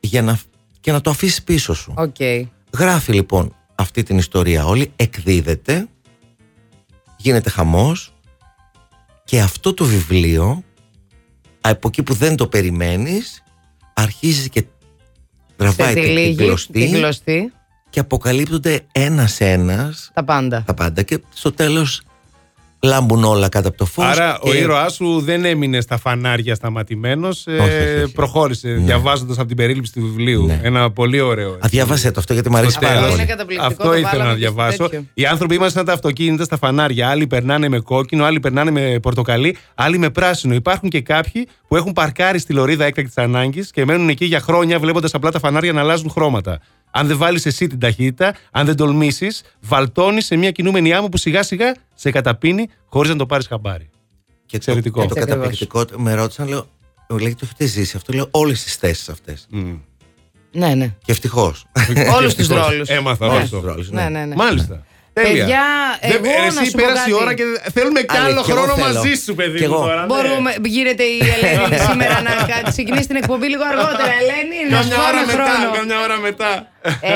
για 0.00 0.22
να, 0.22 0.38
και 0.80 0.92
να 0.92 1.00
το 1.00 1.10
αφήσεις 1.10 1.42
πίσω 1.42 1.74
σου. 1.74 1.94
Οκ. 1.96 2.16
Γράφει 2.78 3.12
λοιπόν 3.12 3.54
αυτή 3.74 4.02
την 4.02 4.18
ιστορία 4.18 4.64
όλη, 4.66 4.92
εκδίδεται, 4.96 5.86
γίνεται 7.18 7.50
χαμός. 7.50 8.12
Και 9.24 9.40
αυτό 9.40 9.74
το 9.74 9.84
βιβλίο 9.84 10.64
από 11.60 11.88
εκεί 11.88 12.02
που 12.02 12.14
δεν 12.14 12.36
το 12.36 12.46
περιμένεις 12.46 13.42
αρχίζεις 13.94 14.48
και 14.48 14.60
Σε 14.60 14.66
τραβάει 15.56 15.94
τη 15.94 16.00
την 16.00 16.10
λίγη, 16.10 16.34
κλωστή 16.34 16.72
την 16.72 16.92
κλωστή, 16.92 17.52
και 17.90 18.00
αποκαλύπτονται 18.00 18.86
ένας 18.92 19.40
ένας 19.40 20.10
τα 20.14 20.24
πάντα. 20.24 20.62
τα 20.66 20.74
πάντα. 20.74 21.02
Και 21.02 21.22
στο 21.34 21.52
τέλος 21.52 22.02
λάμπουν 22.82 23.24
όλα 23.24 23.48
κάτω 23.48 23.68
από 23.68 23.76
το 23.76 23.84
φως 23.84 24.04
Άρα 24.04 24.38
και 24.42 24.48
ο 24.50 24.54
ήρωάς 24.54 24.94
σου 24.94 25.20
δεν 25.20 25.44
έμεινε 25.44 25.80
στα 25.80 25.98
φανάρια 25.98 26.54
σταματημένος. 26.54 27.46
όχι, 27.46 27.60
όχι. 28.02 28.12
προχώρησε 28.12 28.68
διαβάζοντας 28.72 29.38
από 29.38 29.46
την 29.48 29.56
περίληψη 29.56 29.92
του 29.92 30.00
βιβλίου. 30.00 30.46
Ναι. 30.46 30.60
Ένα 30.62 30.90
πολύ 30.90 31.20
ωραίο. 31.20 31.50
Α, 31.52 31.58
διάβασε 31.70 32.10
το 32.10 32.20
αυτό 32.20 32.32
γιατί 32.32 32.50
μου 32.50 32.56
αρέσει 32.56 32.72
Στο 32.72 32.80
πάρα 32.80 32.94
τέλος. 32.94 33.08
είναι 33.08 33.16
πολύ. 33.16 33.28
καταπληκτικό, 33.28 33.66
Αυτό 33.72 33.84
το 33.84 33.92
ήθελα 33.94 34.10
βάλαμε 34.10 34.30
να 34.30 34.36
και 34.38 34.44
στο 34.44 34.52
διαβάσω. 34.54 34.82
τέτοιο. 34.88 35.04
Οι 35.14 35.26
άνθρωποι 35.26 35.54
είμαστε 35.54 35.76
σαν 35.78 35.86
τα 35.86 35.92
αυτοκίνητα 35.92 36.44
στα 36.44 36.56
φανάρια. 36.56 37.08
Άλλοι 37.08 37.26
περνάνε 37.26 37.68
με 37.68 37.78
κόκκινο, 37.80 38.24
άλλοι 38.24 38.40
περνάνε 38.40 38.70
με 38.70 38.98
πορτοκαλί, 39.02 39.56
άλλοι 39.74 39.98
με 39.98 40.10
πράσινο. 40.10 40.54
Υπάρχουν 40.54 40.88
και 40.88 41.00
κάποιοι 41.00 41.48
που 41.68 41.76
έχουν 41.76 41.92
παρκάρει 41.92 42.38
στη 42.38 42.52
λωρίδα 42.52 42.84
έκτακτης 42.84 43.18
ανάγκης 43.18 43.70
και 43.70 43.84
μένουν 43.84 44.08
εκεί 44.08 44.24
για 44.24 44.40
χρόνια 44.40 44.78
βλέποντας 44.78 45.14
απλά 45.14 45.30
τα 45.30 45.38
φανάρια 45.38 45.72
να 45.72 45.80
αλλάζουν 45.80 46.10
χρώματα. 46.10 46.60
Αν 46.90 47.06
δεν 47.06 47.16
βάλεις 47.16 47.46
εσύ 47.46 47.66
την 47.66 47.78
ταχύτητα, 47.78 48.34
αν 48.50 48.66
δεν 48.66 48.76
τολμήσεις, 48.76 49.42
βαλτώνεις 49.60 50.24
σε 50.26 50.36
μια 50.36 50.50
κινούμενη 50.50 50.92
άμμο 50.92 51.08
που 51.08 51.16
σιγά 51.16 51.42
σιγά 51.42 51.74
σε 51.94 52.10
καταπίνει 52.10 52.68
χωρίς 52.86 53.10
να 53.10 53.16
το 53.16 53.26
πάρεις 53.26 53.46
χαμπάρι. 53.46 53.90
Και 54.46 54.56
Εξαιρετικό. 54.56 55.00
το, 55.00 55.06
και 55.06 55.14
το 55.14 55.20
Έτσι 55.20 55.32
καταπληκτικό 55.34 55.84
με 55.96 56.14
ρώτησαν 56.14 56.48
λέω 56.48 56.68
μου 57.08 57.18
λέει 57.18 57.32
το 57.34 57.40
έχετε 57.42 57.66
ζήσει 57.66 57.96
αυτό 57.96 58.12
λέω 58.12 58.28
όλες 58.30 58.62
τις 58.62 58.76
θέσεις 58.76 59.08
αυτές 59.08 59.46
Μμ. 59.50 59.74
Ναι, 60.52 60.74
ναι. 60.74 60.94
και 61.04 61.12
ευτυχώς 61.12 61.66
Όλους 62.16 62.34
τους 62.34 62.48
Ευτυχώς. 62.48 62.68
ρόλους. 62.70 62.88
Έμαθα 62.88 63.26
Ναι. 63.26 63.34
όλους 63.34 63.48
το. 63.50 63.60
Ρόλους, 63.60 63.90
Ναι, 63.90 64.08
ναι, 64.08 64.24
ναι. 64.24 64.34
Μάλιστα. 64.34 64.84
Τέλεια. 65.22 65.44
Παιδιά, 65.44 65.64
Δεν- 66.00 66.10
εγώ 66.10 66.30
ρε, 66.44 66.50
να 66.58 66.60
εσύ 66.60 66.64
σου 66.64 66.70
πω 66.76 66.78
πέρασε 66.84 67.08
η 67.10 67.12
κάτι. 67.12 67.22
ώρα 67.22 67.32
και 67.38 67.44
θέλουμε 67.76 68.00
κι 68.00 68.06
Αλήθεια, 68.16 68.32
άλλο 68.32 68.40
κι 68.46 68.50
εγώ 68.50 68.60
χρόνο 68.62 68.74
θέλω. 68.82 68.86
μαζί 68.94 69.12
σου, 69.24 69.32
παιδί 69.38 69.58
Κι 69.60 69.66
μου. 69.68 69.74
εγώ. 69.74 69.82
τώρα, 69.88 70.00
ναι. 70.00 70.06
Μπορούμε, 70.10 70.50
γίνεται 70.76 71.04
η 71.14 71.18
Ελένη 71.34 71.76
σήμερα 71.90 72.16
να 72.28 72.32
κα- 72.50 72.62
ξεκινήσει 72.72 73.06
την 73.12 73.16
εκπομπή 73.22 73.46
λίγο 73.52 73.64
αργότερα. 73.72 74.12
Ελένη, 74.22 74.56
να 74.70 74.76
σου 74.82 74.88
Καμιά 74.88 74.96
ώρα 74.96 75.04
πάρουμε 75.06 75.24
μετά, 75.32 75.44
χρόνο. 75.54 75.66
καμιά 75.78 75.98
ώρα 76.06 76.16
μετά. 76.28 76.50
Ε, 77.00 77.14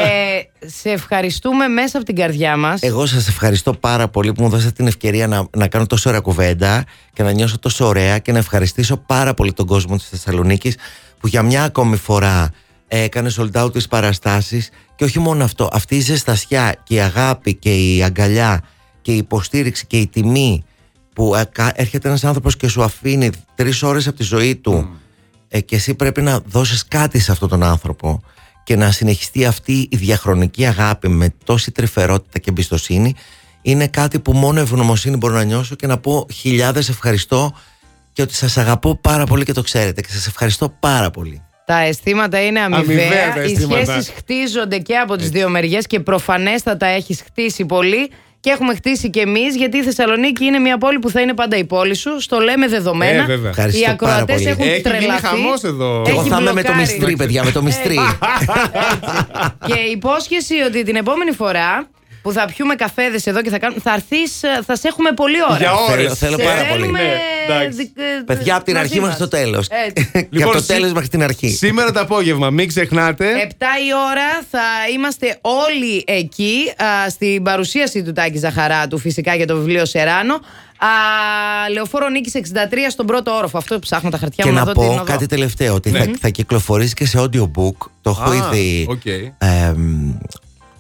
σε 0.81 0.91
ευχαριστούμε 0.91 1.65
μέσα 1.69 1.97
από 1.97 2.07
την 2.07 2.17
καρδιά 2.17 2.57
μας. 2.57 2.83
Εγώ 2.83 3.07
σας 3.07 3.29
ευχαριστώ 3.29 3.73
πάρα 3.75 4.09
πολύ 4.09 4.33
που 4.33 4.43
μου 4.43 4.49
δώσατε 4.49 4.71
την 4.73 4.87
ευκαιρία 4.87 5.27
να, 5.27 5.47
να 5.57 5.67
κάνω 5.69 5.87
τόσο 5.87 6.09
ωραία 6.09 6.21
κουβέντα 6.21 6.85
και 7.12 7.23
να 7.23 7.31
νιώσω 7.31 7.59
τόσο 7.59 7.87
ωραία 7.87 8.19
και 8.19 8.33
να 8.33 8.38
ευχαριστήσω 8.38 8.97
πάρα 8.97 9.35
πολύ 9.35 9.53
τον 9.53 9.67
κόσμο 9.67 9.97
της 9.97 10.09
Θεσσαλονίκης 10.09 10.77
που 11.21 11.27
για 11.27 11.43
μια 11.43 11.62
ακόμη 11.65 11.97
φορά 11.97 12.51
έκανε 12.99 13.31
sold 13.37 13.53
out 13.65 13.73
τις 13.73 13.89
παραστάσεις 13.89 14.71
και 14.97 15.05
όχι 15.05 15.19
μόνο 15.19 15.45
αυτό, 15.45 15.69
αυτή 15.73 15.97
η 15.97 16.01
ζεστασιά 16.01 16.75
και 16.85 16.95
η 16.95 17.01
αγάπη 17.01 17.55
και 17.55 17.95
η 17.95 18.03
αγκαλιά 18.03 18.63
και 19.03 19.13
η 19.13 19.17
υποστήριξη 19.17 19.87
και 19.87 19.97
η 19.99 20.07
τιμή 20.07 20.65
που 21.15 21.35
ε, 21.35 21.45
κα- 21.53 21.73
έρχεται 21.75 22.09
ένας 22.09 22.25
άνθρωπος 22.25 22.57
και 22.57 22.69
σου 22.69 22.83
αφήνει 22.83 23.31
τρεις 23.55 23.83
ώρες 23.83 24.07
από 24.07 24.17
τη 24.17 24.23
ζωή 24.23 24.57
του 24.57 24.89
ε, 25.49 25.61
και 25.61 25.77
εσύ 25.77 25.95
πρέπει 25.95 26.23
να 26.23 26.41
δώσεις 26.47 26.85
κάτι 26.89 27.19
σε 27.19 27.33
αυτόν 27.33 27.49
τον 27.49 27.63
άνθρωπο 27.63 28.23
και 28.65 28.77
να 28.77 28.91
συνεχιστεί 28.91 29.45
αυτή 29.45 29.89
η 29.91 29.97
διαχρονική 29.97 30.67
αγάπη 30.67 31.09
με 31.09 31.35
τόση 31.45 31.71
τρυφερότητα 31.71 32.39
και 32.39 32.51
εμπιστοσύνη 32.51 33.15
είναι 33.63 33.87
κάτι 33.87 34.19
που 34.21 34.33
μόνο 34.33 34.61
ευγνωμοσύνη 34.61 35.17
μπορώ 35.17 35.35
να 35.35 35.43
νιώσω 35.45 35.75
και 35.75 35.87
να 35.87 35.99
πω 35.99 36.27
χιλιάδες 36.33 36.89
ευχαριστώ 36.89 37.53
και 38.13 38.23
ότι 38.23 38.35
σας 38.35 38.57
αγαπώ 38.57 38.97
πάρα 38.97 39.25
πολύ 39.27 39.45
και 39.45 39.53
το 39.53 39.63
ξέρετε 39.63 40.01
και 40.01 40.13
σας 40.13 40.27
ευχαριστώ 40.27 40.69
πάρα 40.81 41.11
πολύ. 41.11 41.43
Τα 41.73 41.81
αισθήματα 41.81 42.45
είναι 42.45 42.61
Αμοιβαία 42.61 42.97
αμοιβαία. 42.99 43.33
τα 43.35 43.43
Οι 43.43 43.53
αισθήματα. 43.53 43.85
σχέσεις 43.93 44.13
χτίζονται 44.17 44.79
και 44.79 44.97
από 44.97 45.17
τις 45.17 45.29
δύο 45.31 45.49
μεριές 45.49 45.87
και 45.87 46.01
προφανέστατα 46.01 46.87
έχεις 46.87 47.23
χτίσει 47.27 47.65
πολύ. 47.67 48.11
Και 48.41 48.51
έχουμε 48.51 48.75
χτίσει 48.75 49.11
και 49.11 49.21
εμείς, 49.21 49.57
γιατί 49.57 49.77
η 49.79 49.83
Θεσσαλονίκη 49.83 50.45
είναι 50.45 50.59
μια 50.59 50.79
πόλη 50.79 50.99
που 50.99 51.11
θα 51.11 51.21
είναι 51.21 51.35
πάντα 51.35 51.57
η 51.57 51.65
πόλη 51.65 51.95
σου. 51.95 52.21
Στο 52.21 52.39
λέμε 52.39 52.69
δεδομένα. 52.69 53.23
Ε, 53.23 53.27
βέβαια. 53.27 53.51
Ευχαριστώ 53.51 53.79
Οι 53.79 53.83
πάρα 53.83 53.93
ακροατές 53.93 54.35
πολύ. 54.37 54.49
έχουν 54.49 54.63
Έχει 54.63 54.71
γίνει 54.71 54.83
τρελαθεί. 54.83 55.27
χαμός 55.27 55.63
εδώ. 55.63 56.03
Και 56.05 56.11
εγώ 56.11 56.21
Έχει 56.21 56.29
θα 56.29 56.37
είμαι 56.41 56.53
με 56.53 56.63
το 56.63 56.69
μπλοκάρει. 56.73 56.79
μυστρή 56.93 57.17
παιδιά, 57.17 57.45
με 57.45 57.51
το 57.51 57.63
μυστρή. 57.63 57.99
και 59.67 59.75
υπόσχεση 59.93 60.55
ότι 60.67 60.83
την 60.85 60.97
επόμενη 60.97 61.33
φορά 61.33 61.89
που 62.23 62.33
θα 62.33 62.45
πιούμε 62.57 62.75
καφέδες 62.75 63.27
εδώ 63.27 63.43
και 63.43 63.51
θα 63.51 63.59
κάνουμε. 63.59 63.81
Θα 63.85 63.93
έρθεις, 63.95 64.41
θα 64.67 64.77
σε 64.77 64.89
έχουμε 64.89 65.13
πολύ 65.13 65.37
ώρα. 65.51 65.57
Για 65.59 65.73
ώρες. 65.75 65.95
Θέλω- 65.95 66.15
θέλω 66.15 66.37
Σε 66.39 66.43
πάρα 66.45 66.65
πολύ. 66.69 66.81
θέλουμε, 66.81 66.99
Ναι, 67.03 67.55
εντάξει. 67.55 67.77
δι- 67.77 67.99
ε, 67.99 68.23
Παιδιά 68.27 68.55
από 68.57 68.65
την 68.65 68.75
μαζί 68.75 68.87
αρχή 68.87 69.01
μέχρι 69.01 69.19
μας. 69.21 69.31
το 69.31 69.37
τέλος. 69.37 69.67
Έτσι. 69.87 70.11
Και 70.13 70.27
Λοιπόν, 70.31 70.43
από 70.49 70.53
το 70.53 70.59
σή- 70.59 70.73
τέλος 70.73 70.93
μέχρι 70.93 71.09
την 71.09 71.23
αρχή. 71.23 71.49
Σήμερα 71.51 71.93
το 71.93 72.01
απόγευμα, 72.01 72.51
μην 72.51 72.69
ξεχνάτε. 72.69 73.27
7 73.41 73.53
η 73.89 73.91
ώρα 74.11 74.43
θα 74.51 74.61
είμαστε 74.95 75.39
όλοι 75.41 76.05
εκεί 76.07 76.73
α, 76.77 77.11
στην 77.11 77.43
παρουσίαση 77.43 78.03
του 78.03 78.13
Τάκη 78.13 78.39
Ζαχαράτου 78.39 78.99
φυσικά 78.99 79.35
για 79.35 79.47
το 79.47 79.57
βιβλίο 79.57 79.85
Σεράνο. 79.87 80.35
Α, 80.35 80.89
Λεωφόρο 81.73 82.09
Νίκης 82.09 82.35
63 82.35 82.91
στον 82.91 83.07
πρώτο 83.07 83.33
όροφο. 83.37 83.59
Αυτό 83.59 83.79
ψάχνω 83.79 84.11
τα 84.11 84.19
χαρτιά 84.19 84.45
Και 84.45 84.51
μου 84.51 84.57
να, 84.57 84.65
να 84.65 84.73
δω 84.73 84.81
τι 84.81 84.87
είναι 84.87 84.95
πω 84.97 85.03
εδώ. 85.03 85.13
κάτι 85.13 85.27
τελευταίο, 85.27 85.75
ότι 85.75 85.91
θα, 85.91 86.05
θα 86.21 86.29
κυκλοφορήσει 86.29 86.95
και 86.95 87.07
σε 87.07 87.19
audiobook. 87.21 87.77
Το 88.03 88.11
έχω 88.11 88.23
Α, 88.23 88.35
ήδη. 88.55 88.87
οκ. 88.91 89.05
εμ, 89.39 90.13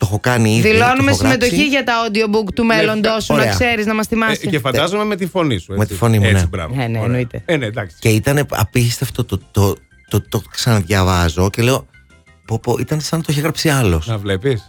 το 0.02 0.08
έχω 0.10 0.20
κάνει 0.20 0.50
ήδη. 0.56 0.70
Δηλώνουμε 0.70 0.96
το 0.96 1.04
έχω 1.08 1.16
συμμετοχή 1.16 1.54
γράψει. 1.54 1.68
για 1.68 1.84
τα 1.84 1.92
audiobook 2.06 2.52
του 2.54 2.64
μέλλοντός 2.64 3.24
σου, 3.24 3.32
να 3.32 3.38
ωραία. 3.40 3.52
ξέρεις, 3.52 3.86
να 3.86 3.94
μας 3.94 4.04
Ε, 4.06 4.08
θυμάσαι. 4.08 4.46
και 4.46 4.58
φαντάζομαι 4.58 5.04
με 5.04 5.16
τη 5.16 5.26
φωνή 5.26 5.58
σου. 5.58 5.72
Με 5.72 5.76
έτσι. 5.82 5.88
τη 5.88 5.94
φωνή 5.98 6.18
μου, 6.18 6.24
Έτσι, 6.24 6.42
ναι. 6.42 6.46
μπράβο. 6.48 6.74
Ναι, 6.74 6.82
ναι, 6.82 6.88
Ωραία. 6.88 7.04
εννοείται. 7.04 7.42
Ε, 7.44 7.56
ναι, 7.56 7.66
εντάξει. 7.66 7.96
Και 8.00 8.08
ήταν 8.08 8.46
απίστευτο 8.50 9.24
το, 9.24 9.38
το, 9.38 9.74
το, 10.10 10.20
το, 10.20 10.28
το 10.28 10.42
ξαναδιαβάζω 10.50 11.50
και 11.50 11.62
λέω. 11.62 11.86
Πω, 12.46 12.58
πω, 12.58 12.76
ήταν 12.78 13.00
σαν 13.00 13.18
να 13.18 13.24
το 13.24 13.32
είχε 13.32 13.40
γράψει 13.40 13.68
άλλος. 13.68 14.06
Να 14.06 14.18
βλέπεις. 14.18 14.62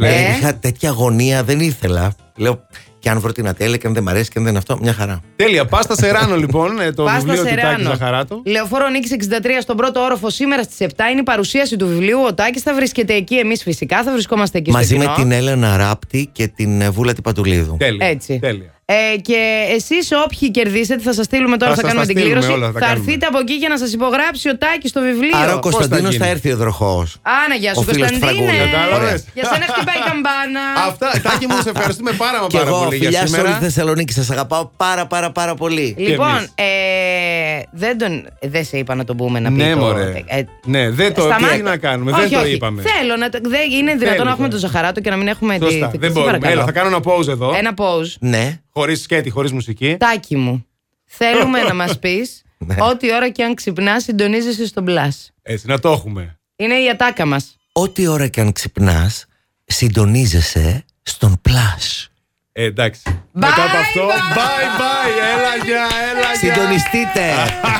Ε. 0.00 0.30
Είχα 0.36 0.54
τέτοια 0.56 0.90
αγωνία, 0.90 1.44
δεν 1.44 1.60
ήθελα. 1.60 2.14
Λέω, 2.36 2.66
και 3.06 3.12
αν 3.12 3.20
βρω 3.20 3.32
την 3.32 3.48
ατέλεια 3.48 3.76
και 3.76 3.86
αν 3.86 3.94
δεν 3.94 4.02
μ' 4.02 4.08
αρέσει 4.08 4.30
και 4.30 4.38
αν 4.38 4.44
δεν 4.44 4.56
αυτό, 4.56 4.78
μια 4.82 4.92
χαρά. 4.92 5.20
Τέλεια. 5.36 5.64
Πάστα 5.64 5.94
Σεράνο, 5.96 6.36
λοιπόν, 6.36 6.80
ε, 6.80 6.92
το 6.92 7.04
Πάστα 7.04 7.18
βιβλίο 7.18 7.36
του 7.36 7.44
Τάκη 7.48 7.60
Σεράνο. 7.60 7.88
Ζαχαράτου. 7.88 8.42
Λεωφόρο 8.46 8.88
Νίκης 8.88 9.10
63 9.10 9.60
στον 9.60 9.76
πρώτο 9.76 10.00
όροφο 10.00 10.30
σήμερα 10.30 10.62
στις 10.62 10.76
7 10.80 10.88
είναι 11.10 11.20
η 11.20 11.22
παρουσίαση 11.22 11.76
του 11.76 11.86
βιβλίου. 11.86 12.18
Ο 12.26 12.34
Τάκης 12.34 12.62
θα 12.62 12.74
βρίσκεται 12.74 13.14
εκεί. 13.14 13.34
Εμείς 13.34 13.62
φυσικά 13.62 14.02
θα 14.02 14.12
βρισκόμαστε 14.12 14.58
εκεί 14.58 14.70
Μαζί 14.70 14.86
στο 14.86 14.96
με 14.96 15.02
κοινό. 15.04 15.14
την 15.14 15.32
Έλενα 15.32 15.76
Ράπτη 15.76 16.28
και 16.32 16.48
την 16.48 16.80
ε, 16.80 16.90
Βούλα 16.90 17.12
Τιπαντουλίδου. 17.12 17.76
Τέλεια. 17.78 18.06
Έτσι. 18.06 18.38
Τέλεια. 18.38 18.75
Ε, 18.88 19.16
και 19.28 19.40
εσείς 19.76 20.08
όποιοι 20.24 20.50
κερδίσετε, 20.50 21.02
θα 21.02 21.12
σας 21.12 21.24
στείλουμε 21.24 21.56
τώρα, 21.56 21.74
Θα 21.74 21.80
θα, 21.80 21.86
σας 21.86 21.90
κάνουμε 21.90 22.06
τα 22.06 22.12
την 22.12 22.20
στείλουμε 22.22 22.40
κλήρωση. 22.40 22.58
όλα, 22.62 22.72
θα 22.72 22.78
θα 22.78 22.86
κάνουμε. 22.86 23.04
έρθετε 23.06 23.26
από 23.26 23.38
εκεί 23.38 23.52
για 23.62 23.68
να 23.68 23.78
σας 23.78 23.92
υπογράψει 23.92 24.48
ο 24.48 24.56
Τάκης 24.58 24.92
το 24.92 25.00
βιβλίο. 25.00 25.36
Άρα 25.42 25.54
ο 25.54 25.58
Πώς 25.58 25.70
θα 25.72 25.78
Κωνσταντίνος 25.78 26.12
γίνει; 26.12 26.24
θα 26.24 26.30
έρθει 26.30 26.48
εδροχό. 26.48 27.06
Άνα, 27.42 27.54
γεια 27.62 27.72
σου, 27.74 27.84
Ο 27.88 27.92
φίλος 27.92 28.10
του 28.10 28.18
Κωνσταντίνε. 28.18 28.50
Φραγκούλη. 28.52 28.70
Κατάλαβες. 28.72 29.24
Για 29.36 29.44
σένα 29.52 29.64
χτυπάει 29.72 29.98
η 30.02 30.04
καμπάνα. 30.10 30.64
Αυτά, 30.88 31.08
Τάκη 31.24 31.46
μου, 31.46 31.56
σε 31.62 31.70
ευχαριστούμε 31.74 32.12
πάρα, 32.22 32.40
μα 32.40 32.46
Και 32.46 32.56
πάρα 32.58 32.68
εγώ, 32.70 32.78
πολύ 32.84 32.96
για 32.96 33.04
φιλιά 33.08 33.18
σε 33.20 33.24
όλη 33.26 33.34
σήμερα. 33.36 33.58
τη 33.58 33.64
Θεσσαλονίκη, 33.64 34.12
σας 34.12 34.30
αγαπάω 34.30 34.64
πάρα 34.76 35.04
πάρα 35.06 35.28
πάρα 35.38 35.54
πολύ. 35.62 35.86
Λοιπόν, 35.98 36.34
εμείς. 36.36 36.50
ε, 36.54 37.62
δεν, 37.82 37.98
τον, 37.98 38.12
δεν 38.54 38.64
σε 38.64 38.76
είπα 38.78 38.94
να 38.94 39.04
τον 39.04 39.16
πούμε 39.16 39.38
να 39.40 39.48
πει 39.48 39.54
Ναι, 39.62 39.70
το... 39.72 39.78
μωρέ. 39.78 40.22
ε, 40.26 40.42
Ναι, 40.64 40.90
δεν 40.90 41.14
το 41.14 41.20
σταμάτα. 41.20 41.54
τι 41.56 41.62
να 41.62 41.76
κάνουμε, 41.76 42.10
όχι, 42.12 42.20
δεν 42.20 42.30
το 42.30 42.38
όχι. 42.44 42.52
είπαμε. 42.54 42.82
Θέλω 42.82 43.16
να 43.16 43.28
το, 43.28 43.38
δεν 43.42 43.60
είναι 43.78 43.92
δυνατόν 43.94 43.98
Θέλει, 44.08 44.16
να 44.24 44.30
έχουμε 44.30 44.48
θέλει. 44.48 44.48
τον 44.48 44.58
Ζαχαράτο 44.58 45.00
και 45.00 45.10
να 45.10 45.16
μην 45.16 45.26
έχουμε 45.28 45.58
Σωστά, 45.62 45.86
τη. 45.88 45.98
δεν 45.98 46.08
σε 46.08 46.14
μπορούμε. 46.14 46.32
παρακαλώ. 46.32 46.52
Έλα, 46.52 46.64
θα 46.64 46.72
κάνω 46.72 46.88
ένα 46.88 47.00
pause 47.04 47.28
εδώ. 47.28 47.54
Ένα 47.58 47.72
pause. 47.76 48.10
Ναι. 48.20 48.60
Χωρίς 48.78 49.02
σκέτη, 49.02 49.30
χωρίς 49.30 49.52
μουσική. 49.52 49.96
Τάκι 49.98 50.36
μου. 50.36 50.66
Θέλουμε 51.04 51.62
να 51.62 51.74
μας 51.74 51.98
πεις 52.02 52.42
Ναι. 52.58 52.74
ό,τι 52.78 53.14
ώρα 53.14 53.28
και 53.30 53.44
αν 53.44 53.54
ξυπνά, 53.54 54.00
συντονίζεσαι 54.00 54.66
στον 54.66 54.82
μπλα. 54.82 55.12
Έτσι, 55.42 55.66
να 55.66 55.78
το 55.78 55.90
έχουμε. 55.92 56.38
Είναι 56.56 56.74
η 56.74 56.88
ατάκα 56.90 57.26
μας. 57.26 57.56
Ό,τι 57.72 58.06
ώρα 58.06 58.26
και 58.26 58.40
αν 58.40 58.52
ξυπνάς, 58.52 59.26
συντονίζεσαι 59.64 60.84
στον 61.02 61.40
Plus. 61.48 62.06
Ε, 62.52 62.64
εντάξει. 62.64 63.00
Bye, 63.06 63.12
Μετά 63.32 63.64
από 63.64 63.76
αυτό. 63.76 64.06
bye. 64.06 64.36
Bye 64.36 64.80
bye. 64.80 65.36
Έλα, 65.38 65.64
γεια, 65.64 65.86
έλα, 66.10 66.32
γεια. 66.40 66.54
Συντονιστείτε 66.54 67.32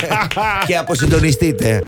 και 0.67 0.77
αποσυντονιστείτε. 0.77 1.83